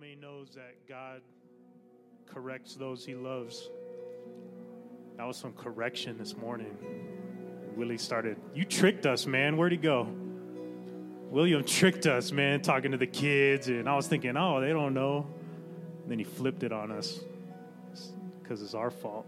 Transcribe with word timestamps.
many 0.00 0.14
knows 0.14 0.50
that 0.54 0.74
God 0.88 1.22
corrects 2.26 2.74
those 2.74 3.04
he 3.04 3.14
loves? 3.14 3.68
That 5.16 5.26
was 5.26 5.36
some 5.36 5.52
correction 5.54 6.16
this 6.18 6.36
morning. 6.36 6.76
Willie 7.74 7.98
started, 7.98 8.36
You 8.54 8.64
tricked 8.64 9.06
us, 9.06 9.26
man. 9.26 9.56
Where'd 9.56 9.72
he 9.72 9.78
go? 9.78 10.08
William 11.30 11.64
tricked 11.64 12.06
us, 12.06 12.30
man, 12.30 12.60
talking 12.62 12.92
to 12.92 12.96
the 12.96 13.06
kids. 13.06 13.68
And 13.68 13.88
I 13.88 13.96
was 13.96 14.06
thinking, 14.06 14.36
Oh, 14.36 14.60
they 14.60 14.68
don't 14.68 14.94
know. 14.94 15.26
And 16.02 16.10
then 16.12 16.18
he 16.18 16.24
flipped 16.24 16.62
it 16.62 16.72
on 16.72 16.92
us 16.92 17.20
because 18.42 18.62
it's 18.62 18.74
our 18.74 18.90
fault. 18.90 19.26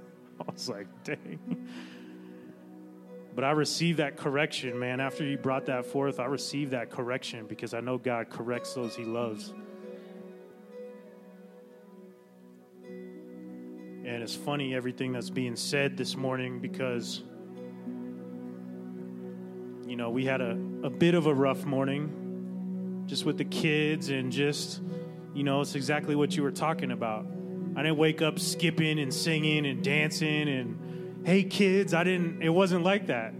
I 0.40 0.52
was 0.52 0.68
like, 0.68 0.86
Dang. 1.02 1.68
But 3.34 3.44
I 3.44 3.52
received 3.52 3.98
that 3.98 4.16
correction, 4.16 4.78
man. 4.78 5.00
After 5.00 5.24
he 5.24 5.36
brought 5.36 5.66
that 5.66 5.86
forth, 5.86 6.20
I 6.20 6.26
received 6.26 6.72
that 6.72 6.90
correction 6.90 7.46
because 7.46 7.74
I 7.74 7.80
know 7.80 7.98
God 7.98 8.28
corrects 8.30 8.74
those 8.74 8.94
he 8.94 9.04
loves. 9.04 9.54
And 14.22 14.28
it's 14.28 14.38
funny 14.38 14.72
everything 14.72 15.10
that's 15.10 15.30
being 15.30 15.56
said 15.56 15.96
this 15.96 16.16
morning 16.16 16.60
because, 16.60 17.24
you 19.84 19.96
know, 19.96 20.10
we 20.10 20.24
had 20.24 20.40
a, 20.40 20.52
a 20.84 20.90
bit 20.90 21.16
of 21.16 21.26
a 21.26 21.34
rough 21.34 21.64
morning 21.64 23.02
just 23.06 23.24
with 23.24 23.36
the 23.36 23.44
kids 23.44 24.10
and 24.10 24.30
just, 24.30 24.80
you 25.34 25.42
know, 25.42 25.60
it's 25.60 25.74
exactly 25.74 26.14
what 26.14 26.36
you 26.36 26.44
were 26.44 26.52
talking 26.52 26.92
about. 26.92 27.26
I 27.74 27.82
didn't 27.82 27.96
wake 27.96 28.22
up 28.22 28.38
skipping 28.38 29.00
and 29.00 29.12
singing 29.12 29.66
and 29.66 29.82
dancing 29.82 30.48
and, 30.48 31.26
hey, 31.26 31.42
kids, 31.42 31.92
I 31.92 32.04
didn't, 32.04 32.42
it 32.42 32.50
wasn't 32.50 32.84
like 32.84 33.08
that. 33.08 33.30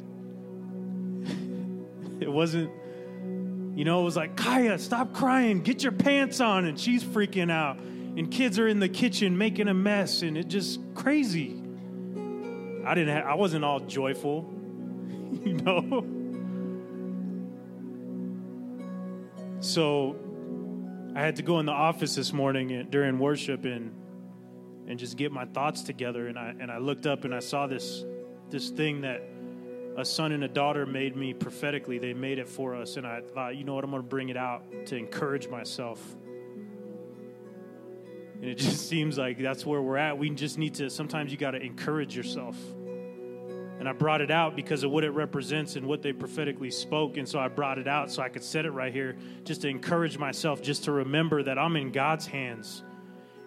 it 2.21 2.29
wasn't, 2.29 2.73
you 3.79 3.85
know, 3.85 4.01
it 4.01 4.05
was 4.05 4.17
like, 4.17 4.37
Kaya, 4.37 4.81
stop 4.81 5.15
crying, 5.15 5.61
get 5.61 5.85
your 5.85 5.93
pants 5.93 6.41
on. 6.41 6.65
And 6.65 6.77
she's 6.77 7.05
freaking 7.05 7.53
out 7.53 7.79
and 8.17 8.31
kids 8.31 8.59
are 8.59 8.69
in 8.69 8.79
the 8.79 8.89
kitchen 8.89 9.39
making 9.39 9.69
a 9.69 9.75
mess 9.75 10.23
and 10.23 10.37
it 10.37 10.49
just 10.49 10.81
crazy. 10.95 11.63
I 12.85 12.95
didn't 12.95 13.15
have, 13.15 13.27
i 13.27 13.35
wasn't 13.35 13.65
all 13.65 13.81
joyful 13.81 14.53
you 15.45 15.55
know? 15.55 16.05
So 19.61 20.17
i 21.15 21.21
had 21.21 21.37
to 21.37 21.43
go 21.43 21.61
in 21.61 21.67
the 21.67 21.73
office 21.73 22.15
this 22.15 22.33
morning 22.33 22.73
eh, 22.73 22.83
during 22.89 23.19
worship 23.19 23.65
and 23.65 23.95
and 24.89 24.99
just 24.99 25.17
get 25.17 25.31
my 25.31 25.45
thoughts 25.45 25.83
together 25.83 26.27
and 26.27 26.39
i 26.39 26.55
and 26.59 26.71
i 26.71 26.79
looked 26.79 27.07
up 27.07 27.25
and 27.25 27.35
i 27.35 27.39
saw 27.39 27.67
this 27.67 28.05
this 28.51 28.71
thing 28.71 29.03
that 29.03 29.23
a 29.97 30.05
son 30.05 30.33
and 30.33 30.43
a 30.43 30.49
daughter 30.49 30.87
made 30.87 31.15
me 31.17 31.35
prophetically. 31.35 31.99
They 31.99 32.15
made 32.15 32.39
it 32.39 32.49
for 32.49 32.75
us 32.75 32.97
and 32.97 33.07
i 33.07 33.21
thought 33.21 33.57
you 33.57 33.65
know 33.65 33.75
what? 33.75 33.85
I'm 33.85 33.91
going 33.91 34.03
to 34.03 34.09
bring 34.09 34.29
it 34.29 34.37
out 34.37 34.65
to 34.87 34.97
encourage 34.97 35.49
myself 35.49 36.03
and 38.43 38.51
it 38.51 38.57
just 38.57 38.89
seems 38.89 39.19
like 39.19 39.39
that's 39.39 39.65
where 39.65 39.81
we're 39.81 39.97
at. 39.97 40.19
We 40.19 40.29
just 40.31 40.59
need 40.59 40.75
to, 40.75 40.91
sometimes 40.91 41.31
you 41.31 41.39
got 41.39 41.53
to 41.53 41.63
encourage 41.63 42.17
yourself. 42.17 42.57
And 43.79 43.89
I 43.89 43.93
brought 43.93 44.21
it 44.21 44.33
out 44.33 44.57
because 44.57 44.83
of 44.83 44.91
what 44.91 45.05
it 45.05 45.11
represents 45.11 45.77
and 45.77 45.87
what 45.87 46.03
they 46.03 46.13
prophetically 46.13 46.73
spoke. 46.73 47.19
And 47.19 47.29
so 47.29 47.39
I 47.39 47.47
brought 47.47 47.79
it 47.79 47.87
out 47.87 48.11
so 48.11 48.21
I 48.21 48.29
could 48.29 48.43
set 48.43 48.67
it 48.67 48.73
right 48.73 48.93
here 48.93 49.17
just 49.45 49.63
to 49.63 49.69
encourage 49.69 50.19
myself, 50.19 50.61
just 50.61 50.83
to 50.85 50.93
remember 50.93 51.45
that 51.45 51.57
I'm 51.57 51.77
in 51.77 51.93
God's 51.93 52.27
hands. 52.27 52.83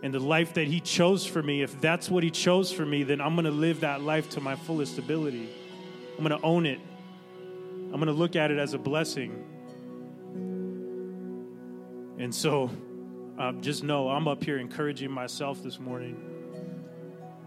And 0.02 0.14
the 0.14 0.20
life 0.20 0.54
that 0.54 0.68
He 0.68 0.80
chose 0.80 1.26
for 1.26 1.44
me, 1.44 1.62
if 1.62 1.82
that's 1.82 2.10
what 2.10 2.24
He 2.24 2.32
chose 2.32 2.72
for 2.72 2.86
me, 2.86 3.04
then 3.04 3.20
I'm 3.20 3.36
going 3.36 3.44
to 3.44 3.52
live 3.52 3.82
that 3.82 4.02
life 4.02 4.30
to 4.30 4.40
my 4.40 4.56
fullest 4.56 4.98
ability. 4.98 5.50
I'm 6.18 6.26
going 6.26 6.40
to 6.40 6.46
own 6.46 6.66
it. 6.66 6.80
I'm 7.84 8.00
going 8.00 8.06
to 8.06 8.14
look 8.14 8.38
at 8.38 8.50
it 8.50 8.60
as 8.60 8.74
a 8.74 8.80
blessing. 8.80 9.44
And 12.18 12.34
so 12.34 12.72
uh, 13.38 13.52
just 13.54 13.84
know 13.84 14.10
I'm 14.10 14.28
up 14.28 14.44
here 14.44 14.58
encouraging 14.58 15.12
myself 15.12 15.62
this 15.62 15.80
morning. 15.80 16.22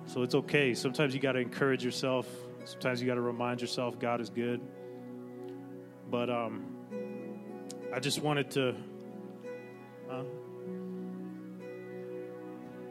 So 0.06 0.22
it's 0.22 0.34
okay. 0.34 0.74
Sometimes 0.74 1.14
you 1.14 1.20
got 1.20 1.32
to 1.32 1.38
encourage 1.38 1.84
yourself. 1.84 2.26
Sometimes 2.64 3.00
you 3.00 3.06
got 3.06 3.14
to 3.14 3.20
remind 3.20 3.60
yourself 3.60 3.98
God 3.98 4.20
is 4.20 4.30
good. 4.30 4.60
But 6.10 6.30
um, 6.30 6.64
I 7.94 8.00
just 8.00 8.22
wanted 8.22 8.50
to. 8.52 8.74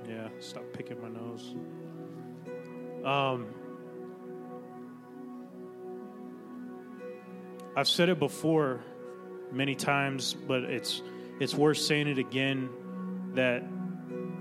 Yeah, 0.08 0.30
stop 0.40 0.64
picking 0.74 1.02
my 1.02 1.10
nose. 1.10 1.54
Um, 3.04 3.48
I've 7.76 7.88
said 7.88 8.10
it 8.10 8.18
before 8.18 8.82
many 9.52 9.76
times, 9.76 10.34
but 10.34 10.64
it's 10.64 11.02
it's 11.40 11.54
worth 11.54 11.78
saying 11.78 12.08
it 12.08 12.18
again 12.18 12.70
that 13.38 13.64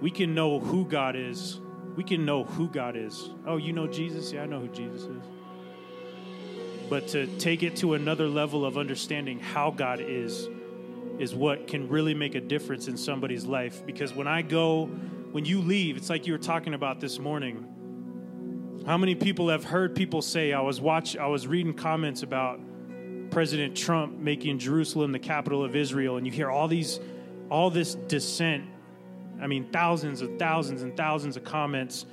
we 0.01 0.11
can 0.11 0.35
know 0.35 0.59
who 0.59 0.87
God 0.87 1.17
is. 1.17 1.61
We 1.97 2.03
can 2.03 2.25
know 2.25 2.45
who 2.45 2.69
God 2.69 2.97
is. 2.97 3.31
Oh, 3.47 3.59
you 3.59 3.73
know 3.73 3.87
Jesus? 3.87 4.33
Yeah, 4.33 4.43
I 4.43 4.47
know 4.47 4.61
who 4.61 4.69
Jesus 4.69 5.03
is. 5.03 5.23
But 6.89 7.09
to 7.09 7.27
take 7.39 7.63
it 7.63 7.77
to 7.77 7.95
another 7.95 8.27
level 8.27 8.65
of 8.65 8.79
understanding 8.79 9.39
how 9.39 9.71
God 9.71 10.01
is, 10.01 10.49
is 11.19 11.35
what 11.35 11.67
can 11.67 11.89
really 11.89 12.15
make 12.15 12.35
a 12.35 12.41
difference 12.41 12.89
in 12.89 12.97
somebody's 12.97 13.45
life. 13.45 13.85
Because 13.85 14.15
when 14.15 14.27
I 14.27 14.43
go, 14.43 14.87
when 15.33 15.45
you 15.45 15.61
leave, 15.61 15.97
it's 15.97 16.09
like 16.09 16.27
you 16.27 16.33
were 16.33 16.39
talking 16.39 16.73
about 16.73 17.01
this 17.01 17.19
morning. 17.19 18.83
How 18.87 18.97
many 18.97 19.15
people 19.15 19.49
have 19.49 19.65
heard 19.65 19.95
people 19.95 20.23
say, 20.23 20.53
I 20.53 20.61
was 20.61 20.81
watch 20.81 21.17
I 21.17 21.27
was 21.27 21.47
reading 21.47 21.75
comments 21.75 22.23
about 22.23 22.61
President 23.31 23.77
Trump 23.77 24.19
making 24.19 24.59
Jerusalem 24.59 25.13
the 25.13 25.19
capital 25.19 25.65
of 25.65 25.75
Israel, 25.75 26.17
and 26.17 26.27
you 26.27 26.33
hear 26.33 26.51
all 26.51 26.69
these 26.69 27.01
all 27.51 27.71
this 27.71 27.95
dissent 27.95 28.65
I 29.41 29.47
mean, 29.47 29.69
thousands 29.71 30.23
of 30.23 30.39
thousands 30.39 30.83
and 30.83 30.97
thousands 30.97 31.37
of 31.37 31.45
comments. 31.45 32.07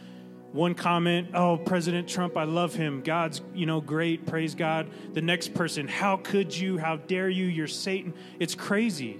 One 0.51 0.75
comment, 0.75 1.29
oh, 1.33 1.57
President 1.57 2.07
Trump, 2.07 2.37
I 2.37 2.43
love 2.43 2.75
him. 2.75 3.01
God's, 3.01 3.41
you 3.55 3.65
know, 3.65 3.81
great. 3.81 4.27
Praise 4.27 4.53
God. 4.53 4.87
The 5.13 5.21
next 5.21 5.55
person, 5.55 5.87
how 5.87 6.17
could 6.17 6.55
you? 6.55 6.77
How 6.77 6.97
dare 6.97 7.29
you? 7.29 7.45
You're 7.45 7.67
Satan. 7.67 8.13
It's 8.39 8.53
crazy. 8.53 9.17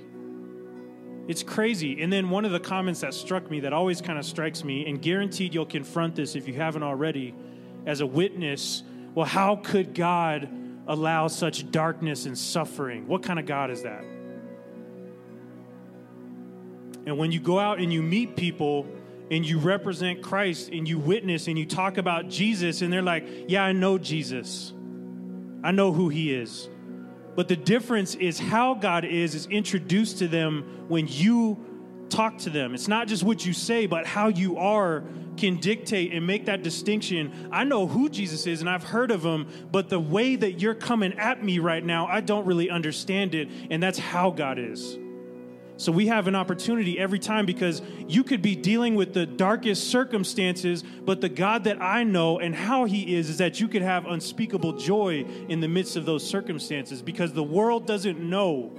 It's 1.28 1.42
crazy. 1.42 2.03
And 2.03 2.13
then 2.13 2.30
one 2.30 2.46
of 2.46 2.52
the 2.52 2.59
comments 2.59 3.00
that 3.02 3.13
struck 3.13 3.50
me, 3.50 3.62
that 3.62 3.74
always 3.74 4.00
kind 4.00 4.19
of 4.19 4.25
strikes 4.25 4.63
me, 4.63 4.86
and 4.86 5.02
guaranteed 5.02 5.53
you'll 5.53 5.66
confront 5.66 6.16
this 6.16 6.36
if 6.36 6.47
you 6.47 6.53
haven't 6.53 6.84
already, 6.84 7.34
as 7.86 8.02
a 8.02 8.06
witness. 8.06 8.84
Well, 9.16 9.25
how 9.25 9.56
could 9.56 9.96
God 9.96 10.50
allow 10.86 11.28
such 11.30 11.72
darkness 11.72 12.25
and 12.25 12.38
suffering? 12.38 13.08
What 13.08 13.24
kind 13.24 13.40
of 13.40 13.46
God 13.46 13.72
is 13.72 13.84
that? 13.84 14.03
And 17.06 17.18
when 17.18 17.31
you 17.31 17.40
go 17.40 17.59
out 17.59 17.80
and 17.80 17.91
you 17.91 18.02
meet 18.02 18.36
people 18.36 18.88
and 19.31 19.46
you 19.46 19.59
represent 19.59 20.22
Christ 20.22 20.69
and 20.69 20.88
you 20.88 21.00
witness 21.00 21.47
and 21.47 21.58
you 21.58 21.66
talk 21.66 21.97
about 21.97 22.30
Jesus, 22.30 22.81
and 22.81 22.91
they're 22.91 23.02
like, 23.02 23.25
Yeah, 23.47 23.64
I 23.64 23.72
know 23.72 23.97
Jesus, 23.97 24.74
I 25.63 25.72
know 25.72 25.92
who 25.92 26.09
he 26.09 26.34
is. 26.34 26.69
But 27.36 27.47
the 27.47 27.56
difference 27.56 28.16
is 28.16 28.40
how 28.40 28.75
God 28.75 29.06
is, 29.06 29.34
is 29.34 29.47
introduced 29.47 30.19
to 30.19 30.28
them 30.28 30.86
when 30.88 31.08
you 31.08 31.58
talk 32.09 32.38
to 32.40 32.50
them. 32.50 32.75
It's 32.75 32.88
not 32.88 33.08
just 33.08 33.24
what 33.24 33.44
you 33.44 33.53
say, 33.53 33.88
but 33.88 34.06
how 34.06 34.28
you 34.28 34.58
are 34.58 35.03
can 35.36 35.58
dictate 35.58 36.13
and 36.13 36.28
make 36.28 36.46
that 36.46 36.62
distinction. 36.62 37.50
I 37.52 37.63
know 37.63 37.88
who 37.88 38.08
Jesus 38.08 38.46
is 38.46 38.62
and 38.62 38.69
I've 38.69 38.84
heard 38.84 39.09
of 39.09 39.24
him, 39.24 39.47
but 39.72 39.90
the 39.90 40.00
way 40.00 40.36
that 40.36 40.59
you're 40.62 40.75
coming 40.75 41.13
at 41.13 41.44
me 41.44 41.58
right 41.58 41.84
now, 41.84 42.06
I 42.06 42.22
don't 42.22 42.46
really 42.46 42.69
understand 42.69 43.34
it. 43.34 43.50
And 43.72 43.81
that's 43.81 43.97
how 43.97 44.30
God 44.30 44.59
is. 44.59 44.97
So 45.78 45.92
we 45.92 46.08
have 46.08 46.28
an 46.28 46.36
opportunity 46.36 47.00
every 47.00 47.20
time 47.20 47.46
because 47.46 47.82
you 48.08 48.24
could 48.24 48.42
be 48.42 48.56
dealing 48.56 48.96
with 48.96 49.14
the 49.14 49.26
darkest 49.26 49.90
circumstances, 49.90 50.84
but 50.84 51.20
the 51.20 51.30
God 51.30 51.64
that 51.64 51.82
I 51.82 52.04
know 52.04 52.40
and 52.40 52.56
how 52.56 52.86
He 52.86 53.16
is, 53.16 53.30
is 53.30 53.38
that 53.40 53.60
you 53.60 53.68
could 53.68 53.82
have 53.82 54.06
unspeakable 54.06 54.74
joy 54.74 55.26
in 55.50 55.60
the 55.62 55.68
midst 55.68 55.96
of 55.96 56.06
those 56.06 56.28
circumstances 56.28 57.02
because 57.02 57.34
the 57.34 57.44
world 57.44 57.88
doesn't 57.88 58.20
know. 58.20 58.72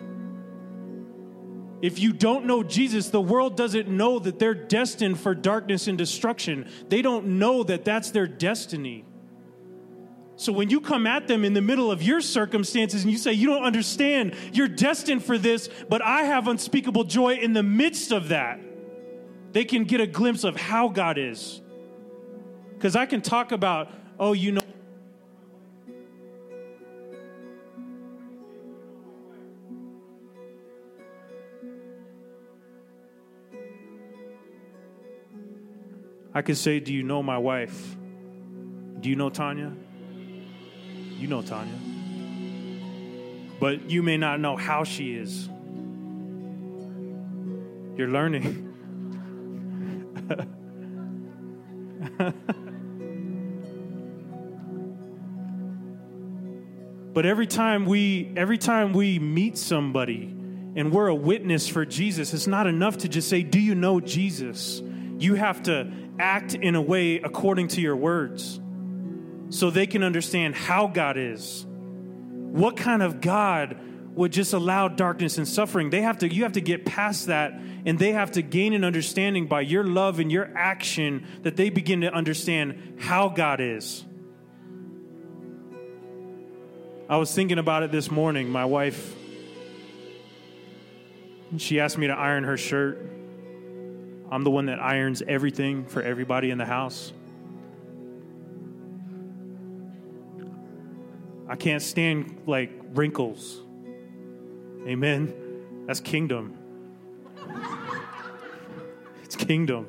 If 1.83 1.99
you 1.99 2.13
don't 2.13 2.47
know 2.47 2.63
Jesus, 2.63 3.11
the 3.11 3.21
world 3.21 3.57
doesn't 3.57 3.89
know 3.89 4.19
that 4.21 4.39
they're 4.39 4.55
destined 4.55 5.21
for 5.21 5.35
darkness 5.35 5.89
and 5.89 5.99
destruction. 5.99 6.71
They 6.89 7.03
don't 7.03 7.39
know 7.39 7.63
that 7.65 7.85
that's 7.85 8.11
their 8.11 8.27
destiny. 8.27 9.05
So 10.37 10.53
when 10.53 10.69
you 10.69 10.81
come 10.81 11.07
at 11.07 11.29
them 11.29 11.45
in 11.45 11.55
the 11.55 11.61
middle 11.61 11.91
of 11.91 12.03
your 12.03 12.21
circumstances 12.21 13.03
and 13.03 13.13
you 13.13 13.19
say, 13.19 13.33
You 13.33 13.47
don't 13.49 13.63
understand, 13.63 14.35
you're 14.53 14.69
destined 14.69 15.25
for 15.25 15.39
this, 15.39 15.69
but 15.89 16.03
I 16.03 16.23
have 16.23 16.49
unspeakable 16.49 17.05
joy 17.05 17.35
in 17.35 17.53
the 17.53 17.63
midst 17.63 18.11
of 18.11 18.29
that, 18.29 18.61
they 19.53 19.65
can 19.65 19.85
get 19.85 20.01
a 20.01 20.07
glimpse 20.07 20.43
of 20.43 20.57
how 20.57 20.89
God 20.89 21.19
is. 21.19 21.61
Because 22.73 22.97
I 22.97 23.07
can 23.07 23.23
talk 23.23 23.53
about, 23.53 23.93
oh, 24.19 24.33
you 24.33 24.53
know. 24.53 24.61
I 36.37 36.43
could 36.43 36.57
say, 36.57 36.81
Do 36.81 36.93
you 36.93 37.05
know 37.05 37.23
my 37.23 37.39
wife? 37.39 37.97
Do 38.99 39.09
you 39.09 39.15
know 39.15 39.31
Tanya? 39.31 39.73
You 41.25 41.31
know 41.31 41.41
Tanya. 41.41 41.73
But 43.59 43.89
you 43.91 44.03
may 44.03 44.19
not 44.19 44.41
know 44.41 44.57
how 44.57 44.85
she 44.85 45.15
is. 45.15 45.49
You're 47.97 48.09
learning. 48.09 48.61
but 57.15 57.25
every 57.25 57.47
time 57.47 57.87
we 57.87 58.31
every 58.37 58.59
time 58.59 58.93
we 58.93 59.19
meet 59.19 59.57
somebody 59.57 60.25
and 60.77 60.93
we're 60.93 61.09
a 61.09 61.15
witness 61.15 61.67
for 61.67 61.87
Jesus, 61.87 62.35
it's 62.35 62.47
not 62.47 62.67
enough 62.67 62.99
to 62.99 63.09
just 63.09 63.31
say, 63.31 63.43
"Do 63.43 63.59
you 63.59 63.75
know 63.75 63.99
Jesus?" 63.99 64.83
You 65.19 65.37
have 65.37 65.63
to 65.63 65.91
act 66.19 66.55
in 66.55 66.75
a 66.75 66.83
way 66.83 67.17
according 67.17 67.69
to 67.69 67.81
your 67.81 67.97
words 67.97 68.61
so 69.51 69.71
they 69.71 69.87
can 69.87 70.03
understand 70.03 70.55
how 70.55 70.87
God 70.87 71.17
is. 71.17 71.65
What 71.69 72.77
kind 72.77 73.03
of 73.03 73.21
God 73.21 73.79
would 74.15 74.33
just 74.33 74.53
allow 74.53 74.89
darkness 74.89 75.39
and 75.39 75.47
suffering? 75.47 75.91
They 75.91 76.03
have 76.03 76.19
to 76.19 76.33
you 76.33 76.45
have 76.45 76.53
to 76.53 76.61
get 76.61 76.85
past 76.85 77.27
that 77.27 77.53
and 77.87 77.99
they 77.99 78.13
have 78.13 78.33
to 78.33 78.43
gain 78.43 78.73
an 78.73 78.85
understanding 78.85 79.47
by 79.47 79.63
your 79.63 79.85
love 79.85 80.21
and 80.21 80.31
your 80.31 80.51
action 80.57 81.27
that 81.43 81.57
they 81.57 81.71
begin 81.71 82.03
to 82.03 82.13
understand 82.13 82.99
how 83.01 83.29
God 83.29 83.61
is. 83.61 84.05
I 87.09 87.19
was 87.19 87.35
thinking 87.35 87.59
about 87.59 87.83
it 87.83 87.93
this 87.93 88.11
morning. 88.11 88.49
My 88.49 88.65
wife 88.65 89.15
she 91.59 91.81
asked 91.81 91.99
me 91.99 92.07
to 92.07 92.15
iron 92.15 92.45
her 92.45 92.57
shirt. 92.57 92.99
I'm 94.31 94.43
the 94.43 94.51
one 94.51 94.67
that 94.67 94.81
irons 94.81 95.23
everything 95.27 95.87
for 95.87 96.03
everybody 96.03 96.51
in 96.51 96.59
the 96.59 96.65
house. 96.65 97.13
I 101.49 101.57
can't 101.57 101.83
stand 101.83 102.43
like 102.47 102.71
wrinkles. 102.95 103.61
Amen. 104.87 105.85
That's 105.87 106.01
kingdom. 106.01 106.57
It's 109.23 109.37
kingdom. 109.37 109.89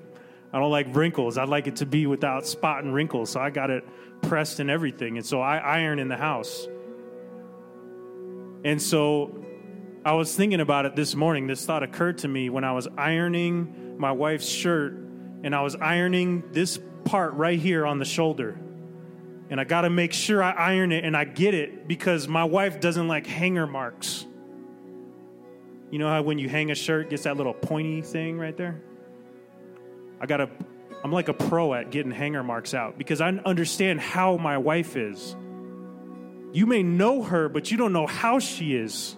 I 0.52 0.60
don't 0.60 0.72
like 0.72 0.88
wrinkles. 0.96 1.38
I'd 1.38 1.50
like 1.50 1.68
it 1.68 1.78
to 1.78 1.86
be 1.86 2.07
without 2.07 2.46
spot 2.48 2.84
and 2.84 2.94
wrinkles. 2.94 3.30
So 3.30 3.40
I 3.40 3.50
got 3.50 3.69
it 3.69 3.86
pressed 4.22 4.60
and 4.60 4.69
everything. 4.69 5.18
And 5.18 5.25
so 5.25 5.42
I 5.42 5.57
iron 5.57 6.00
in 6.00 6.07
the 6.07 6.18
house. 6.18 6.68
And 8.63 8.81
so 8.81 9.46
I 10.04 10.13
was 10.13 10.36
thinking 10.36 10.62
about 10.62 10.86
it 10.86 10.96
this 10.96 11.16
morning. 11.16 11.48
This 11.48 11.66
thought 11.66 11.84
occurred 11.84 12.19
to 12.19 12.28
me 12.28 12.50
when 12.50 12.63
I 12.63 12.72
was 12.72 12.88
ironing 12.98 13.98
my 13.98 14.12
wife's 14.12 14.48
shirt 14.48 14.94
and 15.44 15.54
I 15.54 15.62
was 15.62 15.75
ironing 15.75 16.44
this 16.51 16.80
part 17.06 17.34
right 17.34 17.60
here 17.60 17.86
on 17.86 18.00
the 18.00 18.06
shoulder. 18.06 18.58
And 19.50 19.59
I 19.59 19.63
got 19.63 19.81
to 19.81 19.89
make 19.89 20.12
sure 20.12 20.42
I 20.42 20.51
iron 20.51 20.92
it 20.92 21.03
and 21.03 21.15
I 21.15 21.24
get 21.24 21.53
it 21.53 21.88
because 21.88 22.27
my 22.27 22.44
wife 22.44 22.80
doesn't 22.80 23.07
like 23.07 23.27
hanger 23.27 23.68
marks. 23.68 24.25
You 25.92 26.00
know 26.00 26.07
how 26.07 26.21
when 26.24 26.39
you 26.39 26.50
hang 26.50 26.71
a 26.71 26.75
shirt, 26.75 27.09
gets 27.09 27.24
that 27.24 27.38
little 27.38 27.53
pointy 27.53 28.01
thing 28.01 28.39
right 28.39 28.57
there? 28.57 28.81
I 30.19 30.25
got 30.25 30.38
to 30.38 30.50
I'm 31.06 31.12
like 31.12 31.27
a 31.27 31.36
pro 31.36 31.75
at 31.75 31.92
getting 31.92 32.12
hanger 32.12 32.44
marks 32.44 32.74
out 32.74 32.97
because 32.97 33.21
I 33.21 33.30
understand 33.30 34.01
how 34.01 34.38
my 34.38 34.57
wife 34.57 34.97
is. 34.97 35.36
You 36.51 36.65
may 36.65 36.81
know 36.81 37.21
her, 37.21 37.48
but 37.48 37.69
you 37.69 37.77
don't 37.77 37.94
know 37.94 38.07
how 38.07 38.39
she 38.39 38.75
is. 38.75 39.15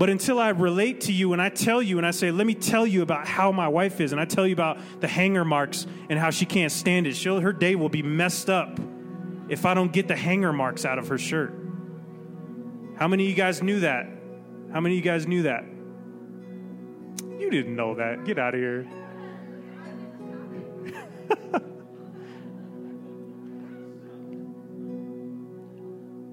But 0.00 0.08
until 0.08 0.38
I 0.38 0.48
relate 0.48 1.02
to 1.02 1.12
you 1.12 1.34
and 1.34 1.42
I 1.42 1.50
tell 1.50 1.82
you 1.82 1.98
and 1.98 2.06
I 2.06 2.10
say, 2.10 2.30
let 2.30 2.46
me 2.46 2.54
tell 2.54 2.86
you 2.86 3.02
about 3.02 3.28
how 3.28 3.52
my 3.52 3.68
wife 3.68 4.00
is, 4.00 4.12
and 4.12 4.20
I 4.20 4.24
tell 4.24 4.46
you 4.46 4.54
about 4.54 4.78
the 4.98 5.06
hanger 5.06 5.44
marks 5.44 5.86
and 6.08 6.18
how 6.18 6.30
she 6.30 6.46
can't 6.46 6.72
stand 6.72 7.06
it, 7.06 7.14
she'll, 7.14 7.38
her 7.38 7.52
day 7.52 7.74
will 7.74 7.90
be 7.90 8.02
messed 8.02 8.48
up 8.48 8.80
if 9.50 9.66
I 9.66 9.74
don't 9.74 9.92
get 9.92 10.08
the 10.08 10.16
hanger 10.16 10.54
marks 10.54 10.86
out 10.86 10.98
of 10.98 11.08
her 11.08 11.18
shirt. 11.18 11.52
How 12.96 13.08
many 13.08 13.24
of 13.24 13.28
you 13.28 13.36
guys 13.36 13.62
knew 13.62 13.80
that? 13.80 14.06
How 14.72 14.80
many 14.80 14.94
of 14.94 15.04
you 15.04 15.10
guys 15.10 15.26
knew 15.26 15.42
that? 15.42 15.64
You 17.38 17.50
didn't 17.50 17.76
know 17.76 17.94
that. 17.96 18.24
Get 18.24 18.38
out 18.38 18.54
of 18.54 18.60
here. 18.60 18.88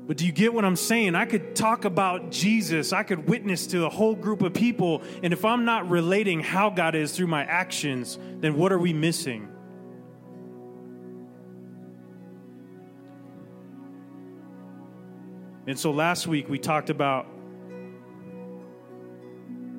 But 0.07 0.15
do 0.15 0.25
you 0.25 0.31
get 0.31 0.53
what 0.53 0.63
I'm 0.63 0.77
saying? 0.77 1.15
I 1.15 1.25
could 1.25 1.53
talk 1.53 1.83
about 1.83 2.31
Jesus. 2.31 2.93
I 2.93 3.03
could 3.03 3.27
witness 3.27 3.67
to 3.67 3.85
a 3.85 3.89
whole 3.89 4.15
group 4.15 4.41
of 4.41 4.53
people. 4.53 5.01
And 5.21 5.33
if 5.33 5.43
I'm 5.43 5.65
not 5.65 5.89
relating 5.89 6.39
how 6.39 6.69
God 6.69 6.95
is 6.95 7.11
through 7.11 7.27
my 7.27 7.43
actions, 7.43 8.17
then 8.39 8.55
what 8.55 8.71
are 8.71 8.79
we 8.79 8.93
missing? 8.93 9.49
And 15.67 15.77
so 15.77 15.91
last 15.91 16.25
week 16.25 16.47
we 16.47 16.57
talked 16.57 16.89
about 16.89 17.27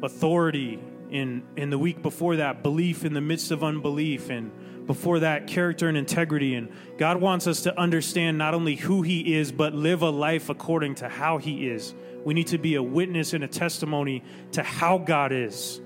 authority 0.02 0.78
in 1.10 1.70
the 1.70 1.78
week 1.78 2.02
before 2.02 2.36
that 2.36 2.62
belief 2.62 3.06
in 3.06 3.14
the 3.14 3.22
midst 3.22 3.50
of 3.50 3.64
unbelief 3.64 4.28
and 4.28 4.52
before 4.88 5.20
that, 5.20 5.46
character 5.46 5.88
and 5.88 5.96
integrity. 5.96 6.56
And 6.56 6.72
God 6.96 7.20
wants 7.20 7.46
us 7.46 7.60
to 7.62 7.78
understand 7.78 8.38
not 8.38 8.54
only 8.54 8.74
who 8.74 9.02
He 9.02 9.36
is, 9.36 9.52
but 9.52 9.74
live 9.74 10.02
a 10.02 10.10
life 10.10 10.48
according 10.48 10.96
to 10.96 11.08
how 11.08 11.38
He 11.38 11.68
is. 11.68 11.94
We 12.24 12.34
need 12.34 12.48
to 12.48 12.58
be 12.58 12.74
a 12.74 12.82
witness 12.82 13.34
and 13.34 13.44
a 13.44 13.48
testimony 13.48 14.24
to 14.52 14.64
how 14.64 14.98
God 14.98 15.30
is. 15.30 15.80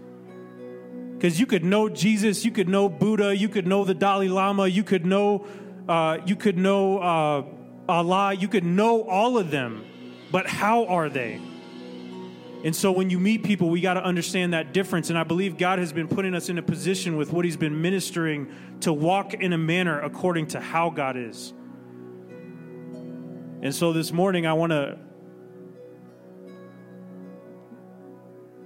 Because 1.14 1.38
you 1.38 1.46
could 1.46 1.64
know 1.64 1.88
Jesus, 1.88 2.44
you 2.44 2.52
could 2.52 2.68
know 2.68 2.88
Buddha, 2.88 3.36
you 3.36 3.48
could 3.48 3.66
know 3.66 3.84
the 3.84 3.94
Dalai 3.94 4.28
Lama, 4.28 4.66
you 4.66 4.84
could 4.84 5.04
know, 5.04 5.46
uh, 5.88 6.18
you 6.24 6.36
could 6.36 6.56
know 6.56 6.98
uh, 6.98 7.44
Allah, 7.88 8.34
you 8.34 8.48
could 8.48 8.64
know 8.64 9.02
all 9.02 9.36
of 9.36 9.50
them, 9.50 9.84
but 10.30 10.46
how 10.46 10.86
are 10.86 11.08
they? 11.08 11.40
And 12.64 12.76
so 12.76 12.92
when 12.92 13.10
you 13.10 13.18
meet 13.18 13.42
people, 13.42 13.70
we 13.70 13.80
got 13.80 13.94
to 13.94 14.04
understand 14.04 14.54
that 14.54 14.72
difference. 14.72 15.10
And 15.10 15.18
I 15.18 15.24
believe 15.24 15.58
God 15.58 15.80
has 15.80 15.92
been 15.92 16.06
putting 16.06 16.34
us 16.34 16.48
in 16.48 16.58
a 16.58 16.62
position 16.62 17.16
with 17.16 17.32
what 17.32 17.44
He's 17.44 17.56
been 17.56 17.82
ministering 17.82 18.52
to 18.80 18.92
walk 18.92 19.34
in 19.34 19.52
a 19.52 19.58
manner 19.58 20.00
according 20.00 20.48
to 20.48 20.60
how 20.60 20.90
God 20.90 21.16
is. 21.16 21.52
And 23.62 23.74
so 23.74 23.92
this 23.92 24.12
morning, 24.12 24.46
I 24.46 24.52
want 24.52 24.70
to. 24.70 24.98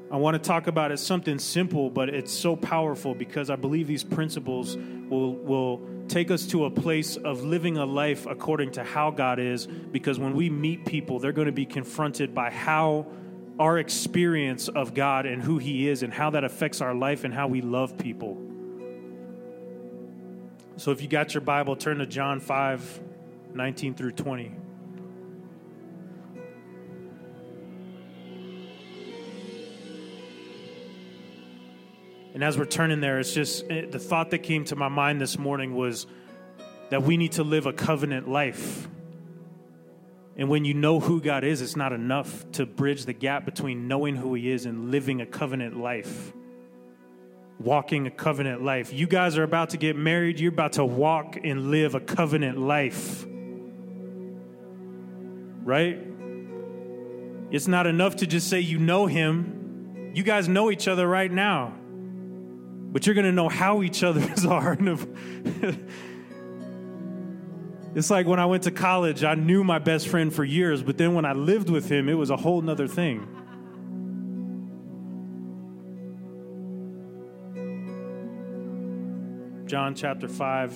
I 0.09 0.19
want 0.19 0.35
to 0.35 0.39
talk 0.39 0.69
about 0.69 0.93
it 0.93 0.99
something 0.99 1.41
simple, 1.41 1.91
but 1.91 2.09
it's 2.09 2.33
so 2.33 2.55
powerful 2.55 3.13
because 3.13 3.51
I 3.51 3.57
believe 3.57 3.89
these 3.89 4.05
principles 4.05 4.77
will, 4.77 5.35
will 5.35 5.83
take 6.07 6.31
us 6.31 6.47
to 6.47 6.67
a 6.67 6.71
place 6.71 7.17
of 7.17 7.43
living 7.43 7.77
a 7.77 7.85
life 7.85 8.25
according 8.25 8.71
to 8.73 8.85
how 8.85 9.11
God 9.11 9.41
is. 9.41 9.67
Because 9.67 10.21
when 10.21 10.37
we 10.37 10.49
meet 10.49 10.87
people, 10.87 11.19
they're 11.19 11.33
going 11.33 11.47
to 11.47 11.53
be 11.53 11.67
confronted 11.67 12.37
by 12.37 12.51
how 12.51 13.07
our 13.59 13.79
experience 13.79 14.69
of 14.69 14.95
God 14.95 15.27
and 15.27 15.43
who 15.43 15.59
He 15.59 15.89
is 15.89 16.03
and 16.03 16.13
how 16.13 16.31
that 16.31 16.45
affects 16.45 16.81
our 16.81 16.95
life 16.95 17.25
and 17.25 17.33
how 17.33 17.49
we 17.49 17.61
love 17.61 17.97
people. 17.97 18.37
So 20.77 20.91
if 20.91 21.01
you 21.01 21.09
got 21.09 21.33
your 21.33 21.41
Bible, 21.41 21.77
turn 21.77 21.99
to 21.99 22.07
John 22.07 22.41
5 22.41 23.01
19 23.55 23.95
through 23.95 24.13
20. 24.13 24.53
And 32.35 32.45
as 32.45 32.59
we're 32.59 32.67
turning 32.67 33.01
there, 33.01 33.19
it's 33.19 33.33
just 33.33 33.65
eh, 33.71 33.87
the 33.91 33.99
thought 33.99 34.31
that 34.33 34.41
came 34.41 34.67
to 34.67 34.77
my 34.77 34.89
mind 34.89 35.23
this 35.23 35.39
morning 35.39 35.75
was 35.75 36.07
that 36.91 37.03
we 37.03 37.17
need 37.17 37.33
to 37.33 37.43
live 37.43 37.65
a 37.65 37.73
covenant 37.73 38.29
life. 38.29 38.87
And 40.39 40.51
when 40.51 40.65
you 40.65 40.75
know 40.75 41.01
who 41.01 41.21
God 41.21 41.45
is, 41.45 41.63
it's 41.63 41.77
not 41.77 41.93
enough 41.93 42.51
to 42.53 42.67
bridge 42.67 43.07
the 43.07 43.15
gap 43.15 43.47
between 43.47 43.89
knowing 43.89 44.17
who 44.17 44.35
He 44.35 44.51
is 44.51 44.67
and 44.67 44.91
living 44.91 45.21
a 45.23 45.27
covenant 45.27 45.79
life. 45.79 46.33
Walking 47.59 48.07
a 48.07 48.11
covenant 48.11 48.63
life. 48.63 48.93
You 48.93 49.07
guys 49.07 49.39
are 49.39 49.43
about 49.43 49.71
to 49.71 49.79
get 49.79 49.97
married, 49.97 50.39
you're 50.39 50.53
about 50.53 50.75
to 50.75 50.85
walk 50.85 51.39
and 51.43 51.71
live 51.71 51.95
a 51.95 52.01
covenant 52.01 52.59
life. 52.59 53.25
Right? 55.65 56.07
It's 57.51 57.67
not 57.67 57.87
enough 57.87 58.17
to 58.17 58.27
just 58.27 58.51
say 58.51 58.61
you 58.61 58.79
know 58.79 59.07
Him. 59.07 60.13
You 60.15 60.23
guys 60.23 60.49
know 60.49 60.71
each 60.71 60.87
other 60.87 61.07
right 61.07 61.33
now. 61.33 61.75
But 62.93 63.07
you're 63.07 63.15
going 63.15 63.27
to 63.27 63.33
know 63.33 63.49
how 63.49 63.83
each 63.83 64.03
other's 64.03 64.45
are. 64.47 64.77
It's 67.97 68.11
like 68.11 68.27
when 68.27 68.39
I 68.39 68.45
went 68.45 68.65
to 68.65 68.71
college, 68.71 69.25
I 69.25 69.35
knew 69.37 69.65
my 69.65 69.79
best 69.79 70.09
friend 70.09 70.31
for 70.33 70.45
years, 70.45 70.83
but 70.83 70.99
then 70.99 71.15
when 71.15 71.25
I 71.25 71.33
lived 71.33 71.71
with 71.71 71.89
him, 71.91 72.11
it 72.11 72.15
was 72.15 72.29
a 72.29 72.37
whole 72.37 72.61
nother 72.61 72.87
thing. 72.87 73.27
John 79.65 79.95
chapter 79.95 80.29
5, 80.29 80.73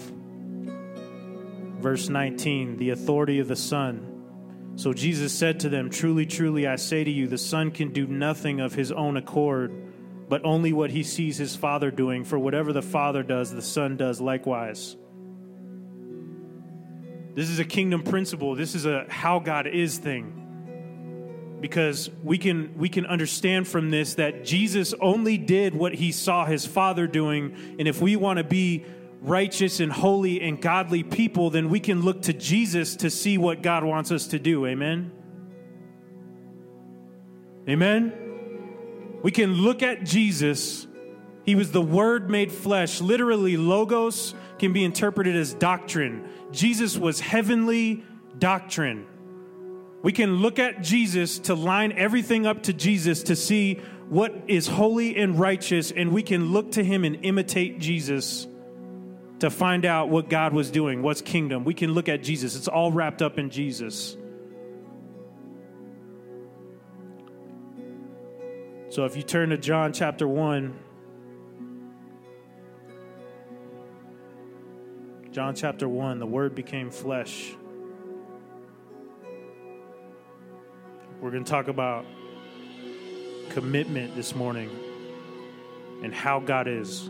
verse 1.79 2.09
19, 2.09 2.79
the 2.79 2.89
authority 2.89 3.39
of 3.39 3.49
the 3.49 3.57
Son. 3.57 4.73
So 4.77 4.95
Jesus 4.95 5.31
said 5.31 5.61
to 5.61 5.69
them, 5.69 5.91
Truly, 5.91 6.25
truly, 6.25 6.67
I 6.67 6.77
say 6.77 7.05
to 7.05 7.11
you, 7.11 7.29
the 7.29 7.37
Son 7.37 7.71
can 7.71 7.93
do 7.93 8.07
nothing 8.07 8.61
of 8.61 8.73
his 8.73 8.91
own 8.91 9.19
accord, 9.19 9.75
but 10.31 10.43
only 10.43 10.73
what 10.73 10.91
he 10.91 11.03
sees 11.03 11.37
his 11.37 11.55
Father 11.55 11.91
doing. 11.91 12.25
For 12.25 12.39
whatever 12.39 12.73
the 12.73 12.81
Father 12.81 13.23
does, 13.23 13.53
the 13.53 13.61
Son 13.61 13.99
does 13.99 14.23
likewise. 14.23 14.97
This 17.41 17.49
is 17.49 17.59
a 17.59 17.65
kingdom 17.65 18.03
principle. 18.03 18.55
This 18.55 18.75
is 18.75 18.85
a 18.85 19.07
how 19.09 19.39
God 19.39 19.67
is 19.67 19.97
thing. 19.97 20.37
because 21.61 22.11
we 22.23 22.39
can 22.39 22.77
we 22.77 22.89
can 22.89 23.07
understand 23.07 23.69
from 23.69 23.91
this 23.91 24.15
that 24.15 24.45
Jesus 24.45 24.95
only 25.01 25.37
did 25.37 25.75
what 25.75 25.95
he 25.95 26.11
saw 26.13 26.45
his 26.47 26.67
father 26.67 27.07
doing. 27.07 27.77
And 27.79 27.87
if 27.87 28.01
we 28.01 28.17
want 28.17 28.39
to 28.39 28.45
be 28.45 28.85
righteous 29.21 29.81
and 29.81 29.93
holy 29.93 30.41
and 30.41 30.61
godly 30.61 31.03
people 31.03 31.51
then 31.51 31.69
we 31.69 31.79
can 31.79 32.01
look 32.03 32.23
to 32.23 32.33
Jesus 32.33 32.97
to 32.97 33.11
see 33.11 33.37
what 33.37 33.63
God 33.63 33.85
wants 33.85 34.11
us 34.11 34.29
to 34.29 34.39
do. 34.39 34.67
Amen? 34.67 35.13
Amen? 37.69 38.13
We 39.23 39.31
can 39.31 39.53
look 39.53 39.83
at 39.83 40.05
Jesus. 40.05 40.87
He 41.45 41.55
was 41.55 41.73
the 41.73 41.83
word 41.83 42.31
made 42.31 42.51
flesh. 42.51 43.01
Literally 43.03 43.59
logos 43.59 44.35
can 44.61 44.73
be 44.73 44.85
interpreted 44.85 45.35
as 45.35 45.55
doctrine 45.55 46.29
Jesus 46.53 46.97
was 46.97 47.19
heavenly 47.19 48.05
doctrine 48.39 49.07
we 50.03 50.13
can 50.13 50.37
look 50.37 50.59
at 50.59 50.83
Jesus 50.83 51.41
to 51.41 51.55
line 51.55 51.93
everything 51.93 52.47
up 52.47 52.63
to 52.65 52.73
Jesus 52.73 53.25
to 53.25 53.37
see 53.37 53.81
what 54.09 54.35
is 54.49 54.67
holy 54.67 55.17
and 55.17 55.39
righteous, 55.39 55.93
and 55.93 56.13
we 56.13 56.23
can 56.23 56.53
look 56.53 56.73
to 56.73 56.83
him 56.83 57.05
and 57.05 57.25
imitate 57.25 57.79
Jesus 57.79 58.47
to 59.41 59.51
find 59.51 59.85
out 59.85 60.09
what 60.09 60.29
God 60.29 60.53
was 60.53 60.71
doing, 60.71 61.03
what's 61.03 61.23
kingdom. 61.23 61.65
We 61.65 61.75
can 61.75 61.93
look 61.93 62.09
at 62.09 62.23
Jesus, 62.23 62.57
it's 62.57 62.69
all 62.69 62.91
wrapped 62.91 63.23
up 63.23 63.39
in 63.39 63.51
Jesus. 63.51 64.17
So 68.89 69.05
if 69.05 69.17
you 69.17 69.23
turn 69.23 69.51
to 69.51 69.59
John 69.59 69.93
chapter 69.93 70.27
1, 70.27 70.77
John 75.33 75.55
chapter 75.55 75.89
1, 75.89 76.19
the 76.19 76.27
Word 76.27 76.57
became 76.57 76.91
flesh. 76.91 77.55
We're 81.21 81.31
going 81.31 81.45
to 81.45 81.51
talk 81.51 81.69
about 81.69 82.05
commitment 83.51 84.17
this 84.17 84.35
morning 84.35 84.71
and 86.03 86.13
how 86.13 86.41
God 86.41 86.67
is. 86.67 87.09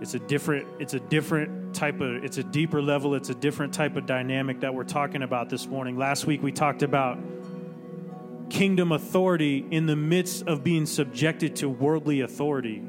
It's 0.00 0.14
a 0.14 0.18
different 0.18 0.66
it's 0.78 0.94
a 0.94 1.00
different 1.00 1.74
type 1.74 2.00
of 2.00 2.24
it's 2.24 2.38
a 2.38 2.42
deeper 2.42 2.80
level, 2.80 3.14
it's 3.14 3.28
a 3.28 3.34
different 3.34 3.74
type 3.74 3.96
of 3.96 4.06
dynamic 4.06 4.60
that 4.60 4.72
we're 4.72 4.84
talking 4.84 5.22
about 5.22 5.50
this 5.50 5.66
morning. 5.66 5.98
Last 5.98 6.24
week 6.24 6.42
we 6.42 6.52
talked 6.52 6.82
about 6.82 7.18
kingdom 8.48 8.92
authority 8.92 9.66
in 9.70 9.84
the 9.84 9.96
midst 9.96 10.46
of 10.46 10.64
being 10.64 10.86
subjected 10.86 11.56
to 11.56 11.68
worldly 11.68 12.22
authority. 12.22 12.82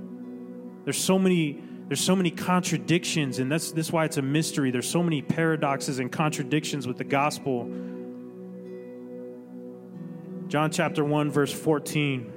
There's 0.86 0.98
so 0.98 1.20
many 1.20 1.62
there's 1.92 2.00
so 2.00 2.16
many 2.16 2.32
contradictions 2.32 3.40
and 3.40 3.52
that's 3.52 3.74
this 3.74 3.92
why 3.92 4.06
it's 4.06 4.16
a 4.16 4.22
mystery. 4.22 4.72
There's 4.72 4.88
so 4.88 5.04
many 5.04 5.22
paradoxes 5.22 6.00
and 6.00 6.10
contradictions 6.10 6.88
with 6.88 6.98
the 6.98 7.04
gospel 7.04 7.70
John 10.48 10.72
chapter 10.72 11.04
1, 11.04 11.32
verse 11.32 11.52
14. 11.52 12.32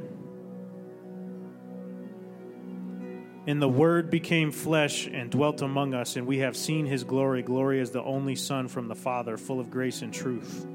And 3.46 3.62
the 3.62 3.68
Word 3.68 4.10
became 4.10 4.50
flesh 4.50 5.06
and 5.06 5.30
dwelt 5.30 5.62
among 5.62 5.94
us, 5.94 6.16
and 6.16 6.26
we 6.26 6.38
have 6.38 6.56
seen 6.56 6.86
his 6.86 7.04
glory. 7.04 7.42
Glory 7.42 7.80
as 7.80 7.92
the 7.92 8.02
only 8.02 8.34
Son 8.34 8.66
from 8.66 8.88
the 8.88 8.96
Father, 8.96 9.36
full 9.36 9.60
of 9.60 9.70
grace 9.70 10.02
and 10.02 10.12
truth. 10.12 10.66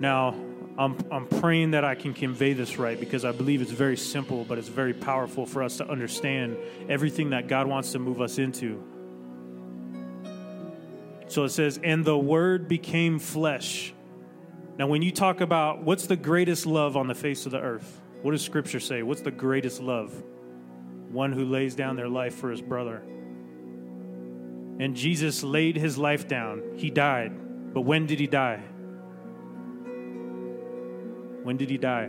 Now, 0.00 0.36
I'm, 0.80 0.96
I'm 1.10 1.26
praying 1.26 1.72
that 1.72 1.84
I 1.84 1.94
can 1.94 2.14
convey 2.14 2.54
this 2.54 2.78
right 2.78 2.98
because 2.98 3.26
I 3.26 3.32
believe 3.32 3.60
it's 3.60 3.70
very 3.70 3.98
simple, 3.98 4.44
but 4.44 4.56
it's 4.56 4.68
very 4.68 4.94
powerful 4.94 5.44
for 5.44 5.62
us 5.62 5.76
to 5.76 5.86
understand 5.86 6.56
everything 6.88 7.30
that 7.30 7.48
God 7.48 7.66
wants 7.66 7.92
to 7.92 7.98
move 7.98 8.22
us 8.22 8.38
into. 8.38 8.82
So 11.28 11.44
it 11.44 11.50
says, 11.50 11.78
and 11.84 12.02
the 12.02 12.16
word 12.16 12.66
became 12.66 13.18
flesh. 13.18 13.92
Now, 14.78 14.86
when 14.86 15.02
you 15.02 15.12
talk 15.12 15.42
about 15.42 15.82
what's 15.82 16.06
the 16.06 16.16
greatest 16.16 16.64
love 16.64 16.96
on 16.96 17.08
the 17.08 17.14
face 17.14 17.44
of 17.44 17.52
the 17.52 17.60
earth, 17.60 18.00
what 18.22 18.30
does 18.30 18.40
scripture 18.40 18.80
say? 18.80 19.02
What's 19.02 19.20
the 19.20 19.30
greatest 19.30 19.82
love? 19.82 20.14
One 21.10 21.32
who 21.32 21.44
lays 21.44 21.74
down 21.74 21.96
their 21.96 22.08
life 22.08 22.36
for 22.36 22.50
his 22.50 22.62
brother. 22.62 23.02
And 24.78 24.96
Jesus 24.96 25.42
laid 25.42 25.76
his 25.76 25.98
life 25.98 26.26
down. 26.26 26.62
He 26.76 26.88
died. 26.88 27.74
But 27.74 27.82
when 27.82 28.06
did 28.06 28.18
he 28.18 28.26
die? 28.26 28.62
When 31.42 31.56
did 31.56 31.70
he 31.70 31.78
die? 31.78 32.08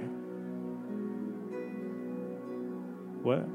What? 3.22 3.48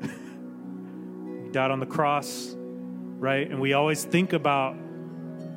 he 1.44 1.50
died 1.50 1.70
on 1.70 1.80
the 1.80 1.86
cross, 1.86 2.54
right? 2.56 3.48
And 3.48 3.60
we 3.60 3.72
always 3.72 4.04
think 4.04 4.32
about 4.32 4.76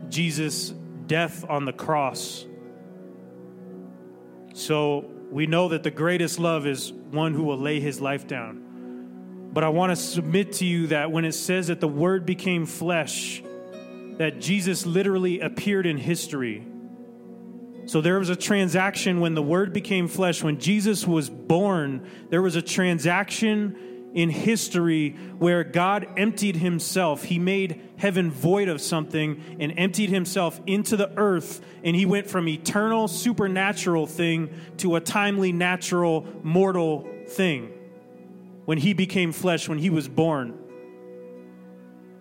Jesus' 0.09 0.69
death 1.07 1.45
on 1.47 1.65
the 1.65 1.73
cross. 1.73 2.45
So 4.53 5.11
we 5.31 5.47
know 5.47 5.69
that 5.69 5.83
the 5.83 5.91
greatest 5.91 6.39
love 6.39 6.65
is 6.65 6.93
one 6.93 7.33
who 7.33 7.43
will 7.43 7.57
lay 7.57 7.79
his 7.79 7.99
life 7.99 8.27
down. 8.27 9.49
But 9.51 9.63
I 9.63 9.69
want 9.69 9.91
to 9.91 9.95
submit 9.95 10.53
to 10.53 10.65
you 10.65 10.87
that 10.87 11.11
when 11.11 11.25
it 11.25 11.33
says 11.33 11.67
that 11.67 11.79
the 11.79 11.87
Word 11.87 12.25
became 12.25 12.65
flesh, 12.65 13.41
that 14.17 14.39
Jesus 14.39 14.85
literally 14.85 15.39
appeared 15.39 15.85
in 15.85 15.97
history. 15.97 16.65
So 17.85 18.01
there 18.01 18.17
was 18.19 18.29
a 18.29 18.35
transaction 18.35 19.19
when 19.19 19.35
the 19.35 19.43
Word 19.43 19.71
became 19.73 20.07
flesh. 20.07 20.41
When 20.43 20.59
Jesus 20.59 21.05
was 21.05 21.29
born, 21.29 22.07
there 22.29 22.41
was 22.41 22.55
a 22.55 22.61
transaction 22.61 24.11
in 24.15 24.29
history 24.29 25.11
where 25.37 25.63
God 25.63 26.07
emptied 26.17 26.55
himself. 26.55 27.23
He 27.23 27.37
made 27.37 27.81
heaven 27.97 28.31
void 28.31 28.69
of 28.69 28.81
something 28.81 29.57
and 29.59 29.73
emptied 29.77 30.09
himself 30.09 30.59
into 30.65 30.95
the 30.95 31.11
earth. 31.17 31.61
And 31.83 31.95
he 31.95 32.05
went 32.05 32.27
from 32.27 32.47
eternal, 32.47 33.07
supernatural 33.07 34.07
thing 34.07 34.49
to 34.77 34.95
a 34.95 35.01
timely, 35.01 35.51
natural, 35.51 36.25
mortal 36.43 37.07
thing 37.27 37.71
when 38.63 38.77
he 38.77 38.93
became 38.93 39.31
flesh, 39.31 39.69
when 39.69 39.77
he 39.77 39.89
was 39.89 40.07
born. 40.07 40.57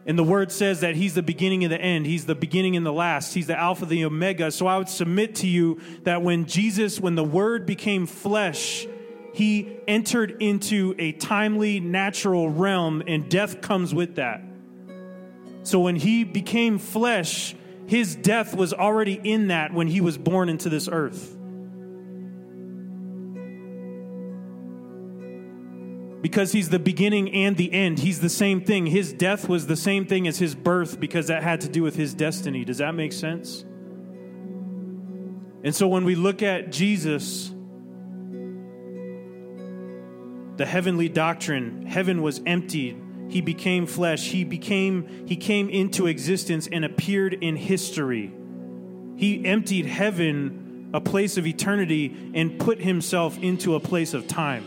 And 0.06 0.18
the 0.18 0.24
word 0.24 0.52
says 0.52 0.80
that 0.80 0.96
he's 0.96 1.14
the 1.14 1.22
beginning 1.22 1.64
and 1.64 1.72
the 1.72 1.80
end. 1.80 2.04
He's 2.06 2.26
the 2.26 2.34
beginning 2.34 2.76
and 2.76 2.84
the 2.84 2.92
last. 2.92 3.32
He's 3.32 3.46
the 3.46 3.58
Alpha, 3.58 3.86
the 3.86 4.04
Omega. 4.04 4.50
So 4.50 4.66
I 4.66 4.76
would 4.76 4.88
submit 4.88 5.36
to 5.36 5.46
you 5.46 5.80
that 6.02 6.22
when 6.22 6.44
Jesus, 6.44 7.00
when 7.00 7.14
the 7.14 7.24
word 7.24 7.64
became 7.64 8.06
flesh, 8.06 8.86
he 9.32 9.76
entered 9.88 10.42
into 10.42 10.94
a 10.98 11.12
timely, 11.12 11.80
natural 11.80 12.50
realm, 12.50 13.02
and 13.06 13.28
death 13.30 13.62
comes 13.62 13.94
with 13.94 14.16
that. 14.16 14.42
So 15.62 15.80
when 15.80 15.96
he 15.96 16.24
became 16.24 16.78
flesh, 16.78 17.54
his 17.86 18.14
death 18.14 18.54
was 18.54 18.74
already 18.74 19.18
in 19.22 19.48
that 19.48 19.72
when 19.72 19.88
he 19.88 20.02
was 20.02 20.18
born 20.18 20.50
into 20.50 20.68
this 20.68 20.88
earth. 20.90 21.33
Because 26.24 26.52
he's 26.52 26.70
the 26.70 26.78
beginning 26.78 27.30
and 27.34 27.54
the 27.54 27.70
end. 27.70 27.98
He's 27.98 28.20
the 28.20 28.30
same 28.30 28.62
thing. 28.62 28.86
His 28.86 29.12
death 29.12 29.46
was 29.46 29.66
the 29.66 29.76
same 29.76 30.06
thing 30.06 30.26
as 30.26 30.38
his 30.38 30.54
birth 30.54 30.98
because 30.98 31.26
that 31.26 31.42
had 31.42 31.60
to 31.60 31.68
do 31.68 31.82
with 31.82 31.96
his 31.96 32.14
destiny. 32.14 32.64
Does 32.64 32.78
that 32.78 32.94
make 32.94 33.12
sense? 33.12 33.60
And 35.62 35.74
so 35.74 35.86
when 35.86 36.06
we 36.06 36.14
look 36.14 36.42
at 36.42 36.72
Jesus, 36.72 37.52
the 40.56 40.64
heavenly 40.64 41.10
doctrine, 41.10 41.84
heaven 41.84 42.22
was 42.22 42.40
emptied. 42.46 42.98
He 43.28 43.42
became 43.42 43.86
flesh. 43.86 44.26
He 44.26 44.44
became 44.44 45.26
he 45.26 45.36
came 45.36 45.68
into 45.68 46.06
existence 46.06 46.66
and 46.72 46.86
appeared 46.86 47.34
in 47.34 47.54
history. 47.54 48.32
He 49.16 49.44
emptied 49.44 49.84
heaven, 49.84 50.88
a 50.94 51.02
place 51.02 51.36
of 51.36 51.46
eternity, 51.46 52.32
and 52.32 52.58
put 52.58 52.80
himself 52.80 53.36
into 53.36 53.74
a 53.74 53.80
place 53.80 54.14
of 54.14 54.26
time. 54.26 54.64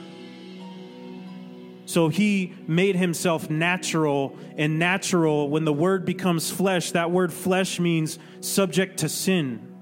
So 1.88 2.10
he 2.10 2.54
made 2.68 2.98
himself 2.98 3.50
natural, 3.50 4.38
and 4.58 4.78
natural, 4.78 5.50
when 5.50 5.64
the 5.64 5.72
word 5.72 6.04
becomes 6.04 6.52
flesh, 6.52 6.92
that 6.92 7.12
word 7.12 7.32
flesh 7.32 7.80
means 7.80 8.20
subject 8.42 8.98
to 9.00 9.10
sin. 9.10 9.74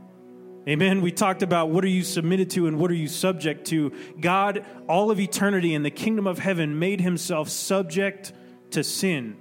Amen. 0.70 1.02
We 1.02 1.12
talked 1.12 1.42
about 1.42 1.72
what 1.72 1.84
are 1.84 1.90
you 1.90 2.04
submitted 2.04 2.52
to 2.52 2.68
and 2.68 2.78
what 2.78 2.92
are 2.92 2.96
you 2.96 3.08
subject 3.08 3.66
to. 3.70 3.92
God, 4.22 4.64
all 4.88 5.10
of 5.10 5.20
eternity 5.20 5.74
in 5.74 5.82
the 5.82 5.90
kingdom 5.90 6.28
of 6.28 6.38
heaven, 6.38 6.78
made 6.78 7.02
himself 7.02 7.50
subject 7.50 8.34
to 8.70 8.84
sin. 8.84 9.36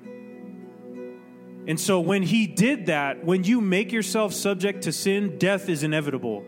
And 1.69 1.79
so 1.79 2.01
when 2.01 2.23
he 2.23 2.47
did 2.47 2.87
that, 2.87 3.27
when 3.27 3.45
you 3.45 3.61
make 3.61 3.93
yourself 3.93 4.33
subject 4.33 4.85
to 4.85 4.93
sin, 4.93 5.37
death 5.37 5.69
is 5.69 5.83
inevitable. 5.83 6.47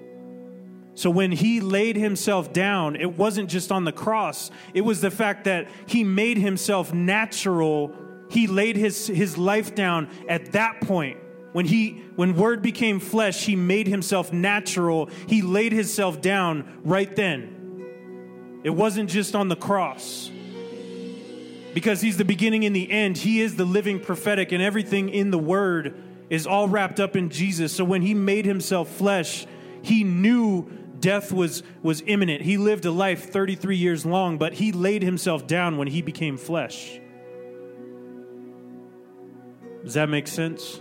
So 0.97 1.09
when 1.09 1.31
he 1.31 1.61
laid 1.61 1.95
himself 1.95 2.53
down, 2.53 2.97
it 2.97 3.17
wasn't 3.17 3.49
just 3.49 3.71
on 3.71 3.85
the 3.85 3.93
cross, 3.93 4.51
it 4.75 4.81
was 4.81 5.01
the 5.01 5.11
fact 5.11 5.45
that 5.45 5.69
he 5.87 6.03
made 6.03 6.39
himself 6.39 6.93
natural. 6.93 7.95
He 8.29 8.49
laid 8.49 8.77
his, 8.77 9.07
his 9.07 9.39
life 9.39 9.77
down 9.77 10.09
at 10.29 10.53
that 10.53 10.81
point 10.81 11.19
when 11.57 11.65
he 11.65 12.03
when 12.17 12.37
word 12.37 12.61
became 12.61 13.01
flesh, 13.01 13.47
he 13.47 13.57
made 13.57 13.87
himself 13.87 14.31
natural. 14.31 15.09
He 15.27 15.41
laid 15.41 15.73
himself 15.73 16.21
down 16.21 16.81
right 16.85 17.17
then. 17.17 18.61
It 18.63 18.69
wasn't 18.69 19.09
just 19.09 19.35
on 19.35 19.49
the 19.49 19.57
cross. 19.57 20.31
Because 21.73 22.03
he's 22.03 22.19
the 22.19 22.27
beginning 22.27 22.67
and 22.67 22.77
the 22.77 22.91
end. 22.91 23.17
He 23.17 23.41
is 23.41 23.57
the 23.57 23.65
living 23.65 24.01
prophetic 24.01 24.53
and 24.53 24.63
everything 24.63 25.09
in 25.09 25.31
the 25.31 25.39
word 25.39 25.95
is 26.29 26.47
all 26.47 26.69
wrapped 26.69 27.01
up 27.01 27.17
in 27.17 27.31
Jesus. 27.31 27.73
So 27.73 27.85
when 27.85 28.03
he 28.03 28.13
made 28.13 28.45
himself 28.45 28.91
flesh, 28.91 29.47
he 29.81 30.05
knew 30.05 30.71
death 31.01 31.33
was, 31.33 31.63
was 31.83 32.03
imminent. 32.07 32.43
He 32.43 32.57
lived 32.57 32.85
a 32.85 32.91
life 32.91 33.31
33 33.31 33.77
years 33.77 34.07
long, 34.07 34.39
but 34.39 34.55
he 34.55 34.73
laid 34.73 35.03
himself 35.03 35.47
down 35.47 35.77
when 35.77 35.89
he 35.89 36.03
became 36.03 36.37
flesh. 36.37 37.01
Does 39.85 39.95
that 39.95 40.09
make 40.09 40.27
sense? 40.27 40.81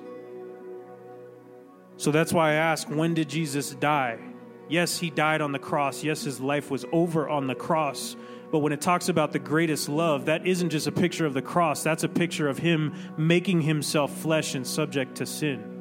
So 1.98 2.12
that's 2.12 2.34
why 2.34 2.52
I 2.52 2.54
ask 2.54 2.90
when 2.90 3.14
did 3.14 3.30
Jesus 3.30 3.72
die? 3.76 4.20
Yes, 4.68 4.98
he 4.98 5.10
died 5.12 5.42
on 5.42 5.52
the 5.52 5.60
cross. 5.60 6.04
Yes, 6.04 6.24
his 6.24 6.40
life 6.40 6.72
was 6.72 6.86
over 6.92 7.30
on 7.30 7.48
the 7.48 7.56
cross. 7.56 8.16
But 8.52 8.60
when 8.60 8.74
it 8.74 8.82
talks 8.82 9.10
about 9.10 9.32
the 9.32 9.40
greatest 9.40 9.90
love, 9.90 10.26
that 10.26 10.48
isn't 10.48 10.70
just 10.70 10.88
a 10.88 10.92
picture 10.92 11.26
of 11.26 11.34
the 11.34 11.42
cross, 11.42 11.84
that's 11.84 12.04
a 12.04 12.10
picture 12.10 12.48
of 12.48 12.58
him 12.58 12.94
making 13.18 13.62
himself 13.62 14.16
flesh 14.18 14.56
and 14.56 14.66
subject 14.66 15.16
to 15.16 15.26
sin. 15.26 15.75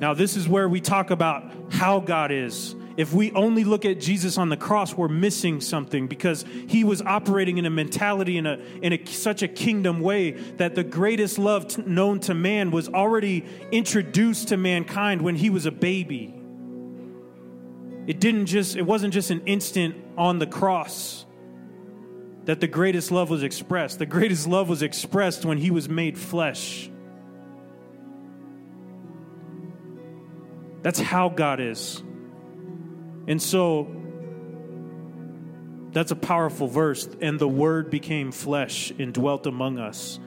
Now, 0.00 0.14
this 0.14 0.36
is 0.36 0.48
where 0.48 0.68
we 0.68 0.80
talk 0.80 1.10
about 1.10 1.52
how 1.70 2.00
God 2.00 2.32
is. 2.32 2.74
If 2.96 3.12
we 3.12 3.32
only 3.32 3.64
look 3.64 3.84
at 3.84 4.00
Jesus 4.00 4.36
on 4.36 4.48
the 4.48 4.56
cross, 4.56 4.94
we're 4.94 5.08
missing 5.08 5.60
something 5.60 6.06
because 6.06 6.44
he 6.68 6.84
was 6.84 7.00
operating 7.02 7.58
in 7.58 7.66
a 7.66 7.70
mentality 7.70 8.36
in, 8.36 8.46
a, 8.46 8.58
in 8.82 8.92
a, 8.92 9.04
such 9.06 9.42
a 9.42 9.48
kingdom 9.48 10.00
way 10.00 10.32
that 10.32 10.74
the 10.74 10.82
greatest 10.82 11.38
love 11.38 11.68
t- 11.68 11.82
known 11.82 12.20
to 12.20 12.34
man 12.34 12.70
was 12.70 12.88
already 12.88 13.44
introduced 13.70 14.48
to 14.48 14.56
mankind 14.56 15.22
when 15.22 15.36
he 15.36 15.50
was 15.50 15.66
a 15.66 15.70
baby. 15.70 16.34
It 18.06 18.18
didn't 18.18 18.46
just 18.46 18.76
it 18.76 18.82
wasn't 18.82 19.14
just 19.14 19.30
an 19.30 19.42
instant 19.46 19.94
on 20.16 20.38
the 20.38 20.46
cross 20.46 21.24
that 22.46 22.60
the 22.60 22.66
greatest 22.66 23.12
love 23.12 23.30
was 23.30 23.42
expressed. 23.42 23.98
The 23.98 24.06
greatest 24.06 24.48
love 24.48 24.68
was 24.68 24.82
expressed 24.82 25.44
when 25.44 25.58
he 25.58 25.70
was 25.70 25.88
made 25.88 26.18
flesh. 26.18 26.90
That's 30.82 31.00
how 31.00 31.28
God 31.28 31.60
is. 31.60 32.02
And 33.26 33.40
so 33.40 33.88
that's 35.92 36.10
a 36.10 36.16
powerful 36.16 36.68
verse. 36.68 37.08
And 37.20 37.38
the 37.38 37.48
word 37.48 37.90
became 37.90 38.32
flesh 38.32 38.92
and 38.98 39.12
dwelt 39.12 39.46
among 39.46 39.78
us. 39.78 40.18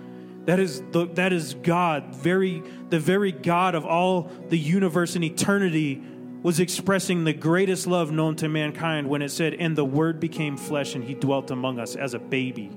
That 0.45 0.60
is 0.60 0.83
the, 0.91 1.05
that 1.13 1.31
is 1.31 1.53
God, 1.53 2.13
very 2.13 2.62
the 2.89 3.00
very 3.00 3.31
God 3.31 3.75
of 3.75 3.86
all 3.86 4.29
the 4.50 4.60
universe 4.60 5.15
and 5.15 5.24
eternity 5.24 6.03
was 6.41 6.60
expressing 6.60 7.24
the 7.24 7.33
greatest 7.33 7.88
love 7.88 8.12
known 8.12 8.36
to 8.36 8.50
mankind 8.50 9.07
when 9.07 9.22
it 9.22 9.29
said, 9.29 9.53
And 9.53 9.77
the 9.77 9.86
Word 9.86 10.19
became 10.19 10.57
flesh 10.57 10.93
and 10.95 11.03
he 11.03 11.13
dwelt 11.13 11.50
among 11.50 11.79
us 11.79 11.95
as 11.95 12.13
a 12.13 12.19
baby. 12.19 12.69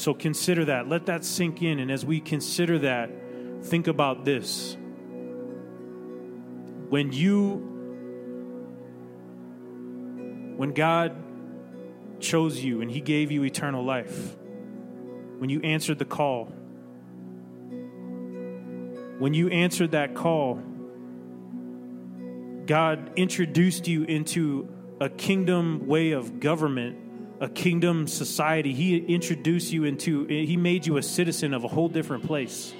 So 0.00 0.14
consider 0.14 0.64
that. 0.64 0.88
Let 0.88 1.04
that 1.06 1.26
sink 1.26 1.60
in. 1.60 1.78
And 1.78 1.90
as 1.90 2.06
we 2.06 2.20
consider 2.20 2.78
that, 2.78 3.10
think 3.62 3.86
about 3.86 4.24
this. 4.24 4.78
When 6.88 7.12
you, 7.12 7.56
when 10.56 10.72
God 10.72 11.14
chose 12.18 12.64
you 12.64 12.80
and 12.80 12.90
He 12.90 13.02
gave 13.02 13.30
you 13.30 13.44
eternal 13.44 13.84
life, 13.84 14.38
when 15.36 15.50
you 15.50 15.60
answered 15.60 15.98
the 15.98 16.06
call, 16.06 16.46
when 19.18 19.34
you 19.34 19.50
answered 19.50 19.90
that 19.90 20.14
call, 20.14 20.62
God 22.64 23.12
introduced 23.16 23.86
you 23.86 24.04
into 24.04 24.66
a 24.98 25.10
kingdom 25.10 25.86
way 25.86 26.12
of 26.12 26.40
government 26.40 27.09
a 27.40 27.48
kingdom 27.48 28.06
society. 28.06 28.74
He 28.74 28.98
introduced 28.98 29.72
you 29.72 29.84
into, 29.84 30.26
He 30.26 30.56
made 30.56 30.86
you 30.86 30.98
a 30.98 31.02
citizen 31.02 31.54
of 31.54 31.64
a 31.64 31.68
whole 31.68 31.88
different 31.88 32.26
place. 32.26 32.74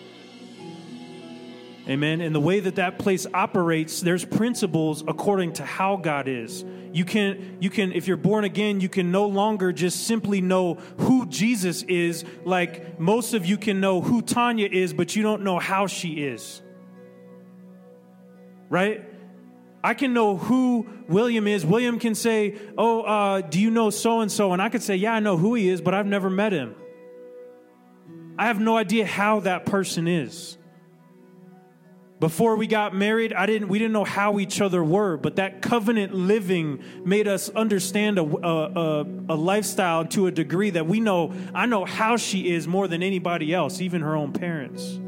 Amen. 1.88 2.20
And 2.20 2.34
the 2.34 2.40
way 2.40 2.60
that 2.60 2.76
that 2.76 2.98
place 2.98 3.26
operates, 3.32 4.00
there's 4.00 4.24
principles 4.24 5.02
according 5.08 5.54
to 5.54 5.64
how 5.64 5.96
God 5.96 6.28
is. 6.28 6.64
You 6.92 7.04
can, 7.04 7.56
you 7.58 7.70
can, 7.70 7.92
if 7.92 8.06
you're 8.06 8.16
born 8.16 8.44
again, 8.44 8.80
you 8.80 8.88
can 8.88 9.10
no 9.10 9.26
longer 9.26 9.72
just 9.72 10.06
simply 10.06 10.40
know 10.40 10.74
who 10.98 11.26
Jesus 11.26 11.82
is, 11.82 12.24
like 12.44 13.00
most 13.00 13.32
of 13.34 13.46
you 13.46 13.56
can 13.56 13.80
know 13.80 14.00
who 14.00 14.22
Tanya 14.22 14.68
is, 14.70 14.92
but 14.92 15.16
you 15.16 15.22
don't 15.22 15.42
know 15.42 15.58
how 15.58 15.86
she 15.86 16.22
is. 16.22 16.62
Right? 18.68 19.09
I 19.82 19.94
can 19.94 20.12
know 20.12 20.36
who 20.36 20.86
William 21.08 21.46
is. 21.46 21.64
William 21.64 21.98
can 21.98 22.14
say, 22.14 22.58
Oh, 22.76 23.02
uh, 23.02 23.40
do 23.40 23.60
you 23.60 23.70
know 23.70 23.90
so 23.90 24.20
and 24.20 24.30
so? 24.30 24.52
And 24.52 24.60
I 24.60 24.68
could 24.68 24.82
say, 24.82 24.96
Yeah, 24.96 25.14
I 25.14 25.20
know 25.20 25.36
who 25.36 25.54
he 25.54 25.68
is, 25.68 25.80
but 25.80 25.94
I've 25.94 26.06
never 26.06 26.28
met 26.28 26.52
him. 26.52 26.74
I 28.38 28.46
have 28.46 28.60
no 28.60 28.76
idea 28.76 29.06
how 29.06 29.40
that 29.40 29.66
person 29.66 30.08
is. 30.08 30.56
Before 32.20 32.56
we 32.56 32.66
got 32.66 32.94
married, 32.94 33.32
I 33.32 33.46
didn't, 33.46 33.68
we 33.68 33.78
didn't 33.78 33.94
know 33.94 34.04
how 34.04 34.38
each 34.38 34.60
other 34.60 34.84
were, 34.84 35.16
but 35.16 35.36
that 35.36 35.62
covenant 35.62 36.14
living 36.14 36.84
made 37.02 37.26
us 37.26 37.48
understand 37.48 38.18
a, 38.18 38.22
a, 38.22 39.06
a, 39.30 39.34
lifestyle 39.34 40.04
to 40.04 40.26
a 40.26 40.30
degree 40.30 40.68
that 40.68 40.86
we 40.86 41.00
know, 41.00 41.32
I 41.54 41.64
know 41.64 41.86
how 41.86 42.18
she 42.18 42.50
is 42.50 42.68
more 42.68 42.88
than 42.88 43.02
anybody 43.02 43.54
else, 43.54 43.80
even 43.80 44.02
her 44.02 44.14
own 44.14 44.34
parents. 44.34 44.98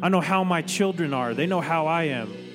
I 0.00 0.08
know 0.10 0.20
how 0.20 0.44
my 0.44 0.62
children 0.62 1.12
are, 1.12 1.34
they 1.34 1.46
know 1.46 1.60
how 1.60 1.88
I 1.88 2.04
am. 2.04 2.49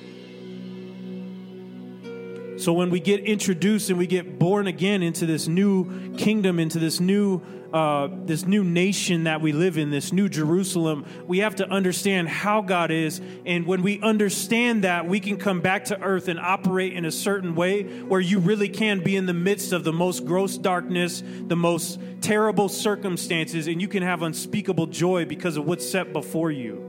So 2.58 2.72
when 2.72 2.90
we 2.90 3.00
get 3.00 3.20
introduced 3.20 3.90
and 3.90 3.98
we 3.98 4.06
get 4.06 4.38
born 4.38 4.66
again 4.66 5.02
into 5.02 5.26
this 5.26 5.46
new 5.46 6.14
kingdom, 6.16 6.58
into 6.58 6.78
this 6.78 7.00
new 7.00 7.42
uh, 7.72 8.08
this 8.24 8.46
new 8.46 8.64
nation 8.64 9.24
that 9.24 9.40
we 9.40 9.52
live 9.52 9.76
in, 9.76 9.90
this 9.90 10.12
new 10.12 10.28
Jerusalem, 10.28 11.04
we 11.26 11.40
have 11.40 11.56
to 11.56 11.68
understand 11.68 12.28
how 12.28 12.62
God 12.62 12.90
is. 12.90 13.20
And 13.44 13.66
when 13.66 13.82
we 13.82 14.00
understand 14.00 14.84
that, 14.84 15.06
we 15.06 15.20
can 15.20 15.36
come 15.36 15.60
back 15.60 15.86
to 15.86 16.00
earth 16.00 16.28
and 16.28 16.38
operate 16.38 16.94
in 16.94 17.04
a 17.04 17.10
certain 17.10 17.54
way 17.54 17.82
where 17.82 18.20
you 18.20 18.38
really 18.38 18.68
can 18.68 19.00
be 19.02 19.16
in 19.16 19.26
the 19.26 19.34
midst 19.34 19.72
of 19.72 19.84
the 19.84 19.92
most 19.92 20.24
gross 20.24 20.56
darkness, 20.56 21.22
the 21.48 21.56
most 21.56 22.00
terrible 22.22 22.68
circumstances, 22.68 23.66
and 23.66 23.80
you 23.80 23.88
can 23.88 24.02
have 24.02 24.22
unspeakable 24.22 24.86
joy 24.86 25.26
because 25.26 25.56
of 25.56 25.66
what's 25.66 25.86
set 25.86 26.12
before 26.12 26.50
you. 26.50 26.82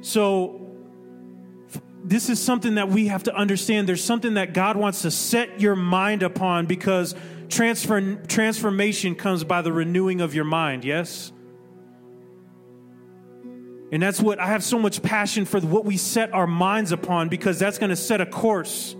So, 0.00 0.67
this 2.04 2.28
is 2.28 2.40
something 2.40 2.76
that 2.76 2.88
we 2.88 3.08
have 3.08 3.24
to 3.24 3.34
understand. 3.34 3.88
There's 3.88 4.04
something 4.04 4.34
that 4.34 4.54
God 4.54 4.76
wants 4.76 5.02
to 5.02 5.10
set 5.10 5.60
your 5.60 5.76
mind 5.76 6.22
upon 6.22 6.66
because 6.66 7.14
transfer, 7.48 8.14
transformation 8.26 9.14
comes 9.14 9.44
by 9.44 9.62
the 9.62 9.72
renewing 9.72 10.20
of 10.20 10.34
your 10.34 10.44
mind, 10.44 10.84
yes? 10.84 11.32
And 13.90 14.02
that's 14.02 14.20
what 14.20 14.38
I 14.38 14.46
have 14.48 14.62
so 14.62 14.78
much 14.78 15.02
passion 15.02 15.44
for 15.44 15.60
what 15.60 15.84
we 15.84 15.96
set 15.96 16.32
our 16.34 16.46
minds 16.46 16.92
upon 16.92 17.28
because 17.28 17.58
that's 17.58 17.78
going 17.78 17.90
to 17.90 17.96
set 17.96 18.20
a 18.20 18.26
course. 18.26 18.94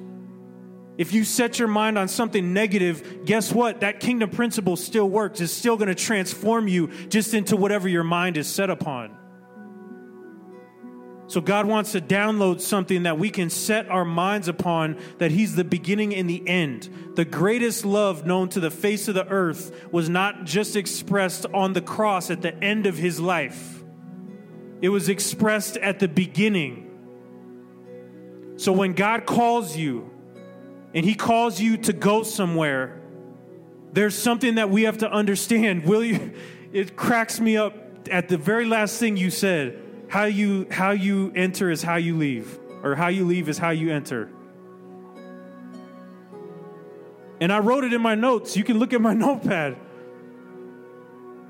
If 0.97 1.13
you 1.13 1.25
set 1.25 1.59
your 1.59 1.69
mind 1.69 1.99
on 1.99 2.09
something 2.09 2.53
negative, 2.53 3.25
guess 3.25 3.53
what? 3.53 3.81
That 3.81 4.01
kingdom 4.01 4.31
principle 4.31 4.77
still 4.77 5.09
works. 5.09 5.41
It's 5.41 5.53
still 5.53 5.77
going 5.77 5.89
to 5.89 5.95
transform 5.95 6.69
you 6.69 6.89
just 7.09 7.35
into 7.35 7.57
whatever 7.57 7.89
your 7.89 8.03
mind 8.03 8.37
is 8.37 8.49
set 8.49 8.71
upon. 8.71 9.18
So 11.29 11.43
God 11.43 11.67
wants 11.67 11.93
to 11.93 12.01
download 12.01 12.59
something 12.63 13.03
that 13.03 13.19
we 13.19 13.29
can 13.29 13.51
set 13.51 13.91
our 13.91 14.05
minds 14.05 14.49
upon 14.49 14.99
that 15.19 15.31
He's 15.31 15.55
the 15.55 15.65
beginning 15.65 16.15
and 16.15 16.29
the 16.29 16.43
end. 16.49 17.13
The 17.17 17.27
greatest 17.27 17.85
love 17.85 18.25
known 18.25 18.49
to 18.51 18.61
the 18.61 18.71
face 18.71 19.09
of 19.09 19.15
the 19.15 19.29
earth 19.29 19.93
was 19.93 20.09
not 20.09 20.45
just 20.45 20.75
expressed 20.75 21.45
on 21.53 21.75
the 21.75 21.83
cross 21.83 22.31
at 22.31 22.41
the 22.41 22.57
end 22.65 22.87
of 22.87 22.97
His 22.97 23.21
life, 23.21 23.85
it 24.81 24.89
was 24.89 25.09
expressed 25.09 25.77
at 25.77 25.99
the 25.99 26.09
beginning. 26.09 26.87
So 28.57 28.73
when 28.73 28.95
God 28.95 29.27
calls 29.27 29.77
you 29.77 30.11
and 30.95 31.05
He 31.05 31.15
calls 31.15 31.61
you 31.61 31.77
to 31.79 31.93
go 31.93 32.23
somewhere, 32.23 33.03
there's 33.93 34.17
something 34.17 34.55
that 34.55 34.71
we 34.71 34.85
have 34.85 34.99
to 34.99 35.11
understand. 35.11 35.85
Will 35.89 36.03
you? 36.03 36.33
It 36.73 36.97
cracks 36.97 37.39
me 37.39 37.59
up 37.59 37.75
at 38.11 38.29
the 38.29 38.39
very 38.39 38.65
last 38.65 38.99
thing 38.99 39.19
you 39.19 39.31
said 39.31 39.83
how 40.09 40.25
you 40.25 40.67
how 40.71 40.91
you 40.91 41.33
enter 41.35 41.71
is 41.71 41.83
how 41.83 41.97
you 41.97 42.17
leave 42.17 42.59
or 42.83 42.95
how 42.95 43.09
you 43.09 43.25
leave 43.25 43.49
is 43.49 43.59
how 43.59 43.71
you 43.71 43.93
enter. 43.93 44.31
And 47.41 47.53
i 47.53 47.59
wrote 47.59 47.85
it 47.85 47.93
in 47.93 48.01
my 48.01 48.15
notes. 48.15 48.57
You 48.57 48.65
can 48.65 48.79
look 48.79 48.93
at 48.93 49.01
my 49.01 49.15
notepad. 49.27 49.77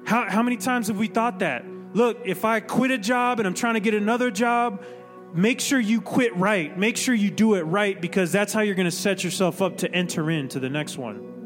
How, 0.04 0.28
how 0.28 0.42
many 0.42 0.56
times 0.56 0.88
have 0.88 0.98
we 0.98 1.06
thought 1.06 1.40
that? 1.40 1.64
Look 1.94 2.18
if 2.24 2.44
i 2.44 2.60
quit 2.60 2.90
a 2.90 2.98
job 2.98 3.40
and 3.40 3.46
i'm 3.46 3.54
trying 3.54 3.74
to 3.74 3.80
get 3.80 3.94
another 3.94 4.30
job 4.30 4.82
make 5.34 5.60
sure 5.60 5.78
you 5.78 6.00
quit 6.00 6.34
right. 6.36 6.76
Make 6.78 6.96
sure 6.96 7.14
you 7.14 7.30
do 7.30 7.54
it 7.54 7.62
right 7.62 8.00
because 8.00 8.32
that's 8.32 8.52
how 8.52 8.62
you're 8.62 8.74
going 8.74 8.86
to 8.86 8.90
set 8.90 9.22
yourself 9.22 9.60
up 9.60 9.76
to 9.78 9.92
enter 9.92 10.30
into 10.30 10.58
the 10.58 10.70
next 10.70 10.96
one 10.96 11.37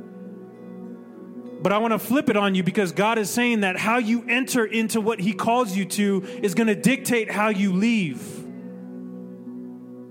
but 1.63 1.73
I 1.73 1.79
want 1.79 1.93
to 1.93 1.99
flip 1.99 2.29
it 2.29 2.37
on 2.37 2.55
you 2.55 2.63
because 2.63 2.93
God 2.93 3.19
is 3.19 3.31
saying 3.31 3.61
that 3.61 3.77
how 3.79 3.99
you 3.99 4.25
enter 4.29 4.65
into 4.65 5.01
what 5.01 5.21
He 5.21 5.33
calls 5.33 5.77
you 5.77 5.85
to 5.87 6.23
is 6.43 6.55
going 6.55 6.67
to 6.67 6.75
dictate 6.75 7.31
how 7.31 7.49
you 7.49 7.73
leave. 7.73 8.21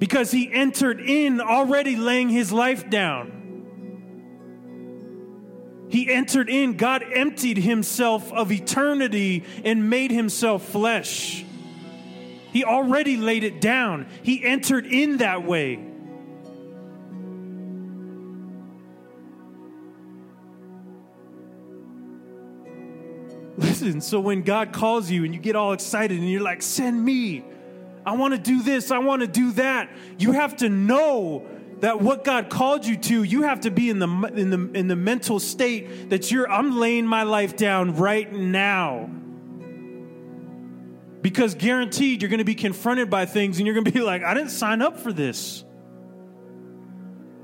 because 0.02 0.32
he 0.32 0.52
entered 0.52 1.00
in 1.00 1.40
already 1.40 1.96
laying 1.96 2.28
his 2.28 2.52
life 2.52 2.90
down. 2.90 3.32
He 5.90 6.12
entered 6.12 6.50
in, 6.50 6.76
God 6.76 7.04
emptied 7.14 7.58
himself 7.58 8.34
of 8.34 8.52
eternity 8.52 9.44
and 9.64 9.92
made 9.92 10.10
himself 10.10 10.64
flesh. 10.70 11.46
He 12.52 12.64
already 12.64 13.16
laid 13.16 13.44
it 13.44 13.62
down, 13.62 14.08
he 14.24 14.44
entered 14.44 14.88
in 14.88 15.18
that 15.18 15.44
way. 15.46 15.91
Listen, 23.62 24.02
so 24.02 24.20
when 24.20 24.42
God 24.42 24.74
calls 24.74 25.12
you 25.12 25.24
and 25.24 25.34
you 25.34 25.40
get 25.40 25.56
all 25.56 25.74
excited 25.74 26.18
and 26.18 26.30
you're 26.30 26.42
like, 26.42 26.64
send 26.64 27.04
me, 27.04 27.46
I 28.04 28.16
want 28.16 28.34
to 28.34 28.40
do 28.40 28.64
this, 28.64 28.90
I 28.90 28.98
want 28.98 29.22
to 29.22 29.28
do 29.28 29.52
that. 29.54 29.90
You 30.18 30.32
have 30.32 30.58
to 30.58 30.70
know 30.70 31.48
that 31.82 32.02
what 32.02 32.24
God 32.24 32.50
called 32.50 32.86
you 32.86 32.98
to, 32.98 33.24
you 33.24 33.44
have 33.44 33.62
to 33.62 33.72
be 33.72 33.90
in 33.90 34.00
the 34.00 34.08
in 34.36 34.50
the 34.50 34.78
in 34.78 34.88
the 34.88 34.96
mental 34.96 35.40
state 35.40 36.10
that 36.10 36.32
you're 36.32 36.50
I'm 36.50 36.80
laying 36.80 37.06
my 37.06 37.24
life 37.24 37.56
down 37.56 37.96
right 37.96 38.32
now. 38.32 39.10
Because 41.22 41.54
guaranteed 41.54 42.24
you're 42.24 42.30
going 42.30 42.40
to 42.40 42.44
be 42.44 42.56
confronted 42.56 43.12
by 43.12 43.28
things 43.28 43.60
and 43.60 43.68
you're 43.68 43.76
going 43.76 43.86
to 43.86 43.92
be 43.92 44.02
like, 44.02 44.24
I 44.24 44.34
didn't 44.34 44.50
sign 44.50 44.82
up 44.82 45.00
for 45.00 45.14
this. 45.14 45.64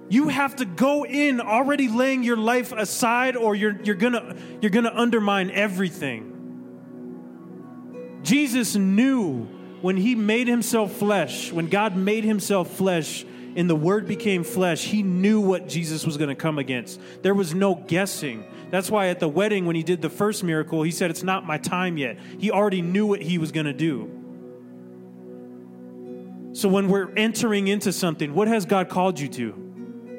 You 0.10 0.30
have 0.30 0.56
to 0.58 0.66
go 0.66 1.06
in 1.06 1.42
already 1.42 1.90
laying 1.90 2.24
your 2.24 2.38
life 2.38 2.72
aside 2.72 3.36
or 3.36 3.56
you're, 3.56 3.78
you're 3.84 3.96
going 3.96 4.60
you're 4.62 4.72
going 4.72 4.86
to 4.86 4.98
undermine 4.98 5.52
everything. 5.52 6.34
Jesus 8.24 8.76
knew 8.76 9.46
when 9.82 9.98
he 9.98 10.16
made 10.16 10.48
himself 10.48 10.94
flesh, 10.94 11.52
when 11.52 11.68
God 11.68 11.96
made 11.96 12.24
himself 12.24 12.72
flesh 12.76 13.26
and 13.56 13.70
the 13.70 13.76
word 13.76 14.08
became 14.08 14.44
flesh, 14.44 14.84
he 14.84 15.04
knew 15.04 15.42
what 15.42 15.68
Jesus 15.68 16.06
was 16.06 16.18
going 16.18 16.30
to 16.30 16.36
come 16.36 16.58
against. 16.58 17.00
There 17.22 17.34
was 17.34 17.54
no 17.54 17.76
guessing. 17.76 18.46
That's 18.70 18.90
why 18.90 19.08
at 19.08 19.20
the 19.20 19.28
wedding, 19.28 19.66
when 19.66 19.76
he 19.76 19.84
did 19.84 20.02
the 20.02 20.10
first 20.10 20.44
miracle, 20.44 20.84
he 20.84 20.92
said, 20.92 21.10
It's 21.10 21.24
not 21.24 21.46
my 21.46 21.58
time 21.58 21.98
yet. 21.98 22.18
He 22.38 22.52
already 22.52 22.82
knew 22.82 23.06
what 23.06 23.22
he 23.22 23.38
was 23.38 23.52
going 23.52 23.66
to 23.66 23.74
do. 23.74 24.14
So 26.54 26.70
when 26.70 26.88
we're 26.88 27.14
entering 27.16 27.68
into 27.68 27.92
something, 27.94 28.34
what 28.34 28.48
has 28.48 28.66
God 28.66 28.90
called 28.90 29.20
you 29.20 29.28
to? 29.30 29.67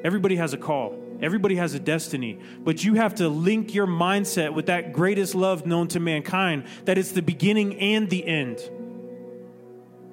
Everybody 0.03 0.35
has 0.37 0.53
a 0.53 0.57
call. 0.57 0.97
Everybody 1.21 1.55
has 1.55 1.73
a 1.73 1.79
destiny, 1.79 2.39
but 2.61 2.83
you 2.83 2.93
have 2.93 3.15
to 3.15 3.27
link 3.27 3.73
your 3.73 3.87
mindset 3.87 4.53
with 4.53 4.67
that 4.67 4.93
greatest 4.93 5.35
love 5.35 5.65
known 5.65 5.89
to 5.89 5.99
mankind, 5.99 6.63
that 6.85 6.97
it's 6.97 7.11
the 7.11 7.21
beginning 7.21 7.77
and 7.77 8.09
the 8.09 8.25
end. 8.25 8.57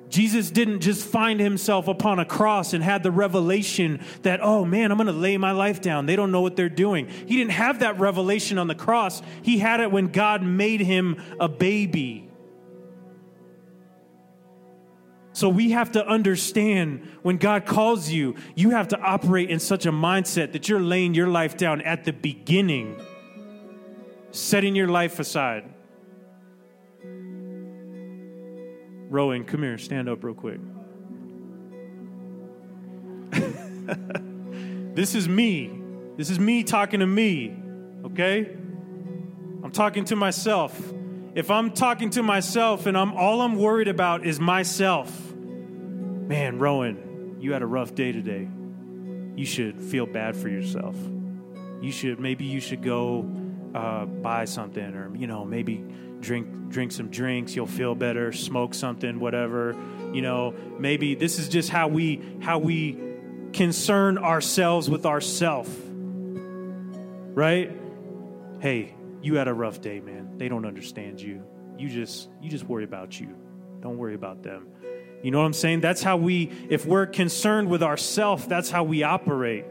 Jesus 0.09 0.51
didn't 0.51 0.81
just 0.81 1.07
find 1.07 1.39
himself 1.39 1.89
upon 1.89 2.19
a 2.19 2.25
cross 2.25 2.73
and 2.73 2.83
had 2.83 3.03
the 3.03 3.11
revelation 3.11 4.01
that, 4.23 4.41
oh 4.43 4.65
man, 4.65 4.91
I'm 4.91 4.99
going 4.99 5.07
to 5.07 5.13
lay 5.13 5.37
my 5.37 5.53
life 5.53 5.81
down. 5.81 6.07
They 6.07 6.17
don't 6.17 6.33
know 6.33 6.41
what 6.41 6.57
they're 6.57 6.69
doing. 6.69 7.09
He 7.09 7.37
didn't 7.37 7.53
have 7.53 7.81
that 7.81 7.99
revelation 7.99 8.59
on 8.59 8.67
the 8.67 8.75
cross. 8.75 9.21
He 9.43 9.59
had 9.59 9.81
it 9.81 9.91
when 9.91 10.09
God 10.09 10.43
made 10.43 10.81
him 10.81 11.23
a 11.39 11.49
baby. 11.49 12.26
So 15.37 15.51
we 15.51 15.73
have 15.73 15.93
to 15.93 16.07
understand 16.09 17.07
when 17.21 17.37
God 17.37 17.67
calls 17.67 18.09
you, 18.09 18.37
you 18.55 18.71
have 18.71 18.89
to 18.89 18.99
operate 18.99 19.51
in 19.51 19.59
such 19.59 19.85
a 19.85 19.93
mindset 19.93 20.53
that 20.53 20.67
you're 20.67 20.81
laying 20.81 21.13
your 21.13 21.27
life 21.27 21.59
down 21.59 21.83
at 21.83 22.05
the 22.05 22.13
beginning, 22.15 22.99
setting 24.31 24.75
your 24.75 24.89
life 24.89 25.21
aside. 25.21 25.65
Rowan, 29.11 29.45
come 29.45 29.63
here, 29.63 29.77
stand 29.77 30.09
up 30.09 30.25
real 30.25 30.33
quick. 30.33 30.59
this 34.95 35.15
is 35.15 35.29
me. 35.29 35.71
This 36.17 36.31
is 36.31 36.39
me 36.39 36.65
talking 36.65 37.01
to 37.01 37.07
me, 37.07 37.55
okay? 38.07 38.57
I'm 39.63 39.71
talking 39.71 40.07
to 40.07 40.17
myself. 40.17 40.95
If 41.35 41.51
I'm 41.51 41.73
talking 41.73 42.09
to 42.13 42.23
myself 42.23 42.87
and 42.87 42.97
I'm 42.97 43.13
all 43.13 43.43
I'm 43.43 43.57
worried 43.57 43.89
about 43.89 44.25
is 44.25 44.41
myself, 44.41 45.25
man, 46.27 46.59
Rowan, 46.59 47.37
you 47.41 47.53
had 47.53 47.63
a 47.63 47.67
rough 47.67 47.95
day 47.95 48.13
today. 48.13 48.49
You 49.37 49.47
should 49.47 49.81
feel 49.81 50.07
bad 50.07 50.37
for 50.37 50.49
yourself. 50.49 50.97
You 51.81 51.93
should 51.93 52.19
maybe 52.19 52.45
you 52.45 52.61
should 52.61 52.83
go 52.83 53.31
uh, 53.75 54.07
buy 54.07 54.47
something, 54.47 54.95
or 54.95 55.15
you 55.15 55.27
know 55.27 55.45
maybe 55.45 55.85
drink 56.21 56.69
drink 56.69 56.93
some 56.93 57.11
drinks. 57.11 57.55
You'll 57.55 57.67
feel 57.67 57.95
better 57.95 58.33
smoke 58.33 58.75
something 58.75 59.21
whatever 59.21 59.77
you 60.13 60.23
know. 60.23 60.55
Maybe 60.79 61.15
this 61.15 61.39
is 61.39 61.49
just 61.49 61.69
how 61.69 61.89
we 61.89 62.23
how 62.41 62.59
we 62.59 62.99
concern 63.53 64.19
ourselves 64.19 64.89
with 64.89 65.05
ourself. 65.05 65.69
Right? 67.35 67.71
Hey 68.61 68.95
you 69.23 69.35
had 69.35 69.49
a 69.49 69.55
rough 69.55 69.81
day 69.81 70.01
man. 70.01 70.39
They 70.39 70.49
don't 70.49 70.65
understand 70.65 71.21
you. 71.21 71.43
You 71.77 71.91
just 71.91 72.31
you 72.41 72.49
just 72.49 72.65
worry 72.65 72.85
about 72.85 73.21
you. 73.21 73.37
Don't 73.83 73.99
worry 73.99 74.15
about 74.15 74.43
them 74.43 74.69
you 75.27 75.31
know 75.31 75.41
what 75.41 75.47
i'm 75.47 75.53
saying 75.53 75.81
that's 75.81 76.03
how 76.03 76.17
we 76.17 76.51
if 76.71 76.87
we're 76.87 77.07
concerned 77.07 77.69
with 77.69 77.83
ourself 77.83 78.49
that's 78.49 78.71
how 78.71 78.85
we 78.85 79.03
operate 79.03 79.65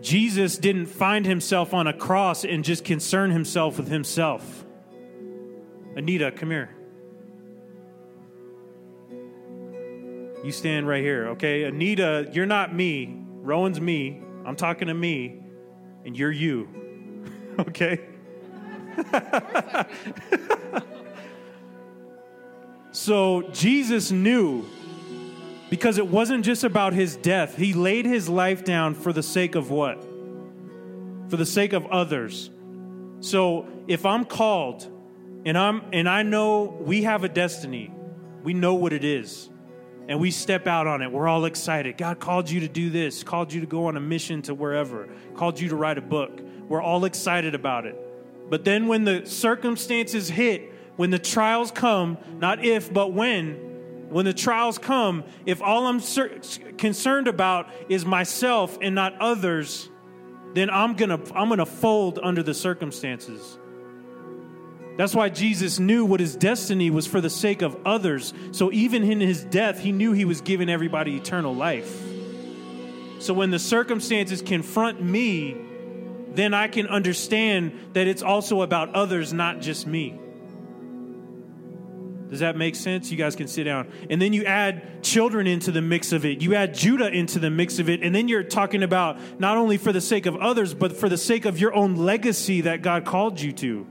jesus 0.00 0.58
didn't 0.58 0.86
find 0.86 1.26
himself 1.26 1.72
on 1.74 1.86
a 1.86 1.92
cross 1.92 2.44
and 2.44 2.64
just 2.64 2.84
concern 2.84 3.30
himself 3.30 3.76
with 3.76 3.88
himself 3.88 4.64
Anita, 5.96 6.30
come 6.30 6.50
here. 6.50 6.76
You 10.44 10.52
stand 10.52 10.86
right 10.86 11.02
here, 11.02 11.28
okay? 11.28 11.64
Anita, 11.64 12.28
you're 12.32 12.44
not 12.44 12.74
me. 12.74 13.24
Rowan's 13.40 13.80
me. 13.80 14.20
I'm 14.44 14.56
talking 14.56 14.88
to 14.88 14.94
me, 14.94 15.40
and 16.04 16.16
you're 16.16 16.30
you, 16.30 16.68
okay? 17.60 17.98
so 22.96 23.42
Jesus 23.52 24.10
knew 24.10 24.64
because 25.68 25.98
it 25.98 26.06
wasn't 26.06 26.46
just 26.46 26.64
about 26.64 26.94
his 26.94 27.14
death. 27.16 27.54
He 27.54 27.74
laid 27.74 28.06
his 28.06 28.26
life 28.26 28.64
down 28.64 28.94
for 28.94 29.12
the 29.12 29.22
sake 29.22 29.54
of 29.54 29.70
what? 29.70 30.02
For 31.28 31.36
the 31.36 31.44
sake 31.44 31.74
of 31.74 31.84
others. 31.88 32.48
So 33.20 33.68
if 33.86 34.06
I'm 34.06 34.24
called 34.24 34.90
and 35.44 35.58
I'm 35.58 35.82
and 35.92 36.08
I 36.08 36.22
know 36.22 36.74
we 36.80 37.02
have 37.02 37.22
a 37.22 37.28
destiny. 37.28 37.92
We 38.42 38.54
know 38.54 38.76
what 38.76 38.94
it 38.94 39.04
is. 39.04 39.50
And 40.08 40.18
we 40.18 40.30
step 40.30 40.66
out 40.66 40.86
on 40.86 41.02
it. 41.02 41.12
We're 41.12 41.28
all 41.28 41.44
excited. 41.44 41.98
God 41.98 42.18
called 42.18 42.48
you 42.48 42.60
to 42.60 42.68
do 42.68 42.88
this, 42.88 43.22
called 43.22 43.52
you 43.52 43.60
to 43.60 43.66
go 43.66 43.88
on 43.88 43.98
a 43.98 44.00
mission 44.00 44.40
to 44.42 44.54
wherever, 44.54 45.06
called 45.34 45.60
you 45.60 45.68
to 45.68 45.76
write 45.76 45.98
a 45.98 46.02
book. 46.02 46.40
We're 46.66 46.80
all 46.80 47.04
excited 47.04 47.54
about 47.54 47.84
it. 47.84 47.94
But 48.48 48.64
then 48.64 48.86
when 48.86 49.04
the 49.04 49.26
circumstances 49.26 50.30
hit, 50.30 50.72
when 50.96 51.10
the 51.10 51.18
trials 51.18 51.70
come, 51.70 52.18
not 52.38 52.64
if, 52.64 52.92
but 52.92 53.12
when, 53.12 53.54
when 54.08 54.24
the 54.24 54.34
trials 54.34 54.78
come, 54.78 55.24
if 55.44 55.60
all 55.62 55.86
I'm 55.86 56.00
concerned 56.78 57.28
about 57.28 57.68
is 57.88 58.04
myself 58.04 58.78
and 58.80 58.94
not 58.94 59.14
others, 59.20 59.88
then 60.54 60.70
I'm 60.70 60.94
going 60.94 61.10
to 61.10 61.34
I'm 61.34 61.48
going 61.48 61.58
to 61.58 61.66
fold 61.66 62.18
under 62.22 62.42
the 62.42 62.54
circumstances. 62.54 63.58
That's 64.96 65.14
why 65.14 65.28
Jesus 65.28 65.78
knew 65.78 66.06
what 66.06 66.20
his 66.20 66.34
destiny 66.34 66.88
was 66.88 67.06
for 67.06 67.20
the 67.20 67.28
sake 67.28 67.60
of 67.60 67.76
others. 67.84 68.32
So 68.52 68.72
even 68.72 69.02
in 69.02 69.20
his 69.20 69.44
death, 69.44 69.78
he 69.78 69.92
knew 69.92 70.12
he 70.12 70.24
was 70.24 70.40
giving 70.40 70.70
everybody 70.70 71.16
eternal 71.16 71.54
life. 71.54 72.02
So 73.18 73.34
when 73.34 73.50
the 73.50 73.58
circumstances 73.58 74.40
confront 74.40 75.02
me, 75.02 75.56
then 76.32 76.54
I 76.54 76.68
can 76.68 76.86
understand 76.86 77.90
that 77.92 78.06
it's 78.06 78.22
also 78.22 78.62
about 78.62 78.94
others, 78.94 79.34
not 79.34 79.60
just 79.60 79.86
me. 79.86 80.18
Does 82.28 82.40
that 82.40 82.56
make 82.56 82.74
sense? 82.74 83.10
You 83.10 83.16
guys 83.16 83.36
can 83.36 83.46
sit 83.46 83.64
down. 83.64 83.92
And 84.10 84.20
then 84.20 84.32
you 84.32 84.44
add 84.44 85.02
children 85.04 85.46
into 85.46 85.70
the 85.70 85.80
mix 85.80 86.10
of 86.12 86.24
it. 86.24 86.42
You 86.42 86.54
add 86.54 86.74
Judah 86.74 87.08
into 87.08 87.38
the 87.38 87.50
mix 87.50 87.78
of 87.78 87.88
it. 87.88 88.02
And 88.02 88.14
then 88.14 88.26
you're 88.26 88.42
talking 88.42 88.82
about 88.82 89.18
not 89.38 89.56
only 89.56 89.76
for 89.76 89.92
the 89.92 90.00
sake 90.00 90.26
of 90.26 90.36
others, 90.36 90.74
but 90.74 90.96
for 90.96 91.08
the 91.08 91.18
sake 91.18 91.44
of 91.44 91.60
your 91.60 91.72
own 91.72 91.94
legacy 91.94 92.62
that 92.62 92.82
God 92.82 93.04
called 93.04 93.40
you 93.40 93.52
to. 93.52 93.86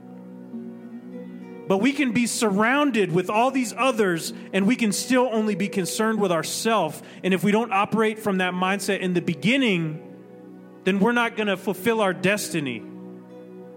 But 1.68 1.80
we 1.80 1.94
can 1.94 2.12
be 2.12 2.28
surrounded 2.28 3.12
with 3.12 3.30
all 3.30 3.52
these 3.52 3.74
others 3.76 4.34
and 4.54 4.68
we 4.68 4.76
can 4.76 4.92
still 4.92 5.30
only 5.32 5.56
be 5.56 5.68
concerned 5.68 6.20
with 6.20 6.32
ourselves. 6.32 7.02
And 7.24 7.34
if 7.34 7.44
we 7.44 7.52
don't 7.52 7.72
operate 7.72 8.20
from 8.20 8.38
that 8.38 8.54
mindset 8.54 9.00
in 9.00 9.14
the 9.14 9.22
beginning, 9.22 10.02
then 10.84 11.00
we're 11.00 11.14
not 11.14 11.36
going 11.36 11.48
to 11.48 11.58
fulfill 11.58 12.02
our 12.02 12.14
destiny. 12.14 12.84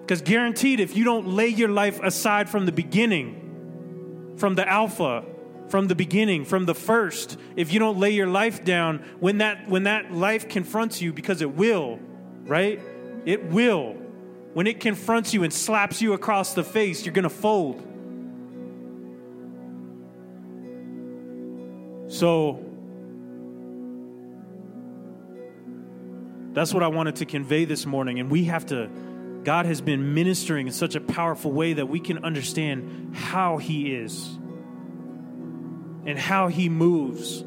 Because 0.01 0.21
guaranteed, 0.21 0.81
if 0.81 0.97
you 0.97 1.05
don't 1.05 1.29
lay 1.29 1.49
your 1.49 1.69
life 1.69 2.01
aside 2.03 2.51
from 2.51 2.67
the 2.67 2.73
beginning, 2.73 3.48
from 4.39 4.55
the 4.55 4.67
Alpha, 4.69 5.25
from 5.69 5.89
the 5.89 5.95
beginning, 5.95 6.45
from 6.45 6.65
the 6.65 6.75
first. 6.75 7.37
If 7.57 7.73
you 7.73 7.79
don't 7.79 7.99
lay 7.99 8.11
your 8.11 8.27
life 8.27 8.65
down, 8.65 9.05
when 9.21 9.39
that, 9.39 9.69
when 9.69 9.85
that 9.85 10.13
life 10.13 10.49
confronts 10.49 11.03
you, 11.03 11.13
because 11.13 11.43
it 11.43 11.55
will, 11.55 11.99
right? 12.45 12.81
It 13.25 13.45
will. 13.45 13.97
When 14.55 14.67
it 14.67 14.81
confronts 14.81 15.35
you 15.35 15.43
and 15.43 15.53
slaps 15.53 16.01
you 16.01 16.15
across 16.15 16.55
the 16.55 16.65
face, 16.65 17.05
you're 17.05 17.15
going 17.15 17.25
to 17.25 17.29
fold. 17.29 17.85
So, 22.11 22.65
that's 26.55 26.73
what 26.73 26.83
I 26.83 26.89
wanted 26.89 27.17
to 27.17 27.27
convey 27.27 27.67
this 27.67 27.85
morning, 27.85 28.19
and 28.19 28.31
we 28.31 28.45
have 28.45 28.67
to 28.67 28.91
God 29.49 29.65
has 29.65 29.81
been 29.81 30.13
ministering 30.13 30.67
in 30.67 30.75
such 30.75 30.95
a 30.95 31.01
powerful 31.01 31.51
way 31.51 31.73
that 31.73 31.87
we 31.87 32.01
can 32.01 32.23
understand 32.23 33.17
how 33.17 33.57
He 33.57 33.95
is 33.95 34.23
and 36.05 36.19
how 36.19 36.49
He 36.49 36.69
moves 36.69 37.41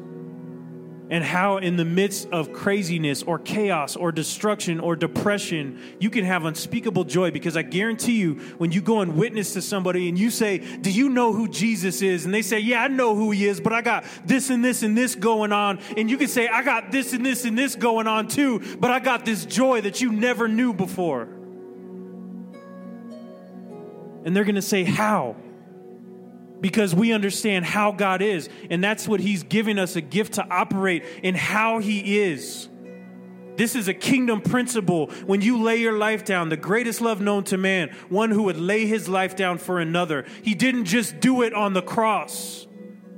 and 1.10 1.22
how 1.22 1.58
in 1.58 1.76
the 1.76 1.84
midst 1.84 2.28
of 2.32 2.52
craziness 2.52 3.22
or 3.22 3.38
chaos 3.38 3.94
or 3.94 4.10
destruction 4.10 4.80
or 4.80 4.96
depression 4.96 5.78
you 6.00 6.10
can 6.10 6.24
have 6.24 6.44
unspeakable 6.44 7.04
joy. 7.04 7.30
Because 7.30 7.56
i 7.56 7.62
guarantee 7.62 8.18
you 8.18 8.34
when 8.58 8.72
you 8.72 8.80
go 8.80 9.00
and 9.00 9.16
witness 9.16 9.52
to 9.52 9.62
somebody 9.62 10.08
and 10.08 10.18
you 10.18 10.30
say 10.30 10.58
do 10.58 10.90
you 10.90 11.08
know 11.08 11.32
who 11.32 11.46
jesus 11.46 12.02
is? 12.02 12.24
and 12.24 12.34
they 12.34 12.42
say 12.42 12.58
yeah 12.58 12.82
i 12.82 12.88
know 12.88 13.14
who 13.14 13.30
he 13.30 13.46
is 13.46 13.60
but 13.60 13.72
i 13.72 13.80
got 13.80 14.04
this 14.26 14.50
and 14.50 14.64
this 14.64 14.82
and 14.82 14.98
this 14.98 15.14
going 15.14 15.52
on. 15.52 15.78
And 15.96 16.10
you 16.10 16.18
can 16.18 16.26
say 16.26 16.48
i 16.48 16.64
got 16.64 16.90
this 16.90 17.12
and 17.12 17.24
this 17.24 17.44
and 17.44 17.56
this 17.56 17.76
going 17.76 18.08
on 18.08 18.26
too 18.26 18.76
but 18.80 18.90
i 18.90 18.98
got 18.98 19.24
this 19.24 19.44
joy 19.44 19.82
that 19.82 20.00
you 20.00 20.10
never 20.10 20.48
knew 20.48 20.72
before 20.72 21.28
and 24.24 24.34
they're 24.34 24.44
going 24.44 24.54
to 24.54 24.62
say 24.62 24.84
how 24.84 25.36
because 26.60 26.94
we 26.94 27.12
understand 27.12 27.64
how 27.64 27.90
God 27.90 28.22
is. 28.22 28.48
And 28.70 28.82
that's 28.82 29.06
what 29.06 29.20
He's 29.20 29.42
giving 29.42 29.78
us 29.78 29.96
a 29.96 30.00
gift 30.00 30.34
to 30.34 30.46
operate 30.48 31.04
in 31.22 31.34
how 31.34 31.80
He 31.80 32.20
is. 32.20 32.68
This 33.56 33.76
is 33.76 33.88
a 33.88 33.94
kingdom 33.94 34.40
principle. 34.40 35.08
When 35.26 35.42
you 35.42 35.62
lay 35.62 35.76
your 35.76 35.98
life 35.98 36.24
down, 36.24 36.48
the 36.48 36.56
greatest 36.56 37.00
love 37.00 37.20
known 37.20 37.44
to 37.44 37.58
man, 37.58 37.90
one 38.08 38.30
who 38.30 38.44
would 38.44 38.56
lay 38.56 38.86
his 38.86 39.08
life 39.08 39.36
down 39.36 39.58
for 39.58 39.78
another. 39.78 40.24
He 40.42 40.54
didn't 40.54 40.86
just 40.86 41.20
do 41.20 41.42
it 41.42 41.52
on 41.52 41.74
the 41.74 41.82
cross, 41.82 42.66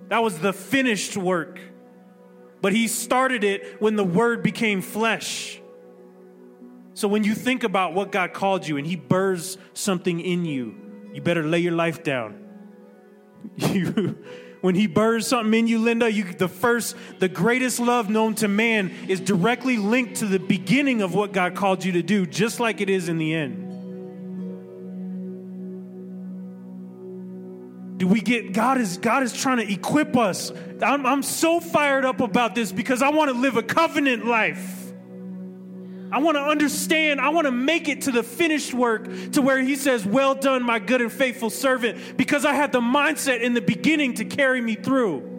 that 0.08 0.22
was 0.22 0.38
the 0.38 0.52
finished 0.52 1.16
work. 1.16 1.60
But 2.60 2.72
he 2.72 2.88
started 2.88 3.44
it 3.44 3.80
when 3.80 3.96
the 3.96 4.04
word 4.04 4.42
became 4.42 4.80
flesh. 4.80 5.60
So 6.94 7.08
when 7.08 7.22
you 7.24 7.34
think 7.34 7.62
about 7.62 7.92
what 7.92 8.10
God 8.10 8.32
called 8.32 8.66
you 8.66 8.76
and 8.76 8.86
he 8.86 8.96
burrs 8.96 9.58
something 9.74 10.20
in 10.20 10.44
you, 10.44 10.84
you 11.14 11.22
better 11.22 11.42
lay 11.42 11.61
your 11.61 11.72
life 11.72 12.03
down 12.03 12.44
you, 13.57 14.18
when 14.64 14.74
he 14.74 14.87
burns 14.87 15.27
something 15.27 15.53
in 15.53 15.66
you, 15.66 15.79
Linda, 15.79 16.11
you, 16.11 16.24
the 16.24 16.48
first, 16.48 16.96
the 17.18 17.29
greatest 17.29 17.79
love 17.79 18.09
known 18.09 18.35
to 18.37 18.48
man 18.48 18.90
is 19.09 19.20
directly 19.20 19.77
linked 19.77 20.16
to 20.16 20.27
the 20.27 20.38
beginning 20.38 21.03
of 21.03 21.12
what 21.12 21.33
God 21.33 21.55
called 21.55 21.85
you 21.85 21.92
to 21.92 22.03
do, 22.03 22.24
just 22.24 22.61
like 22.61 22.81
it 22.81 22.88
is 22.88 23.11
in 23.11 23.18
the 23.18 23.35
end. 23.35 23.61
Do 27.98 28.09
we 28.09 28.22
get 28.22 28.55
God 28.55 28.79
is 28.79 28.96
God 28.96 29.22
is 29.22 29.35
trying 29.35 29.59
to 29.59 29.70
equip 29.70 30.16
us. 30.16 30.50
I'm, 30.83 31.05
I'm 31.05 31.22
so 31.22 31.61
fired 31.61 32.05
up 32.05 32.20
about 32.20 32.55
this 32.55 32.72
because 32.72 33.03
I 33.03 33.11
want 33.11 33.31
to 33.31 33.38
live 33.38 33.57
a 33.57 33.62
covenant 33.62 34.24
life. 34.24 34.84
I 36.14 36.18
want 36.18 36.37
to 36.37 36.42
understand. 36.42 37.20
I 37.20 37.31
want 37.31 37.46
to 37.46 37.50
make 37.50 37.88
it 37.88 38.03
to 38.03 38.12
the 38.12 38.22
finished 38.22 38.72
work 38.72 39.09
to 39.33 39.42
where 39.42 39.61
he 39.61 39.74
says, 39.74 40.07
Well 40.07 40.37
done, 40.37 40.62
my 40.62 40.79
good 40.79 41.00
and 41.00 41.12
faithful 41.12 41.50
servant, 41.50 42.16
because 42.16 42.44
I 42.44 42.55
had 42.55 42.70
the 42.70 42.81
mindset 42.81 43.40
in 43.40 43.53
the 43.53 43.61
beginning 43.61 44.14
to 44.14 44.24
carry 44.24 44.61
me 44.61 44.77
through. 44.77 45.33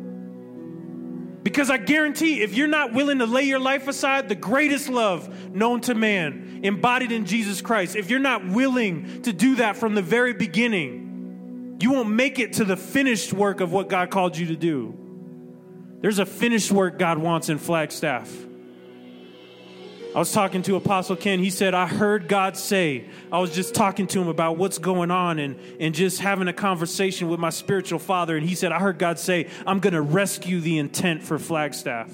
Because 1.43 1.69
I 1.69 1.77
guarantee 1.77 2.41
if 2.41 2.55
you're 2.55 2.67
not 2.67 2.91
willing 2.91 3.19
to 3.19 3.25
lay 3.25 3.43
your 3.43 3.59
life 3.59 3.87
aside, 3.87 4.27
the 4.27 4.35
greatest 4.35 4.89
love 4.89 5.55
known 5.55 5.79
to 5.81 5.95
man, 5.95 6.59
embodied 6.63 7.13
in 7.13 7.25
Jesus 7.25 7.61
Christ, 7.61 7.95
if 7.95 8.09
you're 8.09 8.19
not 8.19 8.45
willing 8.45 9.21
to 9.21 9.31
do 9.31 9.55
that 9.55 9.77
from 9.77 9.95
the 9.95 10.01
very 10.01 10.33
beginning, 10.33 11.77
you 11.79 11.93
won't 11.93 12.09
make 12.09 12.37
it 12.37 12.51
to 12.53 12.65
the 12.65 12.75
finished 12.75 13.31
work 13.31 13.61
of 13.61 13.71
what 13.71 13.87
God 13.87 14.09
called 14.09 14.37
you 14.37 14.47
to 14.47 14.57
do. 14.57 14.93
There's 16.01 16.19
a 16.19 16.25
finished 16.25 16.69
work 16.69 16.99
God 16.99 17.17
wants 17.17 17.47
in 17.47 17.59
Flagstaff. 17.59 18.29
I 20.15 20.19
was 20.19 20.31
talking 20.31 20.61
to 20.61 20.77
Apostle 20.77 21.17
Ken. 21.17 21.39
He 21.39 21.49
said, 21.49 21.73
I 21.73 21.87
heard 21.87 22.29
God 22.29 22.55
say, 22.55 23.03
I 23.33 23.39
was 23.39 23.53
just 23.53 23.75
talking 23.75 24.07
to 24.07 24.21
him 24.21 24.29
about 24.29 24.55
what's 24.55 24.77
going 24.77 25.11
on 25.11 25.39
and, 25.39 25.59
and 25.77 25.93
just 25.93 26.21
having 26.21 26.47
a 26.47 26.53
conversation 26.53 27.27
with 27.27 27.37
my 27.37 27.49
spiritual 27.49 27.99
father. 27.99 28.37
And 28.37 28.47
he 28.47 28.55
said, 28.55 28.71
I 28.71 28.79
heard 28.79 28.97
God 28.97 29.19
say, 29.19 29.49
I'm 29.67 29.81
going 29.81 29.91
to 29.91 30.01
rescue 30.01 30.61
the 30.61 30.77
intent 30.77 31.21
for 31.21 31.37
Flagstaff. 31.37 32.09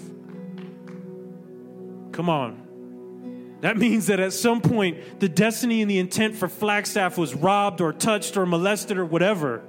Come 2.11 2.27
on. 2.27 3.59
That 3.61 3.77
means 3.77 4.07
that 4.07 4.19
at 4.19 4.33
some 4.33 4.61
point, 4.61 5.19
the 5.19 5.29
destiny 5.29 5.83
and 5.83 5.91
the 5.91 5.99
intent 5.99 6.33
for 6.35 6.47
Flagstaff 6.47 7.19
was 7.19 7.35
robbed 7.35 7.81
or 7.81 7.93
touched 7.93 8.35
or 8.35 8.47
molested 8.47 8.97
or 8.97 9.05
whatever. 9.05 9.61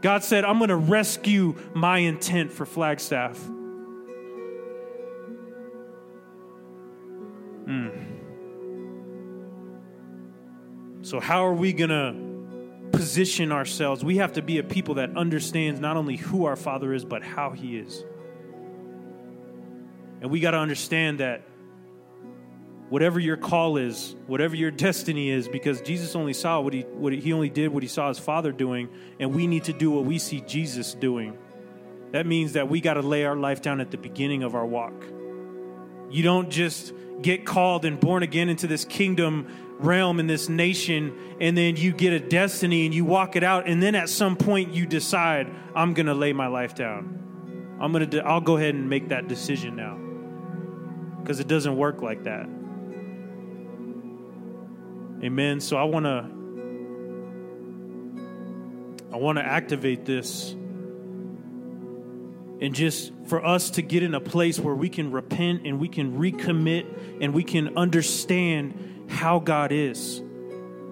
God 0.00 0.24
said, 0.24 0.44
I'm 0.44 0.58
going 0.58 0.70
to 0.70 0.76
rescue 0.76 1.54
my 1.74 1.98
intent 1.98 2.50
for 2.50 2.66
Flagstaff. 2.66 3.38
Mm. 7.66 8.14
So, 11.02 11.20
how 11.20 11.46
are 11.46 11.52
we 11.52 11.72
going 11.72 11.90
to 11.90 12.96
position 12.96 13.52
ourselves? 13.52 14.04
We 14.04 14.16
have 14.18 14.34
to 14.34 14.42
be 14.42 14.58
a 14.58 14.62
people 14.62 14.94
that 14.94 15.16
understands 15.16 15.80
not 15.80 15.96
only 15.96 16.16
who 16.16 16.46
our 16.46 16.56
Father 16.56 16.92
is, 16.92 17.04
but 17.04 17.22
how 17.22 17.50
He 17.50 17.78
is. 17.78 18.04
And 20.20 20.30
we 20.30 20.40
got 20.40 20.52
to 20.52 20.58
understand 20.58 21.20
that 21.20 21.42
whatever 22.88 23.18
your 23.18 23.36
call 23.36 23.76
is, 23.76 24.14
whatever 24.26 24.56
your 24.56 24.70
destiny 24.70 25.30
is, 25.30 25.48
because 25.48 25.80
Jesus 25.80 26.14
only 26.14 26.32
saw 26.32 26.60
what 26.60 26.72
he, 26.72 26.82
what 26.82 27.12
he, 27.12 27.20
he 27.20 27.32
only 27.32 27.50
did 27.50 27.68
what 27.68 27.82
he 27.82 27.88
saw 27.88 28.08
his 28.08 28.18
Father 28.18 28.52
doing, 28.52 28.88
and 29.18 29.34
we 29.34 29.46
need 29.46 29.64
to 29.64 29.72
do 29.72 29.90
what 29.90 30.04
we 30.04 30.18
see 30.18 30.40
Jesus 30.42 30.94
doing. 30.94 31.36
That 32.12 32.26
means 32.26 32.52
that 32.52 32.68
we 32.68 32.80
got 32.80 32.94
to 32.94 33.02
lay 33.02 33.24
our 33.24 33.36
life 33.36 33.60
down 33.60 33.80
at 33.80 33.90
the 33.90 33.98
beginning 33.98 34.42
of 34.42 34.54
our 34.54 34.64
walk. 34.64 34.94
You 36.14 36.22
don't 36.22 36.48
just 36.48 36.92
get 37.22 37.44
called 37.44 37.84
and 37.84 37.98
born 37.98 38.22
again 38.22 38.48
into 38.48 38.68
this 38.68 38.84
kingdom 38.84 39.48
realm 39.80 40.20
in 40.20 40.28
this 40.28 40.48
nation 40.48 41.12
and 41.40 41.58
then 41.58 41.74
you 41.74 41.92
get 41.92 42.12
a 42.12 42.20
destiny 42.20 42.84
and 42.84 42.94
you 42.94 43.04
walk 43.04 43.34
it 43.34 43.42
out 43.42 43.66
and 43.66 43.82
then 43.82 43.96
at 43.96 44.08
some 44.08 44.36
point 44.36 44.72
you 44.72 44.86
decide 44.86 45.52
I'm 45.74 45.92
going 45.92 46.06
to 46.06 46.14
lay 46.14 46.32
my 46.32 46.46
life 46.46 46.76
down. 46.76 47.76
I'm 47.80 47.90
going 47.90 48.08
to 48.08 48.18
de- 48.18 48.24
I'll 48.24 48.40
go 48.40 48.56
ahead 48.56 48.76
and 48.76 48.88
make 48.88 49.08
that 49.08 49.26
decision 49.26 49.74
now. 49.74 49.98
Cuz 51.24 51.40
it 51.40 51.48
doesn't 51.48 51.76
work 51.76 52.00
like 52.00 52.22
that. 52.22 52.46
Amen. 55.24 55.58
So 55.58 55.76
I 55.76 55.82
want 55.82 56.04
to 56.04 56.30
I 59.12 59.16
want 59.16 59.38
to 59.38 59.44
activate 59.44 60.04
this 60.04 60.54
and 62.64 62.74
just 62.74 63.12
for 63.26 63.44
us 63.44 63.70
to 63.70 63.82
get 63.82 64.02
in 64.02 64.14
a 64.14 64.20
place 64.20 64.58
where 64.58 64.74
we 64.74 64.88
can 64.88 65.12
repent 65.12 65.66
and 65.66 65.78
we 65.78 65.86
can 65.86 66.18
recommit 66.18 66.86
and 67.20 67.34
we 67.34 67.44
can 67.44 67.76
understand 67.76 69.06
how 69.10 69.38
God 69.38 69.70
is. 69.70 70.22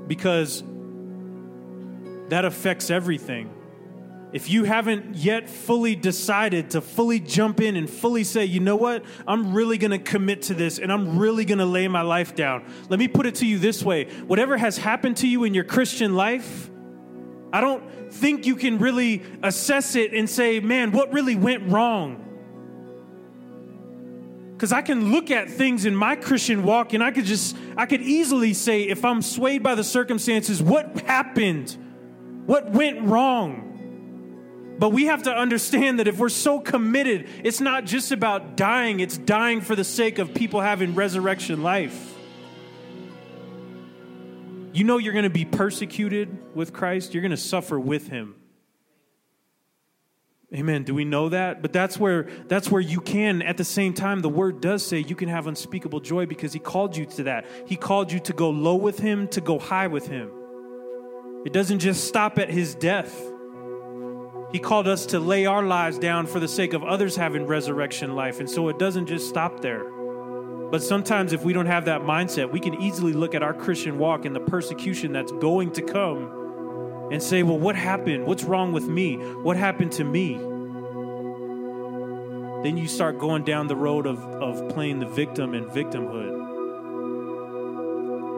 Because 0.07 0.63
that 2.29 2.45
affects 2.45 2.91
everything. 2.91 3.51
If 4.35 4.51
you 4.51 4.65
haven't 4.65 5.17
yet 5.17 5.49
fully 5.49 5.95
decided 5.95 6.71
to 6.71 6.83
fully 6.83 7.21
jump 7.21 7.61
in 7.63 7.77
and 7.77 7.89
fully 7.89 8.25
say, 8.25 8.45
you 8.45 8.61
know 8.61 8.77
what, 8.77 9.03
I'm 9.27 9.55
really 9.55 9.79
gonna 9.79 9.99
commit 9.99 10.43
to 10.43 10.55
this 10.55 10.79
and 10.79 10.93
I'm 10.93 11.19
really 11.19 11.47
gonna 11.47 11.67
lay 11.67 11.89
my 11.89 12.03
life 12.03 12.35
down. 12.35 12.65
Let 12.91 12.99
me 12.99 13.09
put 13.09 13.25
it 13.25 13.37
to 13.37 13.47
you 13.47 13.59
this 13.59 13.83
way 13.83 14.05
whatever 14.27 14.59
has 14.59 14.77
happened 14.77 15.17
to 15.19 15.27
you 15.27 15.45
in 15.45 15.55
your 15.55 15.65
Christian 15.65 16.17
life, 16.17 16.71
I 17.53 17.61
don't 17.61 18.13
think 18.13 18.47
you 18.47 18.57
can 18.57 18.79
really 18.79 19.23
assess 19.43 19.95
it 19.95 20.13
and 20.13 20.29
say, 20.29 20.61
man, 20.61 20.93
what 20.93 21.13
really 21.13 21.37
went 21.37 21.71
wrong? 21.71 22.19
Because 24.55 24.73
I 24.73 24.81
can 24.81 25.11
look 25.13 25.31
at 25.31 25.51
things 25.51 25.85
in 25.87 25.95
my 25.95 26.15
Christian 26.15 26.63
walk 26.63 26.93
and 26.95 27.03
I 27.03 27.11
could 27.11 27.25
just, 27.25 27.57
I 27.77 27.85
could 27.85 28.01
easily 28.01 28.55
say, 28.55 28.83
if 28.83 29.05
I'm 29.05 29.21
swayed 29.21 29.63
by 29.63 29.75
the 29.75 29.85
circumstances, 29.85 30.63
what 30.63 31.01
happened? 31.01 31.77
What 32.47 32.71
went 32.71 33.03
wrong? 33.03 34.75
But 34.79 34.91
we 34.91 35.07
have 35.07 35.25
to 35.25 35.33
understand 35.33 35.99
that 35.99 36.09
if 36.09 36.19
we're 36.19 36.29
so 36.29 36.59
committed, 36.59 37.29
it's 37.45 37.61
not 37.61 37.85
just 37.85 38.13
about 38.13 38.57
dying, 38.57 39.01
it's 39.01 39.19
dying 39.19 39.61
for 39.61 39.77
the 39.77 39.85
sake 39.85 40.19
of 40.19 40.33
people 40.33 40.61
having 40.61 40.95
resurrection 40.95 41.63
life. 41.63 42.12
You 44.73 44.85
know 44.85 44.99
you're 44.99 45.13
going 45.13 45.25
to 45.25 45.31
be 45.31 45.45
persecuted 45.45 46.55
with 46.55 46.73
Christ, 46.73 47.15
you're 47.15 47.23
going 47.23 47.31
to 47.31 47.37
suffer 47.37 47.79
with 47.79 48.09
him. 48.09 48.37
Amen. 50.55 50.83
Do 50.83 50.95
we 50.95 51.07
know 51.07 51.31
that? 51.31 51.63
But 51.63 51.73
that's 51.73 51.99
where 51.99 52.29
that's 52.47 52.71
where 52.71 52.81
you 52.81 53.01
can 53.01 53.41
at 53.41 53.57
the 53.57 53.65
same 53.65 53.95
time 53.95 54.21
the 54.21 54.29
word 54.29 54.61
does 54.61 54.85
say 54.85 54.99
you 54.99 55.17
can 55.17 55.31
have 55.31 55.47
unspeakable 55.47 56.01
joy 56.01 56.27
because 56.27 56.53
he 56.53 56.59
called 56.59 56.95
you 56.95 57.07
to 57.07 57.23
that. 57.25 57.47
He 57.65 57.77
called 57.77 58.13
you 58.13 58.21
to 58.21 58.35
go 58.35 58.51
low 58.51 58.75
with 58.75 58.99
him, 58.99 59.29
to 59.29 59.41
go 59.41 59.59
high 59.59 59.87
with 59.87 60.09
him. 60.09 60.31
It 61.47 61.55
doesn't 61.55 61.79
just 61.79 62.05
stop 62.05 62.39
at 62.39 62.51
his 62.51 62.75
death. 62.75 63.19
He 64.53 64.59
called 64.59 64.87
us 64.87 65.07
to 65.07 65.19
lay 65.19 65.47
our 65.47 65.63
lives 65.63 65.99
down 65.99 66.27
for 66.27 66.39
the 66.39 66.49
sake 66.49 66.75
of 66.75 66.85
others 66.85 67.17
having 67.17 67.47
resurrection 67.47 68.15
life. 68.15 68.39
And 68.39 68.49
so 68.49 68.69
it 68.69 68.79
doesn't 68.79 69.07
just 69.07 69.31
stop 69.31 69.61
there. 69.61 69.83
But 70.73 70.83
sometimes, 70.83 71.33
if 71.33 71.45
we 71.45 71.53
don't 71.53 71.67
have 71.67 71.85
that 71.85 72.01
mindset, 72.01 72.51
we 72.51 72.59
can 72.59 72.83
easily 72.83 73.13
look 73.13 73.37
at 73.37 73.45
our 73.45 73.55
Christian 73.55 73.99
walk 73.99 74.25
and 74.25 74.35
the 74.35 74.41
persecution 74.41 75.13
that's 75.13 75.31
going 75.31 75.71
to 75.75 75.83
come 75.83 77.11
and 77.13 77.23
say, 77.23 77.45
well, 77.45 77.59
what 77.59 77.77
happened? 77.77 78.27
What's 78.27 78.43
wrong 78.43 78.73
with 78.73 78.89
me? 78.89 79.17
What 79.17 79.57
happened 79.57 79.93
to 79.93 80.05
me? 80.05 80.41
then 82.63 82.77
you 82.77 82.87
start 82.87 83.19
going 83.19 83.43
down 83.43 83.67
the 83.67 83.75
road 83.75 84.07
of, 84.07 84.25
of 84.25 84.69
playing 84.69 85.01
the 85.01 85.07
victim 85.07 85.53
and 85.53 85.67
victimhood. 85.67 86.41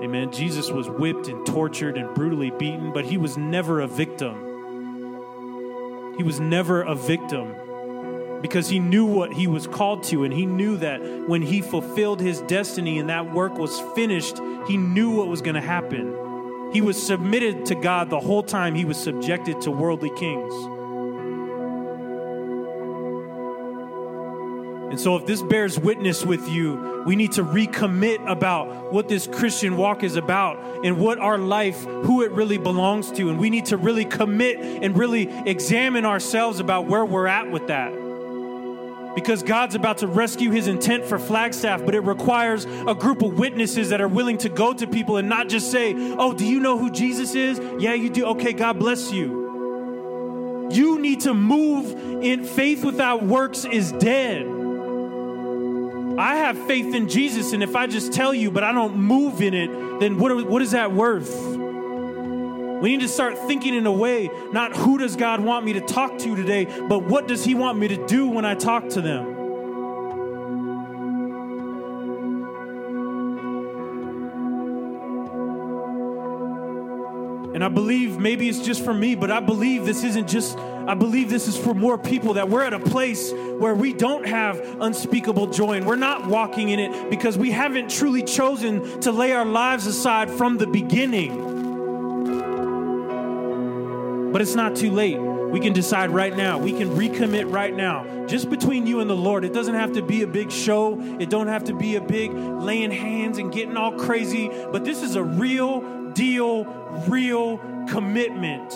Amen. 0.03 0.33
Jesus 0.33 0.71
was 0.71 0.89
whipped 0.89 1.29
and 1.29 1.45
tortured 1.47 1.99
and 1.99 2.15
brutally 2.15 2.51
beaten, 2.51 2.91
but 2.93 3.05
he 3.05 3.19
was 3.19 3.37
never 3.37 3.81
a 3.81 3.87
victim. 3.87 4.35
He 6.17 6.23
was 6.23 6.41
never 6.41 6.81
a 6.83 6.95
victim 6.95 7.55
because 8.45 8.69
he 8.69 8.79
knew 8.79 9.07
what 9.07 9.33
he 9.33 9.47
was 9.47 9.67
called 9.67 10.03
to, 10.03 10.23
and 10.23 10.31
he 10.31 10.45
knew 10.45 10.77
that 10.77 11.01
when 11.27 11.41
he 11.41 11.63
fulfilled 11.63 12.21
his 12.21 12.43
destiny 12.43 12.99
and 12.99 13.09
that 13.09 13.33
work 13.33 13.57
was 13.57 13.81
finished, 13.95 14.39
he 14.69 14.77
knew 14.77 15.13
what 15.13 15.29
was 15.29 15.41
going 15.41 15.55
to 15.55 15.63
happen. 15.63 16.71
He 16.71 16.83
was 16.83 17.03
submitted 17.03 17.65
to 17.65 17.75
God 17.75 18.11
the 18.11 18.21
whole 18.21 18.43
time 18.43 18.75
he 18.75 18.85
was 18.85 18.99
subjected 18.99 19.63
to 19.63 19.71
worldly 19.71 20.11
kings. 20.19 20.53
And 24.91 25.01
so, 25.01 25.17
if 25.17 25.25
this 25.25 25.41
bears 25.41 25.79
witness 25.79 26.23
with 26.23 26.47
you, 26.47 27.03
we 27.07 27.17
need 27.17 27.33
to 27.33 27.43
recommit 27.43 28.31
about 28.31 28.93
what 28.93 29.09
this 29.09 29.27
Christian 29.27 29.79
walk 29.79 30.03
is 30.03 30.17
about 30.17 30.85
and 30.85 30.99
what 30.99 31.19
our 31.19 31.39
life, 31.39 31.83
who 31.83 32.21
it 32.23 32.31
really 32.33 32.59
belongs 32.59 33.11
to. 33.13 33.31
And 33.31 33.39
we 33.39 33.49
need 33.49 33.65
to 33.67 33.79
really 33.79 34.05
commit 34.05 34.61
and 34.61 34.99
really 34.99 35.31
examine 35.47 36.05
ourselves 36.05 36.61
about 36.61 36.87
where 36.87 37.07
we're 37.07 37.27
at 37.27 37.51
with 37.51 37.69
that. 37.69 38.04
Because 39.15 39.43
God's 39.43 39.75
about 39.75 39.99
to 39.99 40.07
rescue 40.07 40.51
his 40.51 40.67
intent 40.67 41.05
for 41.05 41.19
Flagstaff, 41.19 41.85
but 41.85 41.95
it 41.95 42.01
requires 42.01 42.65
a 42.65 42.95
group 42.95 43.23
of 43.23 43.39
witnesses 43.39 43.91
that 43.91 44.01
are 44.01 44.09
willing 44.09 44.39
to 44.39 44.49
go 44.49 44.73
to 44.73 44.87
people 44.87 45.17
and 45.17 45.29
not 45.29 45.49
just 45.49 45.71
say, 45.71 45.95
Oh, 45.97 46.33
do 46.33 46.45
you 46.45 46.59
know 46.61 46.79
who 46.79 46.91
Jesus 46.91 47.35
is? 47.35 47.61
Yeah, 47.79 47.95
you 47.95 48.11
do. 48.11 48.27
Okay, 48.27 48.53
God 48.53 48.79
bless 48.79 49.13
you. 49.13 50.69
You 50.71 50.99
need 50.99 51.21
to 51.21 51.35
move 51.35 52.23
in 52.23 52.45
faith 52.45 52.85
without 52.85 53.23
works 53.23 53.65
is 53.65 53.93
dead. 53.93 54.47
I 56.19 56.37
have 56.37 56.57
faith 56.67 56.95
in 56.95 57.09
Jesus, 57.09 57.53
and 57.53 57.63
if 57.63 57.75
I 57.75 57.87
just 57.87 58.13
tell 58.13 58.33
you, 58.33 58.51
but 58.51 58.63
I 58.63 58.73
don't 58.73 58.97
move 58.97 59.43
in 59.43 59.53
it, 59.53 60.01
then 60.01 60.19
what, 60.19 60.47
what 60.47 60.63
is 60.63 60.71
that 60.71 60.93
worth? 60.93 61.29
We 62.81 62.91
need 62.91 63.01
to 63.01 63.09
start 63.09 63.39
thinking 63.39 63.75
in 63.75 63.87
a 63.87 63.93
way, 63.93 64.31
not 64.53 64.77
who 64.77 64.99
does 64.99 65.17
God 65.17 65.41
want 65.41 65.65
me 65.65 65.75
to 65.75 65.81
talk 65.81 66.19
to 66.19 66.37
today, 66.37 66.65
but 66.89 67.05
what 67.05 67.29
does 67.29 67.45
He 67.45 67.55
want 67.55 67.79
me 67.79 67.89
to 67.89 68.07
do 68.07 68.27
when 68.27 68.45
I 68.45 68.55
talk 68.55 68.89
to 68.91 69.01
them? 69.01 69.35
And 77.55 77.63
I 77.63 77.69
believe 77.69 78.19
maybe 78.19 78.49
it's 78.49 78.59
just 78.59 78.85
for 78.85 78.93
me, 78.93 79.15
but 79.15 79.31
I 79.31 79.39
believe 79.39 79.87
this 79.87 80.03
isn't 80.03 80.29
just, 80.29 80.59
I 80.59 80.95
believe 80.95 81.31
this 81.31 81.47
is 81.47 81.57
for 81.57 81.73
more 81.73 81.97
people 81.97 82.35
that 82.35 82.49
we're 82.49 82.65
at 82.65 82.75
a 82.75 82.81
place 82.81 83.33
where 83.33 83.77
we 83.77 83.93
don't 83.93 84.27
have 84.27 84.59
unspeakable 84.81 85.47
joy 85.47 85.75
and 85.75 85.87
we're 85.87 85.95
not 85.95 86.27
walking 86.27 86.71
in 86.71 86.81
it 86.81 87.11
because 87.11 87.39
we 87.39 87.53
haven't 87.53 87.93
truly 87.93 88.25
chosen 88.25 89.01
to 89.03 89.13
lay 89.13 89.31
our 89.31 89.45
lives 89.45 89.87
aside 89.87 90.29
from 90.33 90.59
the 90.59 90.67
beginning. 90.67 91.54
But 94.35 94.43
it's 94.43 94.57
not 94.57 94.75
too 94.75 94.91
late. 94.91 95.17
We 95.17 95.61
can 95.61 95.73
decide 95.73 96.11
right 96.11 96.37
now. 96.37 96.59
We 96.59 96.73
can 96.73 96.89
recommit 96.97 97.53
right 97.53 97.73
now. 97.73 98.27
Just 98.27 98.51
between 98.51 98.85
you 98.85 98.99
and 98.99 99.09
the 99.09 99.15
Lord. 99.15 99.45
It 99.45 99.53
doesn't 99.53 99.77
have 99.77 99.93
to 99.93 100.03
be 100.03 100.23
a 100.23 100.27
big 100.27 100.51
show. 100.51 100.99
It 101.21 101.31
don't 101.31 101.47
have 101.47 101.63
to 101.67 101.73
be 101.73 101.95
a 101.95 102.01
big 102.01 102.33
laying 102.33 102.91
hands 102.91 103.39
and 103.39 103.53
getting 103.53 103.77
all 103.77 103.93
crazy, 103.93 104.49
but 104.49 104.85
this 104.85 105.05
is 105.05 105.15
a 105.15 105.23
real 105.23 106.11
deal, 106.15 106.65
real 107.07 107.59
commitment. 107.89 108.73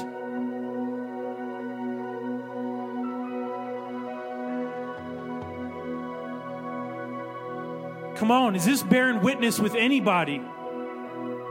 Come 8.16 8.30
on, 8.30 8.54
is 8.54 8.64
this 8.64 8.84
bearing 8.84 9.22
witness 9.22 9.58
with 9.58 9.74
anybody? 9.74 10.40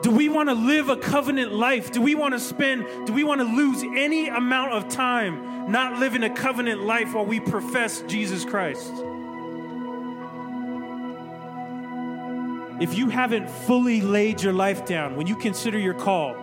Do 0.08 0.14
we 0.14 0.30
want 0.30 0.48
to 0.48 0.56
live 0.56 0.88
a 0.88 0.96
covenant 0.96 1.52
life? 1.52 1.92
Do 1.92 2.02
we 2.02 2.16
want 2.16 2.34
to 2.34 2.40
spend, 2.40 2.86
do 3.06 3.12
we 3.12 3.26
want 3.26 3.42
to 3.42 3.46
lose 3.46 3.84
any 3.84 4.30
amount 4.30 4.72
of 4.72 4.88
time 4.88 5.70
not 5.70 6.00
living 6.00 6.24
a 6.24 6.30
covenant 6.30 6.82
life 6.82 7.14
while 7.14 7.26
we 7.26 7.42
profess 7.42 8.00
Jesus 8.08 8.46
Christ? 8.46 8.90
if 12.80 12.98
you 12.98 13.10
haven't 13.10 13.50
fully 13.50 14.00
laid 14.00 14.42
your 14.42 14.54
life 14.54 14.86
down, 14.86 15.18
when 15.18 15.28
you 15.28 15.36
consider 15.36 15.78
your 15.78 15.94
call, 15.94 16.38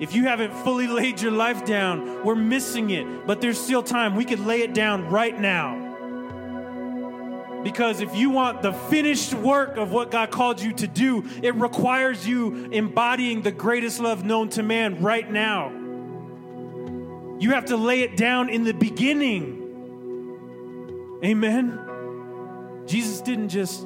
if 0.00 0.14
you 0.14 0.24
haven't 0.24 0.54
fully 0.64 0.86
laid 1.00 1.20
your 1.20 1.32
life 1.32 1.66
down, 1.66 2.24
we're 2.24 2.34
missing 2.34 2.88
it. 2.88 3.26
But 3.26 3.42
there's 3.42 3.60
still 3.60 3.82
time. 3.82 4.16
We 4.16 4.24
could 4.24 4.40
lay 4.40 4.62
it 4.62 4.72
down 4.72 5.10
right 5.10 5.38
now. 5.38 5.85
Because 7.66 8.00
if 8.00 8.14
you 8.14 8.30
want 8.30 8.62
the 8.62 8.72
finished 8.72 9.34
work 9.34 9.76
of 9.76 9.90
what 9.90 10.12
God 10.12 10.30
called 10.30 10.60
you 10.60 10.72
to 10.74 10.86
do, 10.86 11.24
it 11.42 11.52
requires 11.56 12.24
you 12.24 12.66
embodying 12.66 13.42
the 13.42 13.50
greatest 13.50 13.98
love 13.98 14.24
known 14.24 14.50
to 14.50 14.62
man 14.62 15.02
right 15.02 15.28
now. 15.28 15.72
You 17.40 17.50
have 17.50 17.64
to 17.64 17.76
lay 17.76 18.02
it 18.02 18.16
down 18.16 18.50
in 18.50 18.62
the 18.62 18.72
beginning. 18.72 19.64
Amen. 21.24 22.84
Jesus 22.86 23.20
didn't 23.20 23.48
just 23.48 23.82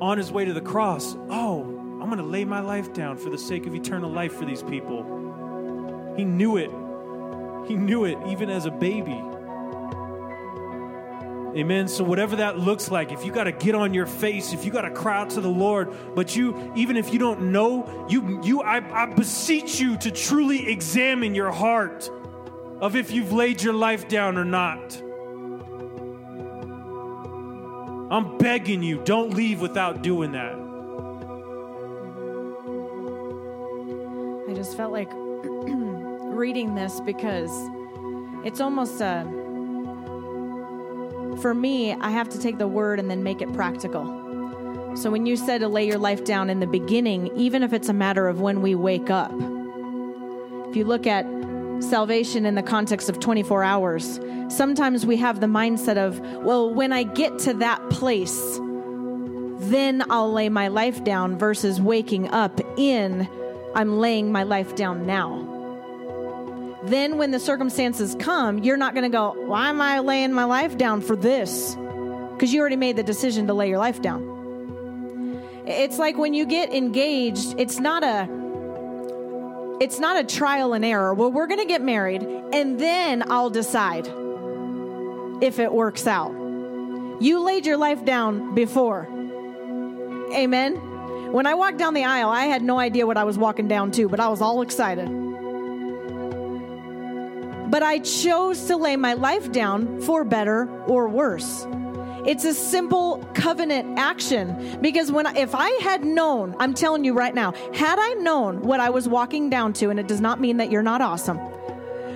on 0.00 0.16
his 0.16 0.30
way 0.30 0.44
to 0.44 0.52
the 0.52 0.60
cross, 0.60 1.16
oh, 1.28 1.64
I'm 2.00 2.06
going 2.06 2.18
to 2.18 2.22
lay 2.22 2.44
my 2.44 2.60
life 2.60 2.92
down 2.92 3.16
for 3.16 3.30
the 3.30 3.38
sake 3.38 3.66
of 3.66 3.74
eternal 3.74 4.10
life 4.10 4.34
for 4.34 4.44
these 4.44 4.62
people. 4.62 6.14
He 6.16 6.24
knew 6.24 6.56
it. 6.56 6.70
He 7.66 7.74
knew 7.74 8.04
it 8.04 8.16
even 8.28 8.48
as 8.48 8.66
a 8.66 8.70
baby. 8.70 9.20
Amen. 11.56 11.86
So 11.86 12.02
whatever 12.02 12.36
that 12.36 12.58
looks 12.58 12.90
like, 12.90 13.12
if 13.12 13.24
you 13.24 13.30
got 13.30 13.44
to 13.44 13.52
get 13.52 13.76
on 13.76 13.94
your 13.94 14.06
face, 14.06 14.52
if 14.52 14.64
you 14.64 14.72
got 14.72 14.82
to 14.82 14.90
cry 14.90 15.20
out 15.20 15.30
to 15.30 15.40
the 15.40 15.48
Lord, 15.48 15.94
but 16.16 16.34
you 16.34 16.72
even 16.74 16.96
if 16.96 17.12
you 17.12 17.20
don't 17.20 17.52
know, 17.52 18.06
you 18.08 18.42
you 18.42 18.60
I, 18.60 19.04
I 19.04 19.06
beseech 19.06 19.78
you 19.78 19.96
to 19.98 20.10
truly 20.10 20.68
examine 20.68 21.32
your 21.32 21.52
heart 21.52 22.10
of 22.80 22.96
if 22.96 23.12
you've 23.12 23.32
laid 23.32 23.62
your 23.62 23.72
life 23.72 24.08
down 24.08 24.36
or 24.36 24.44
not. 24.44 25.00
I'm 28.12 28.36
begging 28.38 28.82
you, 28.82 29.00
don't 29.04 29.32
leave 29.32 29.60
without 29.60 30.02
doing 30.02 30.32
that. 30.32 30.54
I 34.50 34.54
just 34.54 34.76
felt 34.76 34.92
like 34.92 35.10
reading 35.14 36.74
this 36.74 37.00
because 37.00 37.50
it's 38.44 38.60
almost 38.60 39.00
a. 39.00 39.43
For 41.40 41.54
me, 41.54 41.92
I 41.92 42.10
have 42.10 42.28
to 42.30 42.38
take 42.38 42.58
the 42.58 42.68
word 42.68 42.98
and 42.98 43.10
then 43.10 43.22
make 43.22 43.42
it 43.42 43.52
practical. 43.52 44.04
So 44.96 45.10
when 45.10 45.26
you 45.26 45.36
said 45.36 45.58
to 45.58 45.68
lay 45.68 45.86
your 45.86 45.98
life 45.98 46.24
down 46.24 46.50
in 46.50 46.60
the 46.60 46.66
beginning, 46.66 47.30
even 47.36 47.62
if 47.62 47.72
it's 47.72 47.88
a 47.88 47.92
matter 47.92 48.28
of 48.28 48.40
when 48.40 48.62
we 48.62 48.74
wake 48.74 49.10
up, 49.10 49.32
if 50.68 50.76
you 50.76 50.84
look 50.84 51.06
at 51.06 51.26
salvation 51.80 52.46
in 52.46 52.54
the 52.54 52.62
context 52.62 53.08
of 53.08 53.18
24 53.18 53.64
hours, 53.64 54.20
sometimes 54.48 55.04
we 55.04 55.16
have 55.16 55.40
the 55.40 55.46
mindset 55.46 55.96
of, 55.96 56.20
well, 56.44 56.72
when 56.72 56.92
I 56.92 57.02
get 57.02 57.38
to 57.40 57.54
that 57.54 57.90
place, 57.90 58.40
then 59.68 60.04
I'll 60.10 60.32
lay 60.32 60.48
my 60.48 60.68
life 60.68 61.02
down 61.02 61.38
versus 61.38 61.80
waking 61.80 62.28
up 62.28 62.60
in, 62.76 63.28
I'm 63.74 63.98
laying 63.98 64.30
my 64.30 64.44
life 64.44 64.76
down 64.76 65.06
now. 65.06 65.53
Then, 66.84 67.16
when 67.16 67.30
the 67.30 67.40
circumstances 67.40 68.14
come, 68.18 68.58
you're 68.58 68.76
not 68.76 68.94
going 68.94 69.10
to 69.10 69.16
go, 69.16 69.34
Why 69.46 69.70
am 69.70 69.80
I 69.80 70.00
laying 70.00 70.32
my 70.32 70.44
life 70.44 70.76
down 70.76 71.00
for 71.00 71.16
this? 71.16 71.74
Because 71.74 72.52
you 72.52 72.60
already 72.60 72.76
made 72.76 72.96
the 72.96 73.02
decision 73.02 73.46
to 73.46 73.54
lay 73.54 73.68
your 73.68 73.78
life 73.78 74.02
down. 74.02 74.34
It's 75.66 75.98
like 75.98 76.18
when 76.18 76.34
you 76.34 76.44
get 76.44 76.74
engaged, 76.74 77.54
it's 77.58 77.78
not 77.78 78.04
a 78.04 78.28
it's 79.80 79.98
not 79.98 80.22
a 80.22 80.24
trial 80.24 80.72
and 80.72 80.84
error. 80.84 81.14
Well, 81.14 81.32
we're 81.32 81.46
going 81.46 81.60
to 81.60 81.66
get 81.66 81.82
married 81.82 82.22
and 82.22 82.78
then 82.78 83.24
I'll 83.30 83.50
decide 83.50 84.06
if 85.42 85.58
it 85.58 85.72
works 85.72 86.06
out. 86.06 86.32
You 87.20 87.40
laid 87.40 87.64
your 87.64 87.76
life 87.76 88.04
down 88.04 88.54
before. 88.54 89.08
Amen. 90.34 90.76
When 91.32 91.46
I 91.46 91.54
walked 91.54 91.78
down 91.78 91.94
the 91.94 92.04
aisle, 92.04 92.28
I 92.28 92.44
had 92.44 92.62
no 92.62 92.78
idea 92.78 93.06
what 93.06 93.16
I 93.16 93.24
was 93.24 93.38
walking 93.38 93.68
down 93.68 93.90
to, 93.92 94.08
but 94.08 94.20
I 94.20 94.28
was 94.28 94.40
all 94.40 94.62
excited. 94.62 95.08
But 97.74 97.82
I 97.82 97.98
chose 97.98 98.66
to 98.66 98.76
lay 98.76 98.94
my 98.94 99.14
life 99.14 99.50
down 99.50 100.00
for 100.02 100.22
better 100.22 100.70
or 100.86 101.08
worse. 101.08 101.66
It's 102.24 102.44
a 102.44 102.54
simple 102.54 103.28
covenant 103.34 103.98
action 103.98 104.78
because 104.80 105.10
when 105.10 105.26
if 105.36 105.56
I 105.56 105.70
had 105.82 106.04
known, 106.04 106.54
I'm 106.60 106.72
telling 106.72 107.02
you 107.02 107.14
right 107.14 107.34
now, 107.34 107.50
had 107.74 107.98
I 107.98 108.14
known 108.14 108.60
what 108.60 108.78
I 108.78 108.90
was 108.90 109.08
walking 109.08 109.50
down 109.50 109.72
to 109.72 109.90
and 109.90 109.98
it 109.98 110.06
does 110.06 110.20
not 110.20 110.40
mean 110.40 110.58
that 110.58 110.70
you're 110.70 110.84
not 110.84 111.00
awesome. 111.00 111.40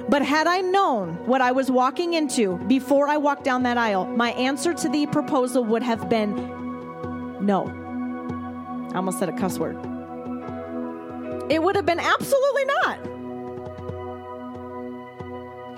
But 0.09 0.23
had 0.23 0.47
I 0.47 0.61
known 0.61 1.27
what 1.27 1.41
I 1.41 1.51
was 1.51 1.73
walking 1.73 2.13
into 2.13 2.57
before 2.69 3.09
I 3.09 3.17
walked 3.17 3.43
down 3.43 3.65
that 3.65 3.79
aisle, 3.79 4.07
my 4.07 4.31
answer 4.35 4.73
to 4.73 4.89
the 4.89 5.07
proposal 5.07 5.65
would 5.65 5.83
have 5.83 6.09
been 6.09 6.37
no. 7.45 7.67
I 8.93 8.95
almost 8.95 9.19
said 9.19 9.29
a 9.29 9.37
cuss 9.37 9.59
word. 9.59 9.77
It 11.51 11.65
would 11.65 11.75
have 11.75 11.85
been 11.85 11.99
absolutely 11.99 12.65
not. 12.85 13.18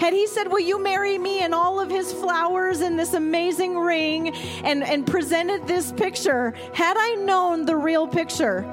Had 0.01 0.15
he 0.15 0.27
said, 0.27 0.49
Will 0.51 0.61
you 0.61 0.83
marry 0.83 1.19
me? 1.19 1.31
and 1.41 1.55
all 1.55 1.81
of 1.81 1.91
his 1.91 2.13
flowers 2.13 2.81
and 2.81 2.99
this 2.99 3.15
amazing 3.15 3.79
ring 3.79 4.35
and, 4.65 4.83
and 4.83 5.07
presented 5.07 5.67
this 5.67 5.93
picture, 5.93 6.55
had 6.75 6.97
I 6.99 7.15
known 7.15 7.65
the 7.65 7.77
real 7.77 8.07
picture, 8.07 8.65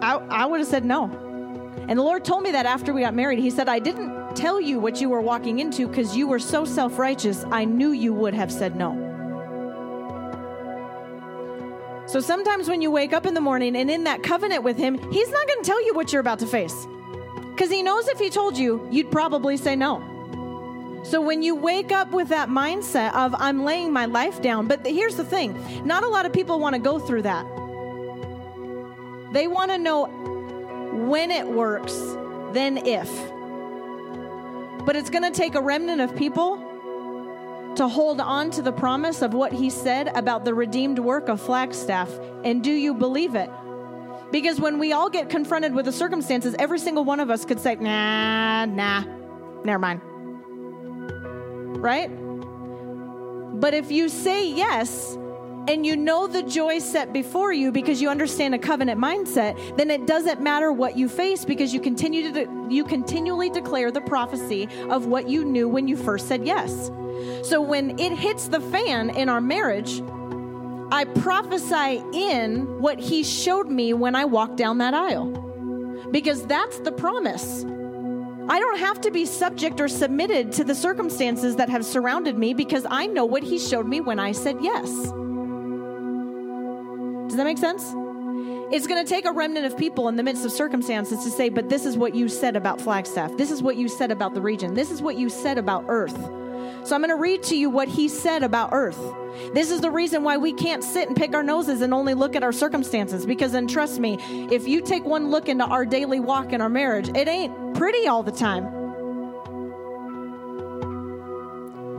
I, 0.00 0.14
I 0.30 0.46
would 0.46 0.60
have 0.60 0.68
said 0.68 0.84
no. 0.84 1.04
And 1.88 1.98
the 1.98 2.02
Lord 2.02 2.24
told 2.24 2.42
me 2.42 2.52
that 2.52 2.66
after 2.66 2.92
we 2.92 3.00
got 3.00 3.14
married. 3.14 3.38
He 3.38 3.50
said, 3.50 3.68
I 3.68 3.78
didn't 3.78 4.36
tell 4.36 4.60
you 4.60 4.78
what 4.78 5.00
you 5.00 5.08
were 5.08 5.20
walking 5.20 5.58
into 5.58 5.88
because 5.88 6.16
you 6.16 6.26
were 6.28 6.38
so 6.38 6.64
self 6.64 6.98
righteous. 6.98 7.44
I 7.50 7.64
knew 7.64 7.90
you 7.90 8.12
would 8.14 8.34
have 8.34 8.52
said 8.52 8.76
no. 8.76 9.08
So 12.06 12.20
sometimes 12.20 12.68
when 12.68 12.82
you 12.82 12.90
wake 12.90 13.12
up 13.12 13.26
in 13.26 13.34
the 13.34 13.40
morning 13.40 13.76
and 13.76 13.90
in 13.90 14.04
that 14.04 14.22
covenant 14.22 14.62
with 14.62 14.76
Him, 14.76 14.98
He's 15.10 15.30
not 15.30 15.46
going 15.46 15.62
to 15.62 15.66
tell 15.66 15.84
you 15.84 15.94
what 15.94 16.12
you're 16.12 16.20
about 16.20 16.38
to 16.40 16.46
face. 16.46 16.86
Because 17.54 17.70
He 17.70 17.82
knows 17.82 18.08
if 18.08 18.18
He 18.18 18.30
told 18.30 18.56
you, 18.56 18.86
you'd 18.90 19.10
probably 19.10 19.56
say 19.56 19.76
no. 19.76 20.08
So 21.04 21.20
when 21.20 21.42
you 21.42 21.56
wake 21.56 21.90
up 21.90 22.12
with 22.12 22.28
that 22.28 22.48
mindset 22.48 23.12
of, 23.14 23.34
I'm 23.36 23.64
laying 23.64 23.92
my 23.92 24.06
life 24.06 24.40
down, 24.40 24.68
but 24.68 24.86
here's 24.86 25.16
the 25.16 25.24
thing 25.24 25.84
not 25.84 26.04
a 26.04 26.08
lot 26.08 26.26
of 26.26 26.32
people 26.32 26.60
want 26.60 26.74
to 26.74 26.80
go 26.80 26.98
through 26.98 27.22
that. 27.22 27.44
They 29.32 29.48
want 29.48 29.70
to 29.70 29.78
know 29.78 30.06
when 30.92 31.30
it 31.30 31.46
works, 31.46 31.94
then 32.52 32.86
if. 32.86 33.10
But 34.84 34.96
it's 34.96 35.10
going 35.10 35.24
to 35.24 35.30
take 35.30 35.54
a 35.54 35.60
remnant 35.60 36.00
of 36.00 36.14
people 36.16 36.56
to 37.76 37.88
hold 37.88 38.20
on 38.20 38.50
to 38.50 38.62
the 38.62 38.72
promise 38.72 39.22
of 39.22 39.32
what 39.32 39.52
he 39.52 39.70
said 39.70 40.08
about 40.08 40.44
the 40.44 40.54
redeemed 40.54 40.98
work 40.98 41.28
of 41.28 41.40
Flagstaff. 41.40 42.10
And 42.44 42.62
do 42.62 42.70
you 42.70 42.92
believe 42.92 43.34
it? 43.34 43.48
Because 44.32 44.58
when 44.58 44.78
we 44.78 44.92
all 44.92 45.10
get 45.10 45.28
confronted 45.28 45.74
with 45.74 45.84
the 45.84 45.92
circumstances, 45.92 46.56
every 46.58 46.78
single 46.78 47.04
one 47.04 47.20
of 47.20 47.30
us 47.30 47.44
could 47.44 47.60
say, 47.60 47.76
nah, 47.76 48.64
nah, 48.64 49.04
never 49.62 49.78
mind. 49.78 50.00
Right? 51.80 52.08
But 53.60 53.74
if 53.74 53.92
you 53.92 54.08
say 54.08 54.48
yes, 54.48 55.16
and 55.68 55.86
you 55.86 55.96
know 55.96 56.26
the 56.26 56.42
joy 56.42 56.78
set 56.80 57.12
before 57.12 57.52
you 57.52 57.70
because 57.70 58.02
you 58.02 58.08
understand 58.08 58.54
a 58.54 58.58
covenant 58.58 59.00
mindset, 59.00 59.76
then 59.76 59.90
it 59.90 60.06
doesn't 60.06 60.40
matter 60.40 60.72
what 60.72 60.96
you 60.96 61.08
face 61.08 61.44
because 61.44 61.72
you 61.72 61.80
continue 61.80 62.32
to 62.32 62.44
de- 62.44 62.74
you 62.74 62.84
continually 62.84 63.48
declare 63.48 63.92
the 63.92 64.00
prophecy 64.00 64.68
of 64.88 65.06
what 65.06 65.28
you 65.28 65.44
knew 65.44 65.68
when 65.68 65.86
you 65.86 65.96
first 65.96 66.26
said 66.26 66.44
yes. 66.44 66.90
So 67.44 67.60
when 67.60 67.98
it 68.00 68.12
hits 68.12 68.48
the 68.48 68.60
fan 68.60 69.10
in 69.10 69.28
our 69.28 69.40
marriage, 69.40 70.02
I 70.92 71.04
prophesy 71.04 72.02
in 72.12 72.66
what 72.78 73.00
he 73.00 73.24
showed 73.24 73.68
me 73.68 73.94
when 73.94 74.14
I 74.14 74.26
walked 74.26 74.58
down 74.58 74.76
that 74.78 74.92
aisle. 74.92 75.30
Because 76.10 76.44
that's 76.46 76.80
the 76.80 76.92
promise. 76.92 77.64
I 78.50 78.58
don't 78.58 78.78
have 78.78 79.00
to 79.00 79.10
be 79.10 79.24
subject 79.24 79.80
or 79.80 79.88
submitted 79.88 80.52
to 80.52 80.64
the 80.64 80.74
circumstances 80.74 81.56
that 81.56 81.70
have 81.70 81.86
surrounded 81.86 82.36
me 82.36 82.52
because 82.52 82.84
I 82.90 83.06
know 83.06 83.24
what 83.24 83.42
he 83.42 83.58
showed 83.58 83.88
me 83.88 84.02
when 84.02 84.18
I 84.18 84.32
said 84.32 84.58
yes. 84.60 84.90
Does 87.26 87.38
that 87.38 87.44
make 87.44 87.56
sense? 87.56 87.82
It's 88.70 88.86
going 88.86 89.02
to 89.02 89.08
take 89.08 89.24
a 89.24 89.32
remnant 89.32 89.64
of 89.64 89.78
people 89.78 90.08
in 90.08 90.16
the 90.16 90.22
midst 90.22 90.44
of 90.44 90.52
circumstances 90.52 91.24
to 91.24 91.30
say, 91.30 91.48
but 91.48 91.70
this 91.70 91.86
is 91.86 91.96
what 91.96 92.14
you 92.14 92.28
said 92.28 92.54
about 92.54 92.82
Flagstaff. 92.82 93.34
This 93.38 93.50
is 93.50 93.62
what 93.62 93.76
you 93.76 93.88
said 93.88 94.10
about 94.10 94.34
the 94.34 94.42
region. 94.42 94.74
This 94.74 94.90
is 94.90 95.00
what 95.00 95.16
you 95.16 95.30
said 95.30 95.56
about 95.56 95.86
Earth. 95.88 96.18
So 96.84 96.94
I'm 96.94 97.00
going 97.00 97.10
to 97.10 97.16
read 97.16 97.42
to 97.44 97.56
you 97.56 97.70
what 97.70 97.88
he 97.88 98.08
said 98.08 98.42
about 98.42 98.70
Earth. 98.72 99.00
This 99.54 99.70
is 99.70 99.80
the 99.80 99.90
reason 99.90 100.24
why 100.24 100.36
we 100.36 100.52
can't 100.52 100.82
sit 100.82 101.08
and 101.08 101.16
pick 101.16 101.34
our 101.34 101.42
noses 101.42 101.80
and 101.80 101.94
only 101.94 102.14
look 102.14 102.36
at 102.36 102.42
our 102.42 102.52
circumstances. 102.52 103.24
Because 103.24 103.52
then, 103.52 103.66
trust 103.66 104.00
me, 104.00 104.18
if 104.50 104.66
you 104.66 104.82
take 104.82 105.04
one 105.04 105.30
look 105.30 105.48
into 105.48 105.64
our 105.64 105.84
daily 105.84 106.20
walk 106.20 106.52
in 106.52 106.60
our 106.60 106.68
marriage, 106.68 107.08
it 107.08 107.28
ain't 107.28 107.74
pretty 107.74 108.06
all 108.06 108.22
the 108.22 108.32
time. 108.32 108.64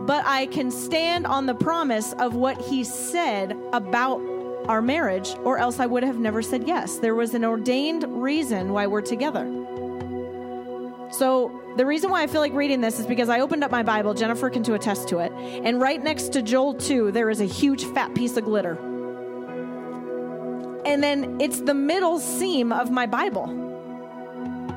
But 0.05 0.26
I 0.26 0.47
can 0.47 0.70
stand 0.70 1.26
on 1.26 1.45
the 1.45 1.55
promise 1.55 2.14
of 2.14 2.36
what 2.36 2.59
he 2.59 2.84
said 2.84 3.57
about 3.72 4.22
our 4.68 4.82
marriage, 4.82 5.34
or 5.43 5.57
else 5.57 5.80
I 5.80 5.86
would 5.86 6.03
have 6.03 6.18
never 6.18 6.41
said 6.41 6.68
yes. 6.68 6.97
There 6.97 7.16
was 7.16 7.34
an 7.34 7.45
ordained 7.45 8.03
reason 8.07 8.74
why 8.74 8.88
we're 8.88 9.01
together. 9.01 9.62
So, 11.14 11.61
the 11.78 11.86
reason 11.86 12.09
why 12.09 12.24
I 12.24 12.28
feel 12.28 12.41
like 12.41 12.53
reading 12.53 12.82
this 12.82 12.99
is 12.99 13.05
because 13.05 13.30
I 13.30 13.39
opened 13.41 13.64
up 13.64 13.70
my 13.70 13.84
Bible, 13.84 14.16
Jennifer 14.16 14.49
can 14.49 14.64
to 14.64 14.74
attest 14.74 15.07
to 15.09 15.20
it, 15.20 15.32
and 15.32 15.80
right 15.80 16.01
next 16.01 16.34
to 16.34 16.41
Joel 16.41 16.74
2, 16.74 17.11
there 17.11 17.30
is 17.30 17.39
a 17.39 17.45
huge 17.45 17.86
fat 17.86 18.16
piece 18.16 18.36
of 18.36 18.45
glitter. 18.45 18.74
And 20.86 21.03
then 21.03 21.39
it's 21.39 21.61
the 21.61 21.76
middle 21.76 22.20
seam 22.20 22.74
of 22.74 22.89
my 22.89 23.05
Bible. 23.05 23.47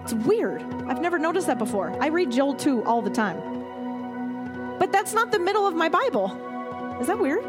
It's 0.04 0.12
weird. 0.12 0.62
I've 0.86 1.00
never 1.00 1.18
noticed 1.18 1.46
that 1.46 1.58
before. 1.58 1.96
I 2.02 2.08
read 2.08 2.30
Joel 2.30 2.54
2 2.54 2.84
all 2.84 3.00
the 3.00 3.10
time. 3.10 4.78
But 4.78 4.92
that's 4.92 5.14
not 5.14 5.32
the 5.32 5.38
middle 5.38 5.66
of 5.66 5.74
my 5.74 5.88
Bible. 5.88 6.26
Is 7.00 7.06
that 7.06 7.18
weird? 7.18 7.44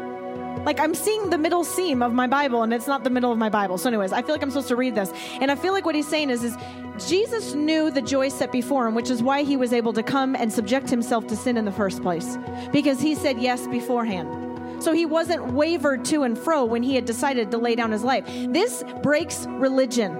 Like 0.64 0.80
I'm 0.80 0.94
seeing 0.94 1.30
the 1.30 1.38
middle 1.38 1.62
seam 1.62 2.02
of 2.02 2.12
my 2.12 2.26
Bible 2.26 2.62
and 2.62 2.72
it's 2.72 2.86
not 2.86 3.04
the 3.04 3.10
middle 3.10 3.30
of 3.30 3.38
my 3.38 3.48
Bible. 3.48 3.78
So, 3.78 3.88
anyways, 3.88 4.12
I 4.12 4.22
feel 4.22 4.34
like 4.34 4.42
I'm 4.42 4.50
supposed 4.50 4.68
to 4.68 4.76
read 4.76 4.94
this. 4.94 5.12
And 5.40 5.50
I 5.50 5.54
feel 5.54 5.72
like 5.72 5.84
what 5.84 5.94
he's 5.94 6.08
saying 6.08 6.30
is, 6.30 6.42
is 6.42 6.56
Jesus 6.98 7.54
knew 7.54 7.90
the 7.90 8.02
joy 8.02 8.28
set 8.28 8.52
before 8.52 8.86
him, 8.86 8.94
which 8.94 9.10
is 9.10 9.22
why 9.22 9.42
he 9.42 9.56
was 9.56 9.72
able 9.72 9.92
to 9.92 10.02
come 10.02 10.34
and 10.34 10.52
subject 10.52 10.90
himself 10.90 11.26
to 11.28 11.36
sin 11.36 11.56
in 11.56 11.64
the 11.64 11.72
first 11.72 12.02
place. 12.02 12.38
Because 12.72 13.00
he 13.00 13.14
said 13.14 13.38
yes 13.38 13.66
beforehand. 13.66 14.82
So 14.82 14.92
he 14.92 15.06
wasn't 15.06 15.52
wavered 15.52 16.04
to 16.06 16.22
and 16.22 16.38
fro 16.38 16.64
when 16.64 16.82
he 16.82 16.94
had 16.94 17.04
decided 17.04 17.50
to 17.50 17.58
lay 17.58 17.74
down 17.74 17.90
his 17.90 18.04
life. 18.04 18.24
This 18.26 18.84
breaks 19.02 19.46
religion. 19.46 20.12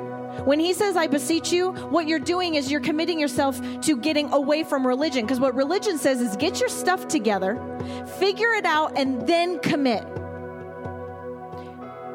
When 0.45 0.61
he 0.61 0.73
says, 0.73 0.97
I 0.97 1.07
beseech 1.07 1.53
you, 1.53 1.73
what 1.73 2.07
you're 2.07 2.19
doing 2.19 2.55
is 2.55 2.71
you're 2.71 2.81
committing 2.81 3.19
yourself 3.19 3.61
to 3.83 3.97
getting 3.97 4.33
away 4.33 4.65
from 4.65 4.87
religion. 4.87 5.25
Because 5.25 5.41
what 5.41 5.55
religion 5.55 5.99
says 5.99 6.21
is 6.21 6.37
get 6.37 6.61
your 6.61 6.69
stuff 6.69 7.09
together, 7.09 7.57
figure 8.19 8.53
it 8.53 8.65
out, 8.65 8.97
and 8.97 9.27
then 9.27 9.59
commit. 9.61 10.07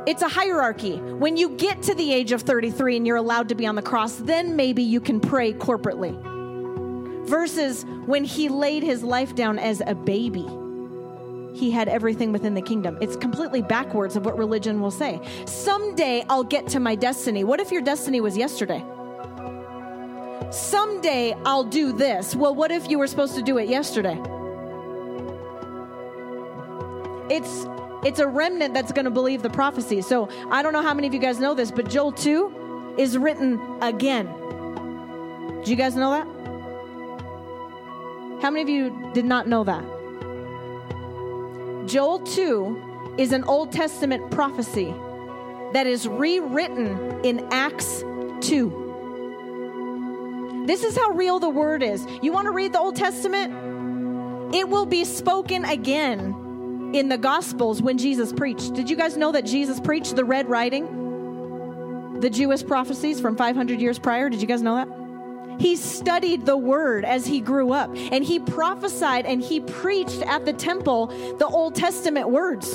It's 0.06 0.22
a 0.22 0.28
hierarchy. 0.28 0.98
When 0.98 1.38
you 1.38 1.50
get 1.50 1.82
to 1.84 1.96
the 1.96 2.14
age 2.14 2.34
of 2.34 2.42
33 2.42 2.98
and 2.98 3.08
you're 3.08 3.16
allowed 3.16 3.48
to 3.50 3.56
be 3.56 3.66
on 3.66 3.76
the 3.76 3.82
cross, 3.82 4.16
then 4.18 4.56
maybe 4.56 4.84
you 4.84 5.00
can 5.00 5.22
pray 5.22 5.54
corporately. 5.54 6.14
Versus 7.26 7.86
when 8.06 8.26
he 8.26 8.50
laid 8.50 8.84
his 8.84 9.02
life 9.02 9.34
down 9.34 9.58
as 9.58 9.82
a 9.86 9.96
baby, 9.96 10.46
he 11.58 11.72
had 11.72 11.88
everything 11.88 12.34
within 12.34 12.54
the 12.54 12.62
kingdom. 12.62 12.98
It's 13.00 13.16
completely 13.16 13.62
backwards 13.62 14.18
of 14.18 14.26
what 14.26 14.38
religion 14.38 14.82
will 14.82 14.92
say. 14.92 15.22
Someday 15.46 16.26
I'll 16.30 16.44
get 16.44 16.68
to 16.70 16.82
my 16.82 16.96
destiny. 16.96 17.46
What 17.46 17.62
if 17.62 17.72
your 17.72 17.82
destiny 17.82 18.20
was 18.20 18.36
yesterday? 18.36 18.84
Someday 20.52 21.34
I'll 21.46 21.64
do 21.64 21.94
this. 21.94 22.36
Well, 22.36 22.54
what 22.54 22.72
if 22.72 22.90
you 22.90 23.00
were 23.00 23.08
supposed 23.08 23.36
to 23.36 23.42
do 23.42 23.58
it 23.58 23.70
yesterday? 23.70 24.20
It's 27.30 27.66
it's 28.06 28.20
a 28.20 28.28
remnant 28.28 28.74
that's 28.74 28.92
going 28.92 29.06
to 29.06 29.12
believe 29.12 29.42
the 29.42 29.50
prophecy. 29.50 30.02
So 30.02 30.30
I 30.52 30.62
don't 30.62 30.74
know 30.74 30.82
how 30.82 30.94
many 30.94 31.08
of 31.08 31.14
you 31.14 31.20
guys 31.20 31.40
know 31.40 31.54
this, 31.54 31.72
but 31.72 31.90
Joel 31.90 32.12
2 32.12 32.96
is 32.98 33.18
written 33.18 33.60
again. 33.82 34.26
Do 35.64 35.72
you 35.72 35.78
guys 35.78 35.96
know 35.96 36.12
that? 36.12 36.28
How 38.42 38.52
many 38.52 38.62
of 38.62 38.70
you 38.70 39.12
did 39.14 39.24
not 39.26 39.48
know 39.48 39.64
that? 39.64 39.84
Joel 41.88 42.20
2 42.20 43.16
is 43.18 43.32
an 43.32 43.46
Old 43.46 43.72
Testament 43.72 44.30
prophecy 44.32 44.94
that 45.74 45.88
is 45.88 46.08
rewritten 46.08 47.22
in 47.24 47.48
Acts 47.52 48.04
2. 48.42 48.82
This 50.66 50.84
is 50.84 50.98
how 50.98 51.12
real 51.12 51.40
the 51.40 51.50
word 51.50 51.84
is. 51.84 52.06
You 52.22 52.34
want 52.34 52.46
to 52.46 52.52
read 52.52 52.74
the 52.74 52.80
Old 52.80 52.96
Testament? 52.96 53.54
It 54.54 54.68
will 54.70 54.86
be 54.86 55.06
spoken 55.06 55.66
again 55.66 56.43
in 56.94 57.10
the 57.10 57.18
Gospels 57.18 57.82
when 57.82 57.98
Jesus 57.98 58.32
preached. 58.32 58.74
Did 58.74 58.90
you 58.90 58.96
guys 58.96 59.18
know 59.18 59.32
that 59.32 59.46
Jesus 59.46 59.80
preached 59.80 60.16
the 60.16 60.24
red 60.24 60.48
writing? 60.48 62.20
The 62.20 62.30
Jewish 62.30 62.66
prophecies 62.66 63.20
from 63.20 63.36
500 63.36 63.82
years 63.82 64.00
prior? 64.00 64.30
Did 64.30 64.42
you 64.42 64.48
guys 64.48 64.62
know 64.62 64.76
that? 64.76 64.88
He 65.60 65.76
studied 65.76 66.46
the 66.46 66.58
word 66.58 67.06
as 67.06 67.26
he 67.26 67.40
grew 67.40 67.74
up, 67.74 67.96
and 67.96 68.24
he 68.24 68.40
prophesied 68.40 69.26
and 69.26 69.42
he 69.42 69.60
preached 69.60 70.22
at 70.22 70.46
the 70.46 70.54
temple 70.54 71.08
the 71.38 71.46
Old 71.46 71.76
Testament 71.76 72.30
words. 72.30 72.68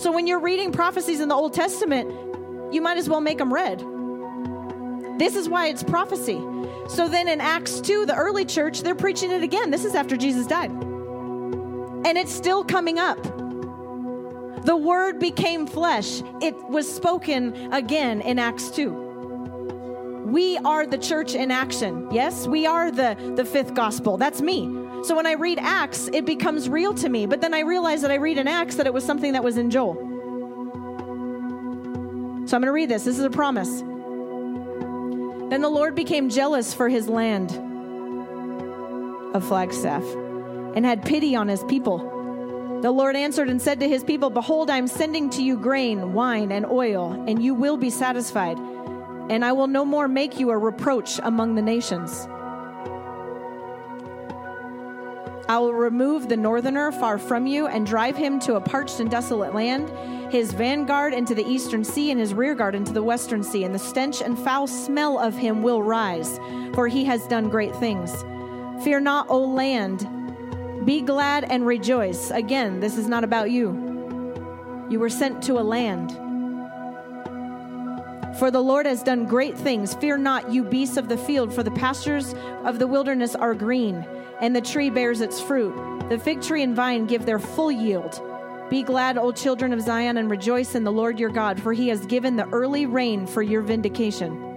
So 0.00 0.12
when 0.12 0.26
you're 0.26 0.40
reading 0.40 0.70
prophecies 0.70 1.20
in 1.20 1.28
the 1.28 1.34
Old 1.34 1.54
Testament, 1.54 2.08
you 2.72 2.80
might 2.80 2.98
as 2.98 3.08
well 3.08 3.20
make 3.20 3.38
them 3.38 3.52
red. 3.52 3.78
This 5.18 5.34
is 5.34 5.48
why 5.48 5.68
it's 5.68 5.82
prophecy. 5.82 6.40
So 6.88 7.08
then 7.08 7.26
in 7.26 7.40
Acts 7.40 7.80
2, 7.80 8.06
the 8.06 8.14
early 8.14 8.44
church, 8.44 8.82
they're 8.82 8.94
preaching 8.94 9.32
it 9.32 9.42
again. 9.42 9.70
This 9.70 9.84
is 9.84 9.94
after 9.94 10.16
Jesus 10.16 10.46
died 10.46 10.87
and 12.04 12.18
it's 12.18 12.32
still 12.32 12.64
coming 12.64 12.98
up. 12.98 13.22
The 14.64 14.76
word 14.76 15.18
became 15.18 15.66
flesh. 15.66 16.22
It 16.42 16.54
was 16.68 16.92
spoken 16.92 17.72
again 17.72 18.20
in 18.20 18.38
Acts 18.38 18.70
2. 18.70 20.26
We 20.26 20.58
are 20.58 20.86
the 20.86 20.98
church 20.98 21.34
in 21.34 21.50
action. 21.50 22.06
Yes, 22.12 22.46
we 22.46 22.66
are 22.66 22.90
the, 22.90 23.16
the 23.34 23.44
fifth 23.44 23.72
gospel. 23.74 24.18
That's 24.18 24.42
me. 24.42 24.66
So 25.04 25.16
when 25.16 25.26
I 25.26 25.32
read 25.32 25.58
Acts, 25.58 26.08
it 26.12 26.26
becomes 26.26 26.68
real 26.68 26.92
to 26.94 27.08
me. 27.08 27.24
But 27.24 27.40
then 27.40 27.54
I 27.54 27.60
realize 27.60 28.02
that 28.02 28.10
I 28.10 28.16
read 28.16 28.36
in 28.36 28.46
Acts 28.46 28.74
that 28.76 28.86
it 28.86 28.92
was 28.92 29.04
something 29.04 29.32
that 29.32 29.42
was 29.42 29.56
in 29.56 29.70
Joel. 29.70 29.94
So 32.46 32.56
I'm 32.56 32.60
going 32.60 32.66
to 32.66 32.72
read 32.72 32.90
this. 32.90 33.04
This 33.04 33.18
is 33.18 33.24
a 33.24 33.30
promise. 33.30 33.80
Then 35.50 35.62
the 35.62 35.70
Lord 35.70 35.94
became 35.94 36.28
jealous 36.28 36.74
for 36.74 36.90
his 36.90 37.08
land 37.08 37.52
of 39.34 39.44
Flagstaff 39.44 40.04
and 40.74 40.84
had 40.84 41.04
pity 41.04 41.34
on 41.34 41.48
his 41.48 41.64
people. 41.64 41.98
The 42.82 42.90
Lord 42.90 43.16
answered 43.16 43.48
and 43.48 43.60
said 43.60 43.80
to 43.80 43.88
his 43.88 44.04
people, 44.04 44.30
Behold, 44.30 44.70
I 44.70 44.76
am 44.76 44.86
sending 44.86 45.30
to 45.30 45.42
you 45.42 45.56
grain, 45.56 46.12
wine, 46.12 46.52
and 46.52 46.64
oil, 46.64 47.24
and 47.26 47.42
you 47.42 47.52
will 47.52 47.76
be 47.76 47.90
satisfied. 47.90 48.56
And 49.30 49.44
I 49.44 49.52
will 49.52 49.66
no 49.66 49.84
more 49.84 50.06
make 50.06 50.38
you 50.38 50.50
a 50.50 50.56
reproach 50.56 51.18
among 51.22 51.56
the 51.56 51.62
nations. 51.62 52.28
I 55.48 55.58
will 55.58 55.72
remove 55.72 56.28
the 56.28 56.36
northerner 56.36 56.92
far 56.92 57.18
from 57.18 57.46
you 57.46 57.66
and 57.66 57.86
drive 57.86 58.16
him 58.16 58.38
to 58.40 58.56
a 58.56 58.60
parched 58.60 59.00
and 59.00 59.10
desolate 59.10 59.54
land, 59.54 59.90
his 60.30 60.52
vanguard 60.52 61.14
into 61.14 61.34
the 61.34 61.46
eastern 61.46 61.84
sea 61.84 62.10
and 62.10 62.20
his 62.20 62.34
rearguard 62.34 62.74
into 62.74 62.92
the 62.92 63.02
western 63.02 63.42
sea, 63.42 63.64
and 63.64 63.74
the 63.74 63.78
stench 63.78 64.20
and 64.20 64.38
foul 64.38 64.66
smell 64.66 65.18
of 65.18 65.34
him 65.34 65.62
will 65.62 65.82
rise, 65.82 66.38
for 66.74 66.86
he 66.86 67.04
has 67.06 67.26
done 67.26 67.48
great 67.48 67.74
things. 67.76 68.24
Fear 68.84 69.00
not, 69.00 69.26
O 69.30 69.40
land. 69.40 70.06
Be 70.88 71.02
glad 71.02 71.44
and 71.44 71.66
rejoice. 71.66 72.30
Again, 72.30 72.80
this 72.80 72.96
is 72.96 73.08
not 73.08 73.22
about 73.22 73.50
you. 73.50 74.86
You 74.88 74.98
were 74.98 75.10
sent 75.10 75.42
to 75.42 75.58
a 75.58 75.60
land. 75.60 76.12
For 78.38 78.50
the 78.50 78.62
Lord 78.62 78.86
has 78.86 79.02
done 79.02 79.26
great 79.26 79.54
things. 79.54 79.92
Fear 79.92 80.16
not, 80.16 80.50
you 80.50 80.64
beasts 80.64 80.96
of 80.96 81.10
the 81.10 81.18
field, 81.18 81.52
for 81.52 81.62
the 81.62 81.70
pastures 81.72 82.34
of 82.64 82.78
the 82.78 82.86
wilderness 82.86 83.34
are 83.34 83.52
green 83.52 83.96
and 84.40 84.56
the 84.56 84.62
tree 84.62 84.88
bears 84.88 85.20
its 85.20 85.38
fruit. 85.42 85.76
The 86.08 86.18
fig 86.18 86.40
tree 86.40 86.62
and 86.62 86.74
vine 86.74 87.04
give 87.04 87.26
their 87.26 87.38
full 87.38 87.70
yield. 87.70 88.18
Be 88.70 88.82
glad, 88.82 89.18
O 89.18 89.30
children 89.30 89.74
of 89.74 89.82
Zion, 89.82 90.16
and 90.16 90.30
rejoice 90.30 90.74
in 90.74 90.84
the 90.84 90.90
Lord 90.90 91.20
your 91.20 91.28
God, 91.28 91.60
for 91.60 91.74
he 91.74 91.88
has 91.88 92.06
given 92.06 92.36
the 92.36 92.48
early 92.48 92.86
rain 92.86 93.26
for 93.26 93.42
your 93.42 93.60
vindication. 93.60 94.47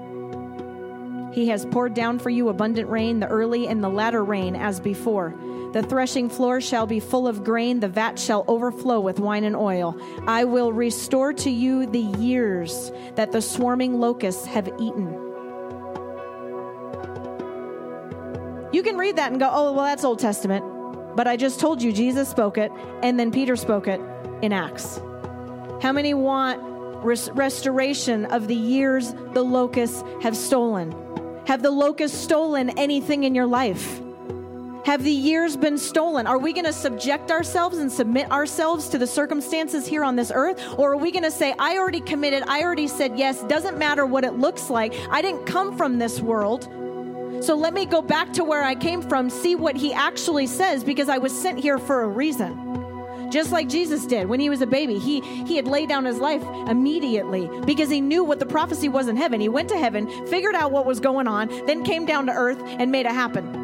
He 1.32 1.47
has 1.47 1.65
poured 1.65 1.93
down 1.93 2.19
for 2.19 2.29
you 2.29 2.49
abundant 2.49 2.89
rain, 2.89 3.19
the 3.19 3.27
early 3.27 3.67
and 3.67 3.84
the 3.84 3.89
latter 3.89 4.23
rain, 4.23 4.55
as 4.55 4.79
before. 4.79 5.34
The 5.73 5.84
threshing 5.84 6.29
floor 6.29 6.59
shall 6.59 6.86
be 6.86 6.99
full 6.99 7.27
of 7.27 7.43
grain, 7.43 7.79
the 7.79 7.88
vat 7.88 8.19
shall 8.19 8.43
overflow 8.47 8.99
with 8.99 9.19
wine 9.19 9.43
and 9.43 9.55
oil. 9.55 9.95
I 10.27 10.43
will 10.43 10.73
restore 10.73 11.34
to 11.34 11.49
you 11.49 11.86
the 11.86 11.99
years 11.99 12.91
that 13.15 13.32
the 13.32 13.41
swarming 13.41 13.99
locusts 13.99 14.45
have 14.47 14.67
eaten 14.79 15.32
You 18.71 18.84
can 18.84 18.97
read 18.97 19.17
that 19.17 19.32
and 19.32 19.39
go, 19.39 19.49
oh, 19.51 19.73
well, 19.73 19.84
that's 19.84 20.05
Old 20.05 20.19
Testament. 20.19 20.65
But 21.15 21.27
I 21.27 21.36
just 21.36 21.59
told 21.59 21.82
you 21.82 21.91
Jesus 21.91 22.29
spoke 22.29 22.57
it, 22.57 22.71
and 23.03 23.19
then 23.19 23.32
Peter 23.32 23.57
spoke 23.57 23.88
it 23.88 23.99
in 24.41 24.53
Acts. 24.53 25.01
How 25.82 25.91
many 25.91 26.13
want 26.13 26.61
res- 27.03 27.29
restoration 27.32 28.25
of 28.25 28.47
the 28.47 28.55
years 28.55 29.13
the 29.34 29.43
locusts 29.43 30.03
have 30.21 30.38
stolen? 30.38 30.95
Have 31.52 31.62
the 31.62 31.70
locusts 31.70 32.18
stolen 32.18 32.70
anything 32.80 33.26
in 33.26 33.36
your 33.36 33.45
life? 33.45 33.99
Have 34.86 35.04
the 35.04 35.12
years 35.12 35.58
been 35.58 35.78
stolen? 35.78 36.26
Are 36.26 36.38
we 36.38 36.54
going 36.54 36.64
to 36.64 36.72
subject 36.72 37.30
ourselves 37.30 37.80
and 37.80 37.91
submit 37.91 38.32
ourselves 38.32 38.88
to 38.88 38.97
the 38.97 39.06
circumstances 39.06 39.86
here 39.86 40.06
on 40.06 40.16
this 40.16 40.32
earth? 40.34 40.64
Or 40.78 40.93
are 40.93 40.95
we 40.95 41.12
going 41.12 41.26
to 41.26 41.30
say, 41.30 41.54
I 41.60 41.78
already 41.78 41.99
committed, 41.99 42.43
I 42.47 42.62
already 42.62 42.88
said 42.88 43.20
yes, 43.20 43.43
doesn't 43.43 43.78
matter 43.78 44.06
what 44.06 44.24
it 44.24 44.36
looks 44.36 44.70
like. 44.70 44.93
I 45.10 45.22
didn't 45.22 45.45
come 45.45 45.76
from 45.76 45.99
this 45.99 46.22
world. 46.22 46.70
So 47.43 47.54
let 47.54 47.74
me 47.74 47.86
go 47.86 48.02
back 48.02 48.32
to 48.36 48.45
where 48.45 48.64
I 48.64 48.74
came 48.74 49.02
from, 49.02 49.30
see 49.30 49.56
what 49.56 49.76
he 49.76 49.91
actually 49.91 50.47
says, 50.47 50.86
because 50.86 51.10
I 51.10 51.18
was 51.18 51.38
sent 51.38 51.60
here 51.60 51.80
for 51.80 52.04
a 52.04 52.08
reason. 52.08 52.80
Just 53.32 53.51
like 53.51 53.69
Jesus 53.69 54.05
did 54.05 54.27
when 54.27 54.39
he 54.39 54.49
was 54.49 54.61
a 54.61 54.67
baby. 54.67 54.99
He, 54.99 55.21
he 55.21 55.55
had 55.55 55.67
laid 55.67 55.89
down 55.89 56.05
his 56.05 56.17
life 56.17 56.43
immediately 56.67 57.49
because 57.65 57.89
he 57.89 58.01
knew 58.01 58.23
what 58.23 58.39
the 58.39 58.45
prophecy 58.45 58.89
was 58.89 59.07
in 59.07 59.15
heaven. 59.15 59.39
He 59.39 59.49
went 59.49 59.69
to 59.69 59.77
heaven, 59.77 60.27
figured 60.27 60.55
out 60.55 60.71
what 60.71 60.86
was 60.86 60.99
going 60.99 61.27
on, 61.27 61.47
then 61.65 61.84
came 61.84 62.05
down 62.05 62.25
to 62.25 62.34
earth 62.34 62.61
and 62.61 62.91
made 62.91 63.05
it 63.05 63.13
happen. 63.13 63.61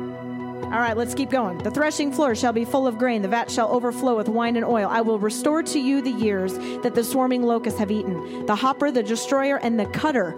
All 0.64 0.80
right, 0.80 0.98
let's 0.98 1.14
keep 1.14 1.30
going. 1.30 1.58
The 1.60 1.72
threshing 1.72 2.12
floor 2.12 2.36
shall 2.36 2.52
be 2.52 2.66
full 2.66 2.88
of 2.88 2.98
grain, 2.98 3.22
the 3.22 3.30
vat 3.30 3.50
shall 3.50 3.70
overflow 3.70 4.18
with 4.18 4.28
wine 4.28 4.58
and 4.58 4.66
oil. 4.66 4.90
I 4.90 5.02
will 5.02 5.20
restore 5.20 5.64
to 5.64 5.80
you 5.80 6.02
the 6.02 6.12
years 6.12 6.58
that 6.84 6.94
the 6.94 7.04
swarming 7.04 7.44
locusts 7.44 7.80
have 7.80 7.92
eaten. 7.92 8.46
The 8.46 8.56
hopper, 8.56 8.92
the 8.92 9.04
destroyer, 9.04 9.58
and 9.58 9.80
the 9.80 9.86
cutter 9.86 10.36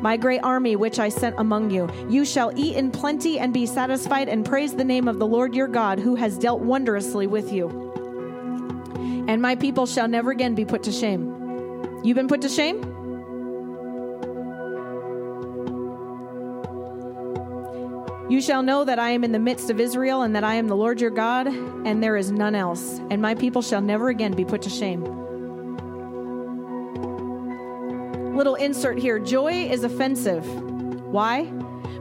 my 0.00 0.16
great 0.18 0.40
army 0.40 0.76
which 0.76 0.98
I 0.98 1.08
sent 1.08 1.36
among 1.38 1.70
you. 1.70 1.88
You 2.10 2.26
shall 2.26 2.52
eat 2.58 2.76
in 2.76 2.90
plenty 2.90 3.38
and 3.38 3.54
be 3.54 3.64
satisfied, 3.64 4.28
and 4.28 4.44
praise 4.44 4.74
the 4.74 4.84
name 4.84 5.08
of 5.08 5.18
the 5.18 5.26
Lord 5.26 5.54
your 5.54 5.68
God, 5.68 5.98
who 5.98 6.14
has 6.16 6.36
dealt 6.36 6.60
wondrously 6.60 7.26
with 7.26 7.50
you. 7.52 7.94
And 9.26 9.40
my 9.40 9.56
people 9.56 9.86
shall 9.86 10.08
never 10.08 10.30
again 10.30 10.54
be 10.54 10.64
put 10.64 10.82
to 10.84 10.92
shame. 10.92 12.00
You've 12.04 12.16
been 12.16 12.28
put 12.28 12.42
to 12.42 12.48
shame? 12.48 12.82
You 18.30 18.40
shall 18.40 18.62
know 18.62 18.84
that 18.84 18.98
I 18.98 19.10
am 19.10 19.22
in 19.22 19.32
the 19.32 19.38
midst 19.38 19.70
of 19.70 19.78
Israel, 19.80 20.22
and 20.22 20.34
that 20.34 20.44
I 20.44 20.54
am 20.54 20.68
the 20.68 20.76
Lord 20.76 21.00
your 21.00 21.10
God, 21.10 21.46
and 21.46 22.02
there 22.02 22.16
is 22.16 22.30
none 22.30 22.54
else. 22.54 23.00
And 23.10 23.20
my 23.20 23.34
people 23.34 23.62
shall 23.62 23.80
never 23.80 24.08
again 24.08 24.32
be 24.32 24.44
put 24.44 24.62
to 24.62 24.70
shame. 24.70 25.24
little 28.34 28.56
insert 28.56 28.98
here 28.98 29.18
joy 29.18 29.68
is 29.70 29.84
offensive. 29.84 30.44
Why? 31.06 31.44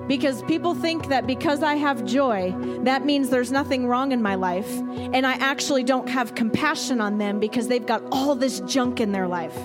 Because 0.07 0.43
people 0.43 0.75
think 0.75 1.07
that 1.07 1.25
because 1.25 1.63
I 1.63 1.75
have 1.75 2.03
joy, 2.05 2.53
that 2.83 3.05
means 3.05 3.29
there's 3.29 3.51
nothing 3.51 3.87
wrong 3.87 4.11
in 4.11 4.21
my 4.21 4.35
life. 4.35 4.69
And 5.13 5.25
I 5.25 5.33
actually 5.33 5.83
don't 5.83 6.09
have 6.09 6.35
compassion 6.35 6.99
on 6.99 7.17
them 7.17 7.39
because 7.39 7.67
they've 7.67 7.85
got 7.85 8.03
all 8.11 8.35
this 8.35 8.59
junk 8.61 8.99
in 8.99 9.11
their 9.11 9.27
life. 9.27 9.55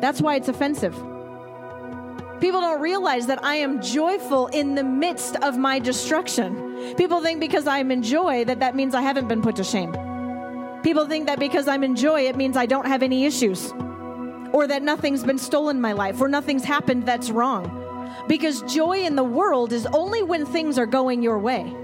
That's 0.00 0.20
why 0.20 0.36
it's 0.36 0.48
offensive. 0.48 0.94
People 2.40 2.60
don't 2.60 2.82
realize 2.82 3.26
that 3.28 3.42
I 3.42 3.56
am 3.56 3.80
joyful 3.80 4.48
in 4.48 4.74
the 4.74 4.84
midst 4.84 5.36
of 5.36 5.56
my 5.56 5.78
destruction. 5.78 6.94
People 6.96 7.22
think 7.22 7.40
because 7.40 7.66
I'm 7.66 7.90
in 7.90 8.02
joy 8.02 8.44
that 8.44 8.60
that 8.60 8.76
means 8.76 8.94
I 8.94 9.00
haven't 9.00 9.26
been 9.26 9.40
put 9.40 9.56
to 9.56 9.64
shame. 9.64 9.92
People 10.82 11.06
think 11.06 11.26
that 11.26 11.38
because 11.38 11.66
I'm 11.66 11.82
in 11.82 11.96
joy, 11.96 12.28
it 12.28 12.36
means 12.36 12.56
I 12.56 12.66
don't 12.66 12.86
have 12.86 13.02
any 13.02 13.24
issues 13.24 13.72
or 14.52 14.66
that 14.66 14.82
nothing's 14.82 15.24
been 15.24 15.38
stolen 15.38 15.76
in 15.76 15.82
my 15.82 15.92
life 15.92 16.20
or 16.20 16.28
nothing's 16.28 16.64
happened 16.64 17.04
that's 17.06 17.30
wrong. 17.30 17.85
Because 18.28 18.62
joy 18.62 18.98
in 19.04 19.16
the 19.16 19.24
world 19.24 19.72
is 19.72 19.86
only 19.86 20.22
when 20.22 20.46
things 20.46 20.78
are 20.78 20.86
going 20.86 21.22
your 21.22 21.38
way. 21.38 21.74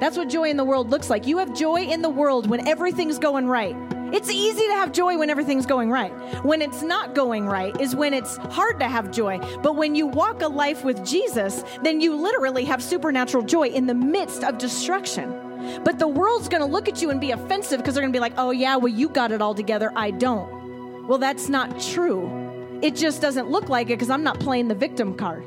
That's 0.00 0.16
what 0.16 0.28
joy 0.28 0.48
in 0.48 0.56
the 0.56 0.64
world 0.64 0.90
looks 0.90 1.10
like. 1.10 1.26
You 1.26 1.38
have 1.38 1.54
joy 1.54 1.82
in 1.82 2.00
the 2.00 2.08
world 2.08 2.48
when 2.48 2.66
everything's 2.66 3.18
going 3.18 3.46
right. 3.46 3.76
It's 4.12 4.30
easy 4.30 4.66
to 4.66 4.72
have 4.72 4.92
joy 4.92 5.18
when 5.18 5.30
everything's 5.30 5.66
going 5.66 5.90
right. 5.90 6.10
When 6.44 6.62
it's 6.62 6.82
not 6.82 7.14
going 7.14 7.46
right 7.46 7.78
is 7.80 7.94
when 7.94 8.12
it's 8.12 8.38
hard 8.38 8.80
to 8.80 8.88
have 8.88 9.12
joy. 9.12 9.38
But 9.62 9.76
when 9.76 9.94
you 9.94 10.06
walk 10.06 10.42
a 10.42 10.48
life 10.48 10.84
with 10.84 11.04
Jesus, 11.06 11.62
then 11.82 12.00
you 12.00 12.16
literally 12.16 12.64
have 12.64 12.82
supernatural 12.82 13.44
joy 13.44 13.68
in 13.68 13.86
the 13.86 13.94
midst 13.94 14.42
of 14.42 14.58
destruction. 14.58 15.80
But 15.84 15.98
the 15.98 16.08
world's 16.08 16.48
going 16.48 16.62
to 16.62 16.66
look 16.66 16.88
at 16.88 17.02
you 17.02 17.10
and 17.10 17.20
be 17.20 17.30
offensive 17.30 17.78
because 17.78 17.94
they're 17.94 18.02
going 18.02 18.12
to 18.12 18.16
be 18.16 18.20
like, 18.20 18.34
oh, 18.36 18.50
yeah, 18.50 18.76
well, 18.76 18.88
you 18.88 19.08
got 19.08 19.30
it 19.30 19.42
all 19.42 19.54
together. 19.54 19.92
I 19.94 20.10
don't. 20.10 21.06
Well, 21.06 21.18
that's 21.18 21.48
not 21.48 21.78
true. 21.80 22.39
It 22.82 22.96
just 22.96 23.20
doesn't 23.20 23.50
look 23.50 23.68
like 23.68 23.88
it 23.88 23.98
because 23.98 24.10
I'm 24.10 24.22
not 24.22 24.40
playing 24.40 24.68
the 24.68 24.74
victim 24.74 25.14
card. 25.14 25.44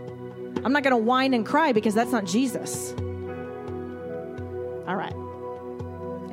I'm 0.63 0.71
not 0.71 0.83
going 0.83 0.91
to 0.91 0.97
whine 0.97 1.33
and 1.33 1.45
cry 1.45 1.71
because 1.71 1.93
that's 1.93 2.11
not 2.11 2.25
Jesus. 2.25 2.93
All 4.87 4.95
right. 4.95 5.13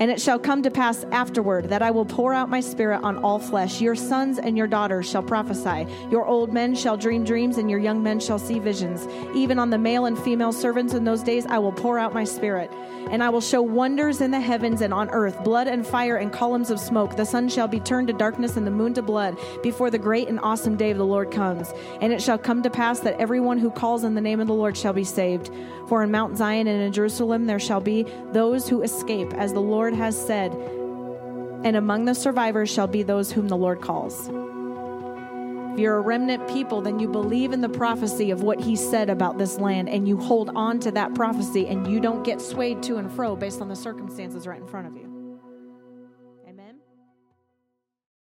And 0.00 0.10
it 0.10 0.18
shall 0.18 0.38
come 0.38 0.62
to 0.62 0.70
pass 0.70 1.04
afterward 1.12 1.68
that 1.68 1.82
I 1.82 1.90
will 1.90 2.06
pour 2.06 2.32
out 2.32 2.48
my 2.48 2.60
spirit 2.60 3.02
on 3.02 3.18
all 3.18 3.38
flesh. 3.38 3.82
Your 3.82 3.94
sons 3.94 4.38
and 4.38 4.56
your 4.56 4.66
daughters 4.66 5.08
shall 5.08 5.22
prophesy. 5.22 5.86
Your 6.10 6.26
old 6.26 6.54
men 6.54 6.74
shall 6.74 6.96
dream 6.96 7.22
dreams, 7.22 7.58
and 7.58 7.70
your 7.70 7.78
young 7.78 8.02
men 8.02 8.18
shall 8.18 8.38
see 8.38 8.58
visions. 8.58 9.06
Even 9.36 9.58
on 9.58 9.68
the 9.68 9.76
male 9.76 10.06
and 10.06 10.18
female 10.18 10.52
servants 10.52 10.94
in 10.94 11.04
those 11.04 11.22
days 11.22 11.44
I 11.44 11.58
will 11.58 11.72
pour 11.72 11.98
out 11.98 12.14
my 12.14 12.24
spirit. 12.24 12.72
And 13.10 13.22
I 13.22 13.28
will 13.28 13.40
show 13.42 13.60
wonders 13.60 14.22
in 14.22 14.30
the 14.30 14.40
heavens 14.40 14.80
and 14.80 14.94
on 14.94 15.10
earth 15.10 15.42
blood 15.44 15.68
and 15.68 15.86
fire 15.86 16.16
and 16.16 16.32
columns 16.32 16.70
of 16.70 16.80
smoke. 16.80 17.16
The 17.16 17.26
sun 17.26 17.48
shall 17.48 17.68
be 17.68 17.80
turned 17.80 18.08
to 18.08 18.14
darkness 18.14 18.56
and 18.56 18.66
the 18.66 18.70
moon 18.70 18.94
to 18.94 19.02
blood 19.02 19.38
before 19.62 19.90
the 19.90 19.98
great 19.98 20.28
and 20.28 20.40
awesome 20.40 20.76
day 20.76 20.90
of 20.90 20.98
the 20.98 21.04
Lord 21.04 21.30
comes. 21.30 21.72
And 22.00 22.12
it 22.12 22.22
shall 22.22 22.38
come 22.38 22.62
to 22.62 22.70
pass 22.70 23.00
that 23.00 23.20
everyone 23.20 23.58
who 23.58 23.70
calls 23.70 24.04
on 24.04 24.14
the 24.14 24.20
name 24.22 24.40
of 24.40 24.46
the 24.46 24.54
Lord 24.54 24.76
shall 24.76 24.92
be 24.94 25.04
saved. 25.04 25.50
For 25.90 26.04
in 26.04 26.12
Mount 26.12 26.36
Zion 26.36 26.68
and 26.68 26.80
in 26.80 26.92
Jerusalem 26.92 27.46
there 27.46 27.58
shall 27.58 27.80
be 27.80 28.06
those 28.30 28.68
who 28.68 28.82
escape, 28.82 29.34
as 29.34 29.52
the 29.52 29.60
Lord 29.60 29.92
has 29.92 30.16
said, 30.16 30.52
and 30.52 31.74
among 31.74 32.04
the 32.04 32.14
survivors 32.14 32.70
shall 32.70 32.86
be 32.86 33.02
those 33.02 33.32
whom 33.32 33.48
the 33.48 33.56
Lord 33.56 33.80
calls. 33.80 34.28
If 35.72 35.80
you're 35.80 35.96
a 35.96 36.00
remnant 36.00 36.46
people, 36.48 36.80
then 36.80 37.00
you 37.00 37.08
believe 37.08 37.52
in 37.52 37.60
the 37.60 37.68
prophecy 37.68 38.30
of 38.30 38.44
what 38.44 38.60
he 38.60 38.76
said 38.76 39.10
about 39.10 39.36
this 39.36 39.58
land 39.58 39.88
and 39.88 40.06
you 40.06 40.16
hold 40.16 40.50
on 40.50 40.78
to 40.78 40.92
that 40.92 41.16
prophecy 41.16 41.66
and 41.66 41.84
you 41.90 41.98
don't 41.98 42.22
get 42.22 42.40
swayed 42.40 42.84
to 42.84 42.98
and 42.98 43.10
fro 43.10 43.34
based 43.34 43.60
on 43.60 43.66
the 43.66 43.74
circumstances 43.74 44.46
right 44.46 44.60
in 44.60 44.68
front 44.68 44.86
of 44.86 44.96
you. 44.96 45.09